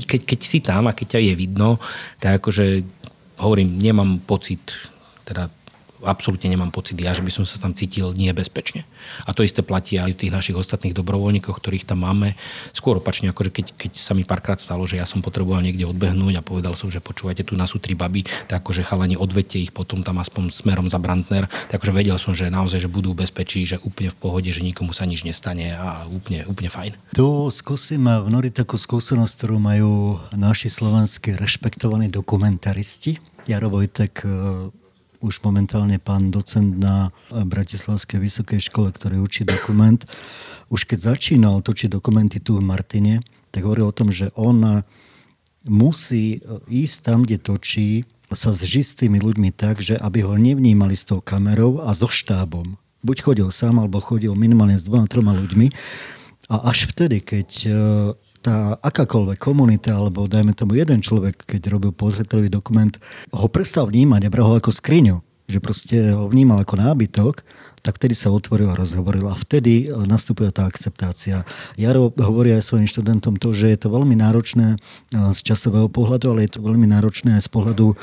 keď, 0.05 0.21
keď 0.29 0.41
si 0.45 0.59
tam 0.61 0.85
a 0.87 0.93
keď 0.93 1.17
ťa 1.17 1.21
je 1.33 1.35
vidno, 1.35 1.81
tak 2.21 2.45
akože 2.45 2.85
hovorím, 3.39 3.79
nemám 3.79 4.19
pocit, 4.27 4.61
teda 5.25 5.47
absolútne 6.05 6.53
nemám 6.53 6.71
pocit 6.71 6.99
ja, 7.01 7.17
že 7.17 7.25
by 7.25 7.33
som 7.33 7.45
sa 7.49 7.59
tam 7.59 7.75
cítil 7.75 8.15
nebezpečne. 8.15 8.85
A 9.27 9.35
to 9.35 9.43
isté 9.43 9.65
platí 9.65 9.99
aj 9.99 10.19
tých 10.19 10.35
našich 10.35 10.57
ostatných 10.57 10.95
dobrovoľníkov, 10.95 11.59
ktorých 11.59 11.89
tam 11.89 12.07
máme. 12.07 12.39
Skôr 12.77 13.01
opačne, 13.01 13.33
akože 13.33 13.51
keď, 13.51 13.67
keď 13.75 13.93
sa 13.99 14.13
mi 14.15 14.23
párkrát 14.23 14.61
stalo, 14.61 14.85
že 14.85 15.01
ja 15.01 15.07
som 15.09 15.25
potreboval 15.25 15.65
niekde 15.65 15.89
odbehnúť 15.89 16.39
a 16.39 16.47
povedal 16.47 16.77
som, 16.79 16.93
že 16.93 17.03
počúvajte, 17.03 17.47
tu 17.49 17.59
nás 17.59 17.73
sú 17.73 17.83
tri 17.83 17.99
baby, 17.99 18.27
tak 18.47 18.63
akože 18.63 18.85
chalani 18.85 19.17
odvete 19.17 19.59
ich 19.59 19.73
potom 19.73 20.05
tam 20.05 20.21
aspoň 20.21 20.53
smerom 20.53 20.87
za 20.87 21.01
Brandner. 21.01 21.49
Tak 21.71 21.81
akože 21.81 21.95
vedel 21.95 22.19
som, 22.19 22.35
že 22.35 22.51
naozaj, 22.51 22.85
že 22.85 22.91
budú 22.91 23.15
v 23.15 23.25
bezpečí, 23.25 23.63
že 23.63 23.81
úplne 23.81 24.11
v 24.11 24.19
pohode, 24.19 24.51
že 24.51 24.61
nikomu 24.61 24.91
sa 24.91 25.07
nič 25.07 25.23
nestane 25.23 25.73
a 25.73 26.05
úplne, 26.11 26.43
úplne 26.51 26.69
fajn. 26.69 26.93
Tu 27.15 27.29
skúsim 27.55 28.03
vnoriť 28.03 28.67
takú 28.67 28.75
skúsenosť, 28.75 29.33
ktorú 29.39 29.57
majú 29.63 30.19
naši 30.35 30.69
slovenskí 30.69 31.39
rešpektovaní 31.39 32.11
dokumentaristi. 32.11 33.17
Jaro 33.49 33.73
Vojtek 33.73 34.27
už 35.19 35.43
momentálne 35.43 35.99
pán 35.99 36.31
docent 36.31 36.79
na 36.79 37.11
Bratislavskej 37.31 38.19
vysokej 38.23 38.61
škole, 38.71 38.95
ktorý 38.95 39.23
učí 39.23 39.43
dokument, 39.43 39.99
už 40.69 40.85
keď 40.85 41.17
začínal 41.17 41.65
točiť 41.65 41.91
dokumenty 41.91 42.39
tu 42.39 42.61
v 42.61 42.67
Martine, 42.67 43.25
tak 43.51 43.65
hovoril 43.65 43.89
o 43.89 43.97
tom, 43.97 44.13
že 44.13 44.29
on 44.37 44.85
musí 45.65 46.45
ísť 46.69 46.97
tam, 47.03 47.25
kde 47.25 47.41
točí, 47.41 48.05
sa 48.29 48.53
s 48.53 48.93
tými 48.93 49.25
ľuďmi 49.25 49.57
tak, 49.57 49.81
že 49.81 49.97
aby 49.97 50.21
ho 50.21 50.37
nevnímali 50.37 50.93
s 50.93 51.09
tou 51.09 51.25
kamerou 51.25 51.81
a 51.81 51.97
so 51.97 52.13
štábom. 52.13 52.77
Buď 53.01 53.25
chodil 53.25 53.49
sám, 53.49 53.81
alebo 53.81 54.05
chodil 54.05 54.37
minimálne 54.37 54.77
s 54.77 54.85
dvoma, 54.85 55.09
troma 55.09 55.33
ľuďmi. 55.33 55.73
A 56.53 56.69
až 56.69 56.93
vtedy, 56.93 57.25
keď 57.25 57.49
tá 58.43 58.79
akákoľvek 58.81 59.39
komunita, 59.39 59.95
alebo 59.95 60.31
dajme 60.31 60.55
tomu 60.55 60.79
jeden 60.79 61.03
človek, 61.03 61.45
keď 61.45 61.75
robil 61.75 61.93
portrétový 61.93 62.49
dokument, 62.49 62.95
ho 63.35 63.47
prestal 63.51 63.91
vnímať 63.91 64.27
a 64.27 64.33
bral 64.33 64.47
ho 64.49 64.55
ako 64.57 64.73
skriňu 64.73 65.28
že 65.49 65.65
proste 65.65 66.13
ho 66.13 66.29
vnímal 66.29 66.61
ako 66.61 66.77
nábytok, 66.77 67.35
tak 67.81 67.97
vtedy 67.97 68.13
sa 68.13 68.29
otvoril 68.29 68.69
a 68.69 68.79
rozhovoril 68.79 69.25
a 69.31 69.39
vtedy 69.39 69.89
e, 69.89 69.95
nastupuje 70.05 70.53
tá 70.53 70.69
akceptácia. 70.69 71.47
Jaro 71.79 72.13
hovorí 72.21 72.53
aj 72.53 72.69
svojim 72.69 72.85
študentom 72.85 73.39
to, 73.41 73.55
že 73.55 73.73
je 73.73 73.79
to 73.81 73.89
veľmi 73.89 74.13
náročné 74.19 74.77
e, 74.77 74.79
z 75.33 75.41
časového 75.41 75.89
pohľadu, 75.89 76.37
ale 76.37 76.45
je 76.45 76.59
to 76.59 76.61
veľmi 76.61 76.85
náročné 76.85 77.39
aj 77.39 77.49
z 77.49 77.51
pohľadu 77.51 77.87
e, 77.93 77.97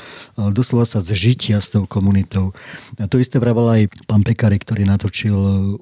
doslova 0.50 0.88
sa 0.88 0.98
zžitia 0.98 1.62
s 1.62 1.70
tou 1.70 1.86
komunitou. 1.86 2.50
A 2.98 3.06
to 3.06 3.22
isté 3.22 3.38
vravel 3.38 3.68
aj 3.70 3.82
pán 4.10 4.26
Pekari, 4.26 4.58
ktorý 4.58 4.82
natočil 4.88 5.36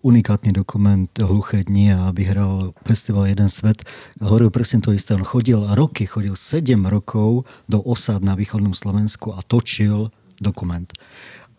unikátny 0.05 0.53
dokument 0.53 1.09
Hluché 1.17 1.65
dni 1.65 1.97
a 1.97 2.01
vyhral 2.13 2.77
festival 2.85 3.31
Jeden 3.31 3.49
svet. 3.49 3.87
Hovoril 4.21 4.53
presne 4.53 4.85
to 4.85 4.93
isté. 4.93 5.17
On 5.17 5.25
chodil 5.25 5.65
roky, 5.73 6.05
chodil 6.05 6.37
7 6.37 6.77
rokov 6.91 7.49
do 7.71 7.81
osad 7.81 8.21
na 8.21 8.37
východnom 8.37 8.77
Slovensku 8.77 9.33
a 9.33 9.41
točil 9.41 10.13
dokument. 10.43 10.91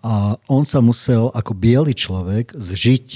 A 0.05 0.37
on 0.45 0.61
sa 0.61 0.85
musel 0.85 1.33
ako 1.33 1.57
biely 1.57 1.97
človek 1.97 2.53
zžiť 2.53 3.07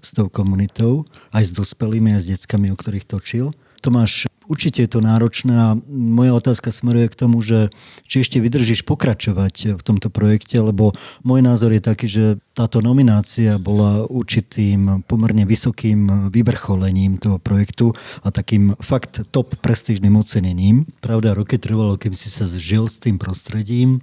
s 0.00 0.10
tou 0.16 0.32
komunitou, 0.32 1.04
aj 1.36 1.44
s 1.44 1.52
dospelými, 1.52 2.16
aj 2.16 2.24
s 2.24 2.28
deckami, 2.32 2.72
o 2.72 2.76
ktorých 2.78 3.04
točil. 3.04 3.52
Tomáš, 3.78 4.26
určite 4.50 4.82
je 4.82 4.90
to 4.90 5.00
náročné 5.00 5.54
a 5.54 5.68
moja 5.86 6.34
otázka 6.34 6.74
smeruje 6.74 7.06
k 7.12 7.18
tomu, 7.18 7.38
že 7.44 7.70
či 8.10 8.26
ešte 8.26 8.42
vydržíš 8.42 8.82
pokračovať 8.82 9.78
v 9.78 9.82
tomto 9.86 10.10
projekte, 10.10 10.58
lebo 10.58 10.96
môj 11.22 11.40
názor 11.46 11.70
je 11.70 11.82
taký, 11.82 12.06
že 12.10 12.24
táto 12.58 12.82
nominácia 12.82 13.54
bola 13.60 14.08
určitým 14.10 15.06
pomerne 15.06 15.46
vysokým 15.46 16.30
vyvrcholením 16.34 17.22
toho 17.22 17.38
projektu 17.38 17.94
a 18.26 18.34
takým 18.34 18.74
fakt 18.82 19.22
top 19.30 19.54
prestížnym 19.62 20.18
ocenením. 20.18 20.90
Pravda, 20.98 21.38
roky 21.38 21.54
trvalo, 21.54 21.94
keby 21.94 22.16
si 22.18 22.28
sa 22.32 22.50
zžil 22.50 22.90
s 22.90 22.98
tým 22.98 23.20
prostredím 23.20 24.02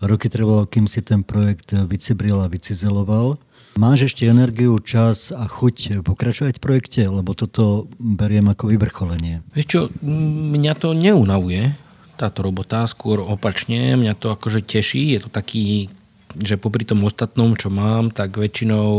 Roky 0.00 0.32
trvalo, 0.32 0.64
kým 0.64 0.88
si 0.88 1.04
ten 1.04 1.20
projekt 1.20 1.76
vycibril 1.76 2.40
a 2.40 2.48
vycizeloval. 2.48 3.36
Máš 3.78 4.10
ešte 4.10 4.26
energiu, 4.26 4.74
čas 4.82 5.30
a 5.30 5.46
chuť 5.46 6.02
pokračovať 6.02 6.58
v 6.58 6.64
projekte, 6.64 7.02
lebo 7.06 7.38
toto 7.38 7.86
beriem 7.96 8.50
ako 8.50 8.74
vyvrcholenie. 8.74 9.46
Vieš 9.54 9.66
čo, 9.66 9.80
mňa 10.02 10.72
to 10.74 10.90
neunavuje, 10.90 11.78
táto 12.18 12.44
robota, 12.44 12.84
skôr 12.90 13.22
opačne, 13.22 13.96
mňa 13.96 14.18
to 14.18 14.28
akože 14.34 14.66
teší, 14.66 15.16
je 15.16 15.20
to 15.24 15.30
taký, 15.32 15.88
že 16.36 16.60
popri 16.60 16.84
tom 16.84 17.00
ostatnom, 17.06 17.56
čo 17.56 17.72
mám, 17.72 18.12
tak 18.12 18.36
väčšinou 18.36 18.90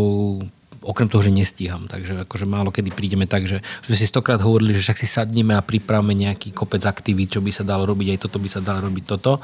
okrem 0.82 1.06
toho, 1.06 1.22
že 1.22 1.30
nestíham. 1.30 1.86
Takže 1.86 2.26
akože 2.26 2.50
málo 2.50 2.74
kedy 2.74 2.90
prídeme 2.90 3.30
tak, 3.30 3.46
že 3.46 3.62
sme 3.86 3.94
si 3.94 4.10
stokrát 4.10 4.42
hovorili, 4.42 4.74
že 4.74 4.82
však 4.82 4.98
si 4.98 5.06
sadneme 5.06 5.54
a 5.54 5.62
pripravíme 5.62 6.18
nejaký 6.18 6.50
kopec 6.58 6.82
aktivít, 6.90 7.38
čo 7.38 7.46
by 7.46 7.54
sa 7.54 7.62
dalo 7.62 7.86
robiť, 7.86 8.18
aj 8.18 8.20
toto 8.26 8.42
by 8.42 8.50
sa 8.50 8.66
dalo 8.66 8.90
robiť 8.90 9.04
toto. 9.06 9.38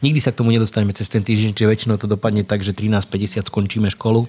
Nikdy 0.00 0.20
sa 0.24 0.32
k 0.32 0.40
tomu 0.40 0.48
nedostaneme 0.48 0.96
cez 0.96 1.12
ten 1.12 1.20
týždeň, 1.20 1.52
čiže 1.52 1.68
väčšinou 1.68 2.00
to 2.00 2.08
dopadne 2.08 2.40
tak, 2.40 2.64
že 2.64 2.72
13.50 2.72 3.52
skončíme 3.52 3.92
školu 3.92 4.24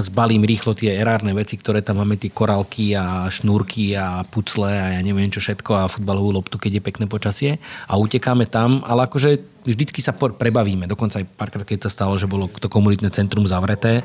zbalím 0.00 0.48
rýchlo 0.48 0.72
tie 0.72 0.96
erárne 0.96 1.36
veci, 1.36 1.60
ktoré 1.60 1.84
tam 1.84 2.00
máme, 2.00 2.16
tie 2.16 2.32
korálky 2.32 2.96
a 2.96 3.28
šnúrky 3.28 3.92
a 3.92 4.24
pucle 4.24 4.72
a 4.72 4.96
ja 4.96 5.00
neviem 5.04 5.28
čo 5.28 5.44
všetko 5.44 5.70
a 5.76 5.90
futbalovú 5.92 6.40
loptu, 6.40 6.56
keď 6.56 6.80
je 6.80 6.86
pekné 6.88 7.04
počasie 7.04 7.50
a 7.84 8.00
utekáme 8.00 8.48
tam, 8.48 8.80
ale 8.88 9.04
akože 9.04 9.36
vždycky 9.68 10.00
sa 10.00 10.16
prebavíme. 10.16 10.88
Dokonca 10.88 11.20
aj 11.20 11.28
párkrát, 11.36 11.68
keď 11.68 11.86
sa 11.88 11.90
stalo, 11.92 12.16
že 12.16 12.24
bolo 12.24 12.48
to 12.48 12.72
komunitné 12.72 13.12
centrum 13.12 13.44
zavreté, 13.44 14.00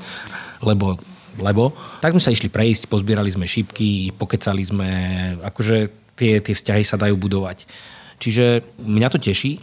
lebo 0.60 1.00
lebo 1.38 1.70
tak 2.02 2.18
sme 2.18 2.24
sa 2.24 2.34
išli 2.34 2.50
prejsť, 2.50 2.90
pozbierali 2.90 3.30
sme 3.30 3.46
šípky, 3.46 4.10
pokecali 4.18 4.66
sme, 4.66 4.90
akože 5.46 5.78
tie, 6.18 6.42
tie 6.42 6.54
vzťahy 6.58 6.82
sa 6.82 6.98
dajú 6.98 7.14
budovať. 7.14 7.70
Čiže 8.18 8.66
mňa 8.82 9.08
to 9.14 9.22
teší, 9.22 9.62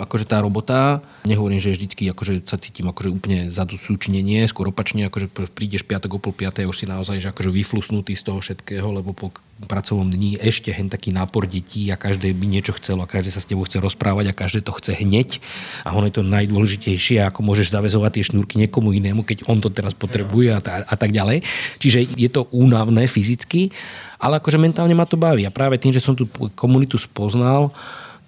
akože 0.00 0.24
tá 0.24 0.40
robota, 0.40 1.04
nehovorím, 1.28 1.60
že 1.60 1.74
vždycky 1.74 2.08
akože 2.10 2.48
sa 2.48 2.56
cítim 2.56 2.88
akože 2.88 3.12
úplne 3.12 3.48
súčinenie, 3.52 4.48
skôr 4.48 4.68
opačne, 4.72 5.06
akože 5.06 5.30
prídeš 5.52 5.84
piatok 5.84 6.16
o 6.16 6.20
pol 6.20 6.34
piatej 6.34 6.66
už 6.66 6.84
si 6.84 6.86
naozaj 6.88 7.20
že 7.20 7.30
akože 7.30 7.52
vyflusnutý 7.52 8.16
z 8.16 8.26
toho 8.26 8.40
všetkého, 8.40 8.88
lebo 8.90 9.12
po 9.12 9.30
pracovnom 9.66 10.06
dni 10.06 10.38
ešte 10.38 10.70
hen 10.70 10.86
taký 10.86 11.10
nápor 11.10 11.50
detí 11.50 11.90
a 11.90 11.98
každé 11.98 12.30
by 12.30 12.46
niečo 12.46 12.78
chcelo 12.78 13.02
a 13.02 13.10
každý 13.10 13.34
sa 13.34 13.42
s 13.42 13.50
tebou 13.50 13.66
chce 13.66 13.82
rozprávať 13.82 14.30
a 14.30 14.38
každé 14.38 14.62
to 14.62 14.70
chce 14.78 14.94
hneď. 14.94 15.42
A 15.82 15.98
ono 15.98 16.06
je 16.06 16.14
to 16.14 16.22
najdôležitejšie, 16.22 17.18
ako 17.26 17.42
môžeš 17.42 17.74
zavezovať 17.74 18.10
tie 18.14 18.26
šnúrky 18.30 18.54
niekomu 18.62 18.94
inému, 18.94 19.26
keď 19.26 19.50
on 19.50 19.58
to 19.58 19.66
teraz 19.74 19.98
potrebuje 19.98 20.54
a, 20.54 20.60
a 20.62 20.94
tak 20.94 21.10
ďalej. 21.10 21.42
Čiže 21.82 22.06
je 22.14 22.30
to 22.30 22.46
únavné 22.54 23.10
fyzicky, 23.10 23.74
ale 24.22 24.38
akože 24.38 24.62
mentálne 24.62 24.94
ma 24.94 25.10
to 25.10 25.18
baví. 25.18 25.42
A 25.42 25.50
práve 25.50 25.74
tým, 25.74 25.90
že 25.90 26.02
som 26.02 26.14
tú 26.14 26.30
komunitu 26.54 26.94
spoznal, 26.94 27.74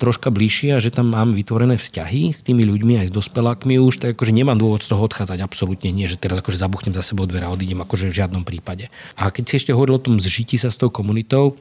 troška 0.01 0.33
bližšie 0.33 0.75
a 0.75 0.83
že 0.83 0.89
tam 0.89 1.13
mám 1.13 1.37
vytvorené 1.37 1.77
vzťahy 1.77 2.33
s 2.33 2.41
tými 2.41 2.65
ľuďmi 2.65 3.05
aj 3.05 3.13
s 3.13 3.17
dospelákmi 3.17 3.77
už, 3.77 4.01
tak 4.01 4.17
akože 4.17 4.33
nemám 4.33 4.57
dôvod 4.57 4.81
z 4.81 4.97
toho 4.97 5.05
odchádzať 5.05 5.45
absolútne 5.45 5.93
nie, 5.93 6.09
že 6.09 6.17
teraz 6.17 6.41
akože 6.41 6.57
zabuchnem 6.57 6.97
za 6.97 7.05
sebou 7.05 7.29
dvere 7.29 7.45
a 7.45 7.53
odídem 7.53 7.85
akože 7.85 8.09
v 8.09 8.19
žiadnom 8.25 8.49
prípade. 8.49 8.89
A 9.21 9.29
keď 9.29 9.45
si 9.45 9.55
ešte 9.61 9.77
hovoril 9.77 10.01
o 10.01 10.05
tom 10.05 10.17
zžití 10.17 10.57
sa 10.57 10.73
s 10.73 10.81
tou 10.81 10.89
komunitou, 10.89 11.61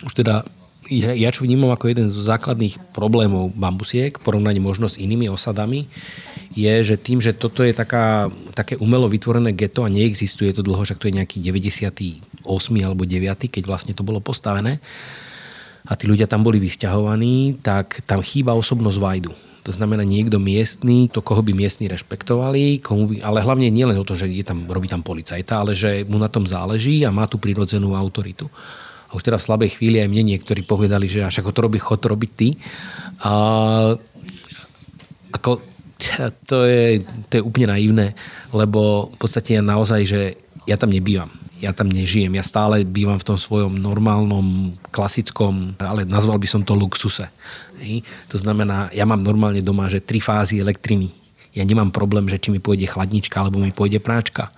už 0.00 0.16
teda 0.16 0.48
ja, 0.88 1.12
ja 1.12 1.30
čo 1.30 1.46
vnímam 1.46 1.70
ako 1.70 1.92
jeden 1.92 2.08
zo 2.08 2.24
základných 2.24 2.96
problémov 2.96 3.54
bambusiek, 3.54 4.16
porovnaní 4.18 4.58
možno 4.58 4.90
s 4.90 4.98
inými 4.98 5.30
osadami, 5.30 5.86
je, 6.50 6.74
že 6.82 6.96
tým, 6.98 7.22
že 7.22 7.30
toto 7.30 7.62
je 7.62 7.70
taká, 7.70 8.32
také 8.58 8.74
umelo 8.80 9.06
vytvorené 9.06 9.54
geto 9.54 9.86
a 9.86 9.92
neexistuje 9.92 10.50
to 10.50 10.66
dlho, 10.66 10.82
že 10.82 10.98
to 10.98 11.06
je 11.06 11.20
nejaký 11.20 11.38
98. 11.38 12.26
alebo 12.82 13.06
9., 13.06 13.22
keď 13.46 13.62
vlastne 13.68 13.94
to 13.94 14.02
bolo 14.02 14.18
postavené, 14.18 14.82
a 15.86 15.92
tí 15.96 16.04
ľudia 16.04 16.28
tam 16.28 16.44
boli 16.44 16.60
vysťahovaní, 16.60 17.60
tak 17.64 18.04
tam 18.04 18.20
chýba 18.20 18.52
osobnosť 18.56 18.98
Vajdu. 19.00 19.32
To 19.68 19.72
znamená 19.76 20.08
niekto 20.08 20.40
miestný, 20.40 21.12
to 21.12 21.20
koho 21.20 21.44
by 21.44 21.52
miestni 21.52 21.84
rešpektovali, 21.88 22.80
komu 22.80 23.12
by, 23.12 23.14
ale 23.20 23.44
hlavne 23.44 23.68
nie 23.68 23.84
len 23.84 23.96
o 24.00 24.08
to, 24.08 24.16
že 24.16 24.24
je 24.28 24.40
tam, 24.40 24.64
robí 24.64 24.88
tam 24.88 25.04
policajta, 25.04 25.60
ale 25.60 25.76
že 25.76 26.08
mu 26.08 26.16
na 26.16 26.32
tom 26.32 26.48
záleží 26.48 27.04
a 27.04 27.12
má 27.12 27.28
tú 27.28 27.36
prirodzenú 27.36 27.92
autoritu. 27.92 28.48
A 29.12 29.18
už 29.18 29.26
teda 29.26 29.36
v 29.36 29.46
slabej 29.46 29.70
chvíli 29.76 30.00
aj 30.00 30.08
mne 30.08 30.32
niektorí 30.32 30.64
povedali, 30.64 31.12
že 31.12 31.26
až 31.26 31.44
ako 31.44 31.52
to 31.52 31.60
robí, 31.68 31.76
chod 31.76 32.00
robiť 32.00 32.30
ty. 32.32 32.48
A 33.20 33.32
ako, 35.34 35.60
to 36.48 36.64
je, 36.64 37.04
to 37.28 37.32
je 37.36 37.42
úplne 37.44 37.68
naivné, 37.68 38.16
lebo 38.56 39.12
v 39.12 39.16
podstate 39.20 39.60
ja 39.60 39.62
naozaj, 39.62 40.00
že 40.08 40.40
ja 40.64 40.80
tam 40.80 40.88
nebývam 40.88 41.28
ja 41.60 41.76
tam 41.76 41.92
nežijem. 41.92 42.32
Ja 42.32 42.42
stále 42.42 42.82
bývam 42.88 43.20
v 43.20 43.28
tom 43.28 43.38
svojom 43.38 43.76
normálnom, 43.76 44.72
klasickom, 44.88 45.76
ale 45.76 46.08
nazval 46.08 46.40
by 46.40 46.48
som 46.48 46.64
to 46.64 46.72
luxuse. 46.72 47.28
Hej. 47.78 48.02
To 48.32 48.40
znamená, 48.40 48.88
ja 48.96 49.04
mám 49.04 49.20
normálne 49.20 49.60
doma, 49.60 49.86
že 49.92 50.00
tri 50.00 50.18
fázy 50.24 50.58
elektriny. 50.58 51.12
Ja 51.52 51.62
nemám 51.68 51.92
problém, 51.92 52.26
že 52.26 52.40
či 52.40 52.48
mi 52.48 52.58
pôjde 52.58 52.88
chladnička 52.88 53.36
alebo 53.36 53.60
mi 53.60 53.70
pôjde 53.70 54.00
práčka. 54.00 54.48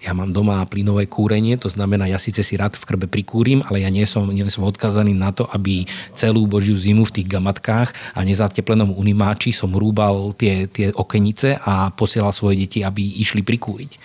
Ja 0.00 0.16
mám 0.16 0.32
doma 0.32 0.64
plynové 0.64 1.04
kúrenie, 1.04 1.60
to 1.60 1.68
znamená, 1.68 2.08
ja 2.08 2.16
síce 2.16 2.40
si 2.40 2.56
rád 2.56 2.72
v 2.72 2.88
krbe 2.88 3.04
prikúrim, 3.04 3.60
ale 3.68 3.84
ja 3.84 3.92
nie 3.92 4.08
som, 4.08 4.32
nie 4.32 4.48
som 4.48 4.64
odkazaný 4.64 5.12
na 5.12 5.28
to, 5.28 5.44
aby 5.52 5.84
celú 6.16 6.48
božiu 6.48 6.72
zimu 6.72 7.04
v 7.04 7.20
tých 7.20 7.28
gamatkách 7.28 8.16
a 8.16 8.24
nezateplenom 8.24 8.96
unimáči 8.96 9.52
som 9.52 9.68
rúbal 9.68 10.32
tie, 10.40 10.64
tie 10.72 10.88
okenice 10.96 11.60
a 11.60 11.92
posielal 11.92 12.32
svoje 12.32 12.64
deti, 12.64 12.80
aby 12.80 13.20
išli 13.20 13.44
prikúriť. 13.44 14.00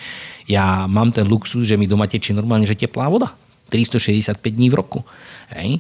Ja 0.52 0.84
mám 0.92 1.16
ten 1.16 1.32
luxus, 1.32 1.64
že 1.64 1.80
mi 1.80 1.88
doma 1.88 2.12
tečie 2.12 2.36
normálne, 2.36 2.68
že 2.68 2.76
teplá 2.76 3.08
voda. 3.08 3.32
365 3.72 4.36
dní 4.52 4.68
v 4.70 4.76
roku. 4.76 5.00
Hej? 5.56 5.80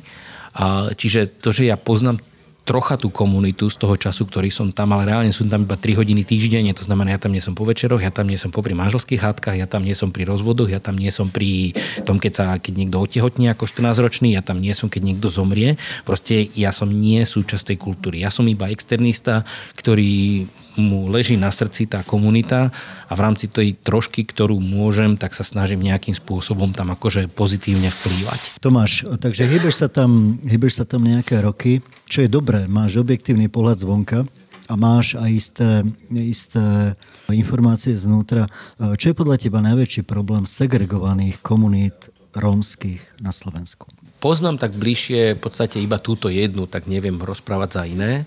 A, 0.55 0.89
čiže 0.95 1.27
to, 1.43 1.51
že 1.51 1.67
ja 1.69 1.75
poznám 1.75 2.23
trocha 2.65 2.97
tú 2.97 3.13
komunitu 3.13 3.69
z 3.69 3.77
toho 3.77 3.93
času, 3.93 4.25
ktorý 4.25 4.49
som 4.49 4.73
tam, 4.73 4.97
ale 4.97 5.13
reálne 5.13 5.29
som 5.29 5.45
tam 5.45 5.69
iba 5.69 5.77
3 5.77 6.01
hodiny 6.01 6.25
týždenne, 6.25 6.73
to 6.73 6.81
znamená, 6.81 7.13
ja 7.13 7.21
tam 7.21 7.31
nie 7.31 7.39
som 7.39 7.53
po 7.53 7.61
večeroch, 7.61 8.01
ja 8.01 8.09
tam 8.09 8.25
nie 8.25 8.41
som 8.41 8.49
popri 8.49 8.73
manželských 8.73 9.21
hádkach, 9.21 9.53
ja 9.53 9.69
tam 9.69 9.85
nie 9.85 9.93
som 9.93 10.09
pri 10.09 10.25
rozvodoch, 10.25 10.73
ja 10.73 10.81
tam 10.81 10.97
nie 10.97 11.13
som 11.13 11.29
pri 11.29 11.77
tom, 12.03 12.17
keď 12.17 12.33
sa 12.33 12.45
keď 12.57 12.73
niekto 12.73 12.97
otehotní 12.97 13.53
ako 13.53 13.69
14-ročný, 13.69 14.33
ja 14.33 14.41
tam 14.41 14.57
nie 14.57 14.73
som, 14.73 14.89
keď 14.89 15.13
niekto 15.13 15.29
zomrie. 15.29 15.77
Proste 16.03 16.49
ja 16.57 16.73
som 16.73 16.89
nie 16.89 17.21
súčasť 17.21 17.71
tej 17.71 17.77
kultúry. 17.77 18.25
Ja 18.25 18.33
som 18.33 18.49
iba 18.49 18.73
externista, 18.73 19.45
ktorý 19.77 20.49
mu 20.75 21.07
leží 21.07 21.39
na 21.39 21.51
srdci 21.51 21.87
tá 21.87 22.03
komunita 22.03 22.71
a 23.07 23.13
v 23.15 23.23
rámci 23.23 23.47
tej 23.47 23.75
trošky, 23.79 24.27
ktorú 24.27 24.59
môžem, 24.59 25.15
tak 25.15 25.33
sa 25.33 25.43
snažím 25.43 25.83
nejakým 25.83 26.15
spôsobom 26.15 26.75
tam 26.75 26.91
akože 26.93 27.31
pozitívne 27.31 27.87
vplývať. 27.89 28.59
Tomáš, 28.59 29.07
takže 29.19 29.47
hýbeš 29.47 29.75
sa 29.83 29.87
tam, 29.87 30.39
hýbeš 30.43 30.83
sa 30.83 30.85
tam 30.85 31.07
nejaké 31.07 31.39
roky, 31.39 31.79
čo 32.05 32.23
je 32.23 32.29
dobré, 32.29 32.67
máš 32.67 32.99
objektívny 32.99 33.47
pohľad 33.47 33.81
zvonka 33.81 34.27
a 34.65 34.73
máš 34.73 35.15
aj 35.15 35.31
isté, 35.31 35.69
isté 36.13 36.95
informácie 37.29 37.97
znútra. 37.97 38.45
Čo 38.77 39.11
je 39.11 39.17
podľa 39.17 39.41
teba 39.41 39.57
najväčší 39.61 40.05
problém 40.05 40.45
segregovaných 40.45 41.41
komunít 41.41 42.13
rómskych 42.37 43.21
na 43.23 43.33
Slovensku? 43.33 43.89
Poznám 44.21 44.57
tak 44.57 44.73
bližšie 44.73 45.37
v 45.37 45.41
podstate 45.41 45.77
iba 45.77 46.01
túto 46.01 46.33
jednu, 46.33 46.65
tak 46.65 46.89
neviem 46.89 47.17
rozprávať 47.21 47.69
za 47.77 47.83
iné 47.85 48.25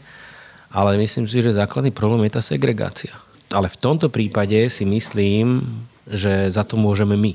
ale 0.69 1.01
myslím 1.01 1.25
si, 1.25 1.41
že 1.41 1.57
základný 1.57 1.93
problém 1.93 2.29
je 2.29 2.37
tá 2.37 2.43
segregácia. 2.45 3.12
Ale 3.49 3.73
v 3.73 3.81
tomto 3.81 4.12
prípade 4.12 4.69
si 4.69 4.85
myslím, 4.85 5.64
že 6.05 6.53
za 6.53 6.64
to 6.64 6.77
môžeme 6.77 7.16
my. 7.16 7.33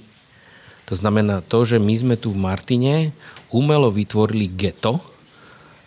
To 0.86 0.93
znamená 0.93 1.41
to, 1.41 1.65
že 1.65 1.81
my 1.81 1.93
sme 1.95 2.15
tu 2.19 2.29
v 2.29 2.41
Martine 2.43 3.15
umelo 3.49 3.89
vytvorili 3.89 4.51
geto 4.51 5.01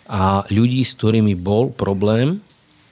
a 0.07 0.43
ľudí, 0.51 0.83
s 0.83 0.95
ktorými 0.99 1.35
bol 1.35 1.71
problém, 1.71 2.43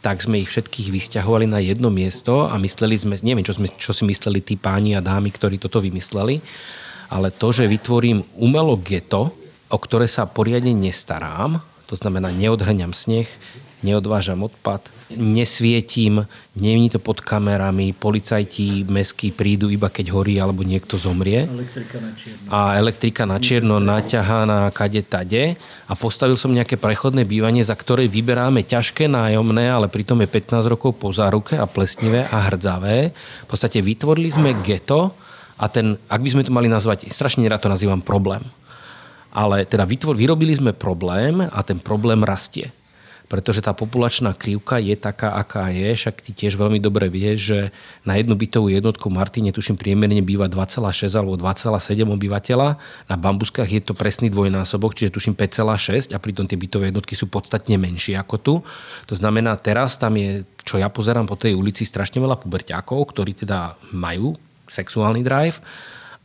tak 0.05 0.21
sme 0.21 0.37
ich 0.37 0.53
všetkých 0.53 0.93
vysťahovali 0.93 1.49
na 1.49 1.57
jedno 1.57 1.89
miesto 1.89 2.45
a 2.45 2.53
mysleli 2.61 2.93
sme, 2.93 3.17
neviem, 3.25 3.41
čo, 3.41 3.57
sme, 3.57 3.65
čo 3.73 3.89
si 3.89 4.05
mysleli 4.05 4.37
tí 4.37 4.53
páni 4.53 4.93
a 4.93 5.01
dámy, 5.01 5.33
ktorí 5.33 5.57
toto 5.57 5.81
vymysleli, 5.81 6.45
ale 7.09 7.33
to, 7.33 7.49
že 7.49 7.65
vytvorím 7.65 8.21
umelo 8.37 8.77
geto, 8.77 9.33
o 9.65 9.77
ktoré 9.81 10.05
sa 10.05 10.29
poriadne 10.29 10.77
nestarám, 10.77 11.57
to 11.89 11.97
znamená 11.97 12.29
neodhrňam 12.29 12.93
sneh, 12.93 13.25
neodvážam 13.83 14.45
odpad, 14.45 14.87
nesvietím, 15.13 16.25
není 16.57 16.89
to 16.89 16.97
pod 16.97 17.21
kamerami, 17.21 17.93
policajti 17.93 18.87
meskí 18.89 19.29
prídu 19.29 19.69
iba 19.69 19.91
keď 19.91 20.09
horí 20.09 20.41
alebo 20.41 20.65
niekto 20.65 20.97
zomrie. 20.97 21.45
Elektrika 21.45 21.97
na 22.01 22.11
čierno. 22.17 22.47
A 22.49 22.59
elektrika 22.79 23.23
na 23.29 23.37
čierno 23.37 23.75
naťahá 23.77 24.49
na 24.49 24.59
kade 24.73 25.05
tade 25.05 25.53
a 25.85 25.93
postavil 25.93 26.39
som 26.39 26.49
nejaké 26.49 26.81
prechodné 26.81 27.21
bývanie, 27.27 27.61
za 27.61 27.77
ktoré 27.77 28.09
vyberáme 28.09 28.65
ťažké 28.65 29.05
nájomné, 29.05 29.69
ale 29.69 29.91
pritom 29.91 30.17
je 30.25 30.29
15 30.29 30.65
rokov 30.73 30.97
po 30.97 31.13
záruke 31.13 31.53
a 31.53 31.69
plesnivé 31.69 32.25
a 32.33 32.49
hrdzavé. 32.49 33.13
V 33.45 33.47
podstate 33.47 33.85
vytvorili 33.85 34.33
sme 34.33 34.57
geto 34.65 35.13
a 35.61 35.69
ten, 35.69 36.01
ak 36.09 36.19
by 36.19 36.29
sme 36.33 36.43
to 36.43 36.51
mali 36.51 36.65
nazvať, 36.65 37.05
strašne 37.13 37.45
rád 37.45 37.61
to 37.61 37.69
nazývam 37.69 38.01
problém. 38.01 38.41
Ale 39.35 39.67
teda 39.67 39.83
vytvor, 39.83 40.15
vyrobili 40.15 40.55
sme 40.55 40.71
problém 40.71 41.43
a 41.43 41.59
ten 41.61 41.75
problém 41.77 42.23
rastie 42.23 42.71
pretože 43.25 43.61
tá 43.65 43.73
populačná 43.73 44.37
krivka 44.37 44.77
je 44.77 44.93
taká, 44.93 45.33
aká 45.33 45.73
je. 45.73 45.97
Však 45.97 46.21
ty 46.21 46.31
tiež 46.31 46.55
veľmi 46.55 46.77
dobre 46.77 47.09
vieš, 47.09 47.37
že 47.53 47.59
na 48.05 48.17
jednu 48.17 48.37
bytovú 48.37 48.69
jednotku 48.69 49.09
Martine, 49.09 49.49
tuším, 49.49 49.77
priemerne 49.77 50.21
býva 50.21 50.45
2,6 50.45 51.09
alebo 51.17 51.33
2,7 51.37 52.05
obyvateľa. 52.05 52.69
Na 53.09 53.15
bambuskách 53.17 53.69
je 53.69 53.81
to 53.81 53.97
presný 53.97 54.29
dvojnásobok, 54.29 54.93
čiže 54.93 55.13
tuším 55.13 55.33
5,6 55.33 56.13
a 56.13 56.17
pritom 56.21 56.45
tie 56.45 56.57
bytové 56.57 56.93
jednotky 56.93 57.17
sú 57.17 57.25
podstatne 57.27 57.81
menšie 57.81 58.13
ako 58.15 58.35
tu. 58.37 58.53
To 59.09 59.13
znamená, 59.17 59.57
teraz 59.57 59.97
tam 59.97 60.15
je, 60.15 60.45
čo 60.61 60.77
ja 60.77 60.87
pozerám 60.93 61.25
po 61.25 61.35
tej 61.35 61.57
ulici, 61.57 61.81
strašne 61.83 62.21
veľa 62.21 62.37
puberťákov, 62.37 62.99
ktorí 63.09 63.33
teda 63.45 63.73
majú 63.93 64.37
sexuálny 64.69 65.25
drive 65.25 65.61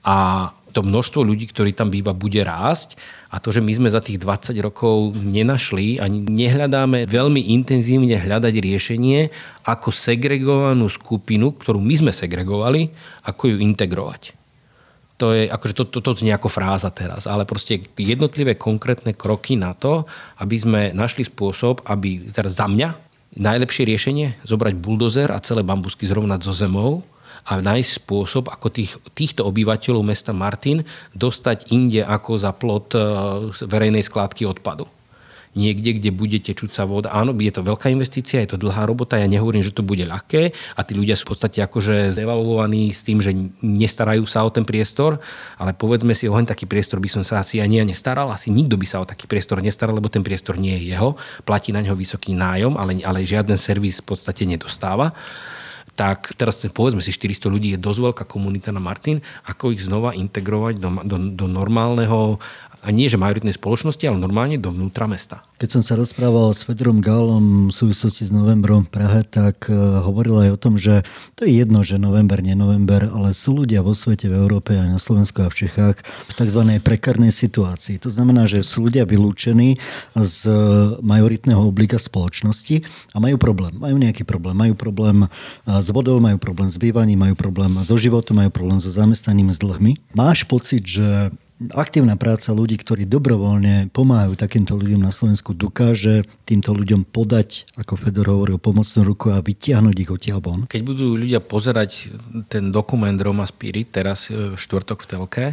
a 0.04 0.48
to 0.70 0.86
množstvo 0.86 1.26
ľudí, 1.26 1.50
ktorí 1.50 1.74
tam 1.74 1.90
býva, 1.90 2.14
bude 2.16 2.40
rásť 2.40 2.94
a 3.28 3.42
to, 3.42 3.50
že 3.50 3.60
my 3.60 3.72
sme 3.74 3.88
za 3.90 3.98
tých 3.98 4.22
20 4.22 4.54
rokov 4.62 5.12
nenašli 5.18 5.98
ani 5.98 6.22
nehľadáme 6.24 7.10
veľmi 7.10 7.52
intenzívne 7.52 8.16
hľadať 8.16 8.54
riešenie, 8.56 9.30
ako 9.66 9.90
segregovanú 9.90 10.86
skupinu, 10.88 11.52
ktorú 11.54 11.82
my 11.82 11.94
sme 11.94 12.12
segregovali, 12.14 12.90
ako 13.26 13.54
ju 13.54 13.56
integrovať. 13.60 14.38
To 15.20 15.36
je, 15.36 15.44
akože 15.52 15.76
to, 15.76 15.84
to, 15.84 16.00
to 16.00 16.16
znie 16.16 16.32
ako 16.32 16.48
fráza 16.48 16.88
teraz, 16.88 17.28
ale 17.28 17.44
proste 17.44 17.76
jednotlivé 18.00 18.56
konkrétne 18.56 19.12
kroky 19.12 19.52
na 19.52 19.76
to, 19.76 20.08
aby 20.40 20.56
sme 20.56 20.80
našli 20.96 21.28
spôsob, 21.28 21.84
aby, 21.84 22.32
teraz 22.32 22.56
za 22.56 22.64
mňa, 22.64 22.96
najlepšie 23.36 23.84
riešenie, 23.84 24.26
zobrať 24.48 24.74
buldozer 24.80 25.28
a 25.28 25.38
celé 25.44 25.60
bambusky 25.60 26.08
zrovnať 26.08 26.40
zo 26.40 26.56
zemou, 26.56 27.04
a 27.50 27.58
nájsť 27.58 27.90
spôsob, 28.06 28.46
ako 28.46 28.70
tých, 28.70 28.94
týchto 29.18 29.42
obyvateľov 29.42 30.06
mesta 30.06 30.30
Martin 30.30 30.86
dostať 31.18 31.74
inde 31.74 32.06
ako 32.06 32.38
za 32.38 32.54
plot 32.54 32.94
e, 32.94 33.00
verejnej 33.66 34.06
skládky 34.06 34.46
odpadu. 34.46 34.86
Niekde, 35.50 35.98
kde 35.98 36.14
bude 36.14 36.38
tečúca 36.38 36.86
voda. 36.86 37.10
Áno, 37.10 37.34
je 37.34 37.50
to 37.50 37.66
veľká 37.66 37.90
investícia, 37.90 38.38
je 38.38 38.54
to 38.54 38.62
dlhá 38.62 38.86
robota, 38.86 39.18
ja 39.18 39.26
nehovorím, 39.26 39.66
že 39.66 39.74
to 39.74 39.82
bude 39.82 40.06
ľahké 40.06 40.54
a 40.78 40.80
tí 40.86 40.94
ľudia 40.94 41.18
sú 41.18 41.26
v 41.26 41.30
podstate 41.34 41.58
akože 41.66 42.14
zevalvovaní 42.14 42.94
s 42.94 43.02
tým, 43.02 43.18
že 43.18 43.34
nestarajú 43.58 44.30
sa 44.30 44.46
o 44.46 44.54
ten 44.54 44.62
priestor, 44.62 45.18
ale 45.58 45.74
povedzme 45.74 46.14
si, 46.14 46.30
o 46.30 46.38
len 46.38 46.46
taký 46.46 46.70
priestor 46.70 47.02
by 47.02 47.10
som 47.10 47.26
sa 47.26 47.42
asi 47.42 47.58
ani 47.58 47.82
nestaral, 47.82 48.30
asi 48.30 48.54
nikto 48.54 48.78
by 48.78 48.86
sa 48.86 49.02
o 49.02 49.10
taký 49.10 49.26
priestor 49.26 49.58
nestaral, 49.58 49.98
lebo 49.98 50.06
ten 50.06 50.22
priestor 50.22 50.54
nie 50.54 50.78
je 50.78 50.94
jeho, 50.94 51.18
platí 51.42 51.74
na 51.74 51.82
ňo 51.82 51.98
vysoký 51.98 52.30
nájom, 52.30 52.78
ale, 52.78 53.02
ale 53.02 53.26
žiaden 53.26 53.58
servis 53.58 53.98
v 53.98 54.14
podstate 54.14 54.46
nedostáva 54.46 55.10
tak 56.00 56.32
teraz 56.32 56.56
povedzme 56.72 57.04
si 57.04 57.12
400 57.12 57.52
ľudí 57.52 57.76
je 57.76 57.84
dosť 57.84 58.00
veľká 58.00 58.24
komunita 58.24 58.72
na 58.72 58.80
Martin, 58.80 59.20
ako 59.44 59.76
ich 59.76 59.84
znova 59.84 60.16
integrovať 60.16 60.80
do, 60.80 60.88
do, 61.04 61.16
do 61.36 61.44
normálneho 61.44 62.40
a 62.80 62.88
nie 62.88 63.12
že 63.12 63.20
majoritnej 63.20 63.52
spoločnosti, 63.52 64.00
ale 64.08 64.16
normálne 64.16 64.56
dovnútra 64.56 65.04
mesta. 65.04 65.44
Keď 65.60 65.68
som 65.68 65.82
sa 65.84 66.00
rozprával 66.00 66.56
s 66.56 66.64
Fedorom 66.64 67.04
Gálom 67.04 67.68
v 67.68 67.74
súvislosti 67.76 68.24
s 68.24 68.32
novembrom 68.32 68.88
v 68.88 68.92
Prahe, 68.96 69.20
tak 69.28 69.68
e, 69.68 69.76
hovoril 69.76 70.48
aj 70.48 70.50
o 70.56 70.58
tom, 70.58 70.80
že 70.80 71.04
to 71.36 71.44
je 71.44 71.60
jedno, 71.60 71.84
že 71.84 72.00
november, 72.00 72.40
nie 72.40 72.56
november, 72.56 73.04
ale 73.12 73.36
sú 73.36 73.60
ľudia 73.60 73.84
vo 73.84 73.92
svete, 73.92 74.32
v 74.32 74.40
Európe, 74.40 74.80
aj 74.80 74.96
na 74.96 74.96
Slovensku 74.96 75.44
a 75.44 75.52
v 75.52 75.68
Čechách 75.68 76.00
v 76.00 76.32
tzv. 76.32 76.60
prekárnej 76.80 77.28
situácii. 77.28 78.00
To 78.00 78.08
znamená, 78.08 78.48
že 78.48 78.64
sú 78.64 78.88
ľudia 78.88 79.04
vylúčení 79.04 79.76
z 80.16 80.38
majoritného 81.04 81.60
obliga 81.60 82.00
spoločnosti 82.00 82.80
a 83.12 83.20
majú 83.20 83.36
problém. 83.36 83.76
Majú 83.76 83.96
nejaký 84.00 84.24
problém. 84.24 84.56
Majú 84.56 84.72
problém 84.72 85.16
e, 85.24 85.28
s 85.68 85.92
vodou, 85.92 86.16
majú 86.16 86.40
problém 86.40 86.72
s 86.72 86.80
bývaním, 86.80 87.20
majú 87.20 87.36
problém 87.36 87.76
so 87.84 88.00
životom, 88.00 88.40
majú 88.40 88.48
problém 88.48 88.80
so 88.80 88.88
zamestnaním, 88.88 89.52
s 89.52 89.60
dlhmi. 89.60 90.00
Máš 90.16 90.48
pocit, 90.48 90.88
že 90.88 91.28
aktívna 91.68 92.16
práca 92.16 92.56
ľudí, 92.56 92.80
ktorí 92.80 93.04
dobrovoľne 93.04 93.92
pomáhajú 93.92 94.32
takýmto 94.40 94.80
ľuďom 94.80 95.04
na 95.04 95.12
Slovensku, 95.12 95.52
dokáže 95.52 96.24
týmto 96.48 96.72
ľuďom 96.72 97.04
podať, 97.04 97.68
ako 97.76 98.00
Fedor 98.00 98.32
hovoril, 98.32 98.56
pomocnú 98.56 99.04
ruku 99.04 99.28
a 99.28 99.44
vytiahnuť 99.44 99.96
ich 100.00 100.10
odtiaľ 100.10 100.40
von? 100.40 100.60
Keď 100.64 100.82
budú 100.82 101.20
ľudia 101.20 101.44
pozerať 101.44 102.16
ten 102.48 102.72
dokument 102.72 103.16
Roma 103.20 103.44
Spirit 103.44 103.92
teraz 103.92 104.32
e, 104.32 104.56
v 104.56 104.56
štvrtok 104.56 105.04
v 105.04 105.08
telke, 105.08 105.46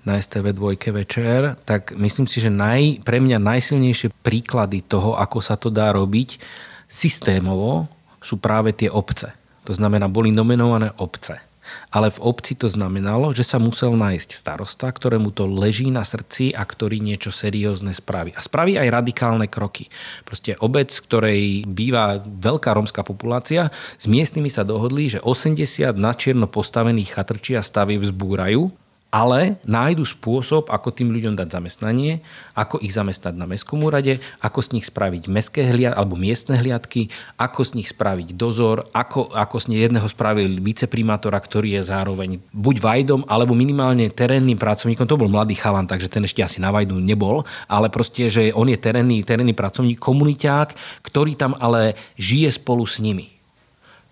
na 0.00 0.16
STV 0.16 0.56
dvojke 0.56 0.96
večer, 0.96 1.60
tak 1.68 1.92
myslím 1.92 2.24
si, 2.24 2.40
že 2.40 2.48
naj, 2.48 3.04
pre 3.04 3.20
mňa 3.20 3.36
najsilnejšie 3.36 4.24
príklady 4.24 4.80
toho, 4.80 5.12
ako 5.12 5.44
sa 5.44 5.60
to 5.60 5.68
dá 5.68 5.92
robiť 5.92 6.40
systémovo, 6.88 7.84
sú 8.24 8.40
práve 8.40 8.72
tie 8.72 8.88
obce. 8.88 9.28
To 9.68 9.76
znamená, 9.76 10.08
boli 10.08 10.32
nominované 10.32 10.88
obce 10.96 11.49
ale 11.90 12.10
v 12.10 12.22
obci 12.22 12.54
to 12.54 12.70
znamenalo, 12.70 13.34
že 13.34 13.42
sa 13.46 13.58
musel 13.58 13.94
nájsť 13.94 14.30
starosta, 14.30 14.86
ktorému 14.90 15.34
to 15.34 15.48
leží 15.48 15.90
na 15.90 16.06
srdci 16.06 16.54
a 16.54 16.62
ktorý 16.62 17.02
niečo 17.02 17.34
seriózne 17.34 17.90
spraví. 17.90 18.34
A 18.34 18.40
spraví 18.44 18.78
aj 18.78 18.88
radikálne 18.90 19.46
kroky. 19.50 19.90
Proste 20.22 20.54
obec, 20.60 20.90
ktorej 20.90 21.66
býva 21.66 22.20
veľká 22.20 22.74
rómska 22.74 23.02
populácia, 23.02 23.72
s 23.98 24.04
miestnymi 24.06 24.50
sa 24.52 24.62
dohodli, 24.62 25.10
že 25.10 25.22
80 25.22 25.94
načierno 25.98 26.46
postavených 26.46 27.16
chatrčí 27.16 27.58
a 27.58 27.62
stavieb 27.62 28.02
zbúrajú 28.06 28.70
ale 29.10 29.58
nájdu 29.66 30.06
spôsob, 30.06 30.70
ako 30.70 30.94
tým 30.94 31.10
ľuďom 31.10 31.34
dať 31.34 31.50
zamestnanie, 31.50 32.22
ako 32.54 32.78
ich 32.78 32.94
zamestnať 32.94 33.34
na 33.34 33.44
mestskom 33.44 33.82
úrade, 33.82 34.22
ako 34.38 34.62
z 34.62 34.78
nich 34.78 34.86
spraviť 34.86 35.26
mestské 35.26 35.66
hliad, 35.66 35.98
alebo 35.98 36.14
miestne 36.14 36.54
hliadky, 36.54 37.10
ako 37.34 37.60
z 37.66 37.82
nich 37.82 37.90
spraviť 37.90 38.38
dozor, 38.38 38.86
ako, 38.94 39.34
ako 39.34 39.56
z 39.58 39.68
nich 39.74 39.82
jedného 39.82 40.06
spravil 40.06 40.62
viceprimátora, 40.62 41.42
ktorý 41.42 41.74
je 41.78 41.90
zároveň 41.90 42.38
buď 42.54 42.76
vajdom, 42.78 43.20
alebo 43.26 43.52
minimálne 43.58 44.06
terénnym 44.14 44.56
pracovníkom. 44.56 45.10
To 45.10 45.18
bol 45.18 45.28
mladý 45.28 45.58
chalan, 45.58 45.90
takže 45.90 46.06
ten 46.06 46.22
ešte 46.22 46.46
asi 46.46 46.62
na 46.62 46.70
vajdu 46.70 46.94
nebol, 47.02 47.42
ale 47.66 47.90
proste, 47.90 48.30
že 48.30 48.54
on 48.54 48.70
je 48.70 48.78
terénny, 48.78 49.26
terénny 49.26 49.52
pracovník, 49.58 49.98
komuniťák, 49.98 51.02
ktorý 51.02 51.34
tam 51.34 51.58
ale 51.58 51.98
žije 52.14 52.62
spolu 52.62 52.86
s 52.86 53.02
nimi. 53.02 53.34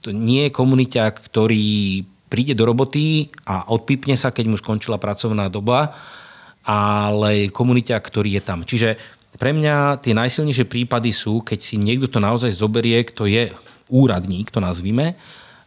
To 0.02 0.10
nie 0.10 0.50
je 0.50 0.54
komuniťák, 0.54 1.14
ktorý 1.26 2.02
príde 2.28 2.52
do 2.54 2.68
roboty 2.68 3.32
a 3.48 3.66
odpípne 3.72 4.14
sa, 4.14 4.30
keď 4.30 4.44
mu 4.52 4.56
skončila 4.60 5.00
pracovná 5.00 5.48
doba, 5.48 5.96
ale 6.68 7.48
komuniťák, 7.48 8.04
ktorý 8.04 8.36
je 8.38 8.42
tam. 8.44 8.60
Čiže 8.62 9.00
pre 9.40 9.56
mňa 9.56 10.04
tie 10.04 10.12
najsilnejšie 10.12 10.68
prípady 10.68 11.16
sú, 11.16 11.40
keď 11.40 11.58
si 11.60 11.80
niekto 11.80 12.08
to 12.08 12.20
naozaj 12.20 12.52
zoberie, 12.52 13.00
kto 13.08 13.24
je 13.24 13.48
úradník, 13.88 14.52
to 14.52 14.60
nazvime, 14.60 15.16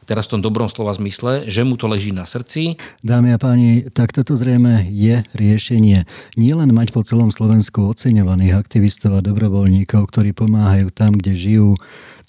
teraz 0.06 0.28
v 0.28 0.38
tom 0.38 0.42
dobrom 0.44 0.68
slova 0.68 0.92
zmysle, 0.92 1.48
že 1.48 1.64
mu 1.64 1.80
to 1.80 1.88
leží 1.88 2.12
na 2.12 2.28
srdci. 2.28 2.76
Dámy 3.00 3.32
a 3.32 3.40
páni, 3.40 3.88
tak 3.96 4.12
toto 4.12 4.36
zrejme 4.36 4.92
je 4.92 5.24
riešenie. 5.32 6.04
Nie 6.36 6.54
len 6.54 6.70
mať 6.76 6.92
po 6.92 7.00
celom 7.06 7.32
Slovensku 7.32 7.88
oceňovaných 7.88 8.60
aktivistov 8.60 9.16
a 9.16 9.24
dobrovoľníkov, 9.24 10.12
ktorí 10.12 10.36
pomáhajú 10.36 10.92
tam, 10.92 11.16
kde 11.16 11.32
žijú, 11.32 11.70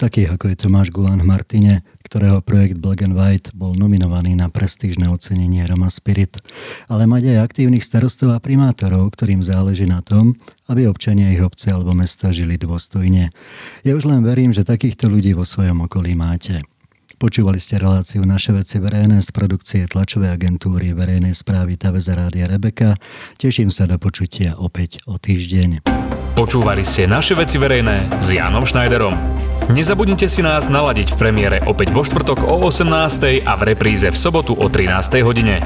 takých 0.03 0.35
ako 0.35 0.51
je 0.51 0.59
Tomáš 0.59 0.91
Gulan 0.91 1.23
v 1.23 1.31
Martine, 1.31 1.73
ktorého 2.03 2.43
projekt 2.43 2.83
Black 2.83 3.07
and 3.07 3.15
White 3.15 3.55
bol 3.55 3.71
nominovaný 3.71 4.35
na 4.35 4.51
prestížne 4.51 5.07
ocenenie 5.07 5.63
Roma 5.63 5.87
Spirit, 5.87 6.43
ale 6.91 7.07
mať 7.07 7.31
aj 7.31 7.47
aktívnych 7.47 7.87
starostov 7.87 8.35
a 8.35 8.43
primátorov, 8.43 9.15
ktorým 9.15 9.39
záleží 9.39 9.87
na 9.87 10.03
tom, 10.03 10.35
aby 10.67 10.91
občania 10.91 11.31
ich 11.31 11.39
obce 11.39 11.71
alebo 11.71 11.95
mesta 11.95 12.35
žili 12.35 12.59
dôstojne. 12.59 13.31
Ja 13.87 13.95
už 13.95 14.11
len 14.11 14.27
verím, 14.27 14.51
že 14.51 14.67
takýchto 14.67 15.07
ľudí 15.07 15.31
vo 15.31 15.47
svojom 15.47 15.87
okolí 15.87 16.19
máte. 16.19 16.67
Počúvali 17.23 17.55
ste 17.55 17.79
reláciu 17.79 18.27
Naše 18.27 18.51
veci 18.51 18.83
verejné 18.83 19.23
z 19.23 19.31
produkcie 19.31 19.87
tlačovej 19.87 20.35
agentúry 20.35 20.91
verejnej 20.91 21.31
správy 21.31 21.79
Taveza 21.79 22.19
Rádia 22.19 22.51
Rebeka. 22.51 22.99
Teším 23.39 23.71
sa 23.71 23.87
do 23.87 23.95
počutia 23.95 24.59
opäť 24.59 24.99
o 25.07 25.15
týždeň. 25.15 25.87
Počúvali 26.35 26.83
ste 26.83 27.07
Naše 27.07 27.39
veci 27.39 27.55
verejné 27.55 28.19
s 28.19 28.35
Jánom 28.35 28.67
Schneiderom. 28.67 29.15
Nezabudnite 29.71 30.27
si 30.27 30.43
nás 30.43 30.67
naladiť 30.67 31.15
v 31.15 31.19
premiére 31.23 31.57
opäť 31.63 31.95
vo 31.95 32.03
štvrtok 32.03 32.43
o 32.43 32.59
18.00 32.67 33.47
a 33.47 33.55
v 33.55 33.71
repríze 33.71 34.11
v 34.11 34.17
sobotu 34.19 34.59
o 34.59 34.67
13.00 34.67 35.23
hodine. 35.23 35.63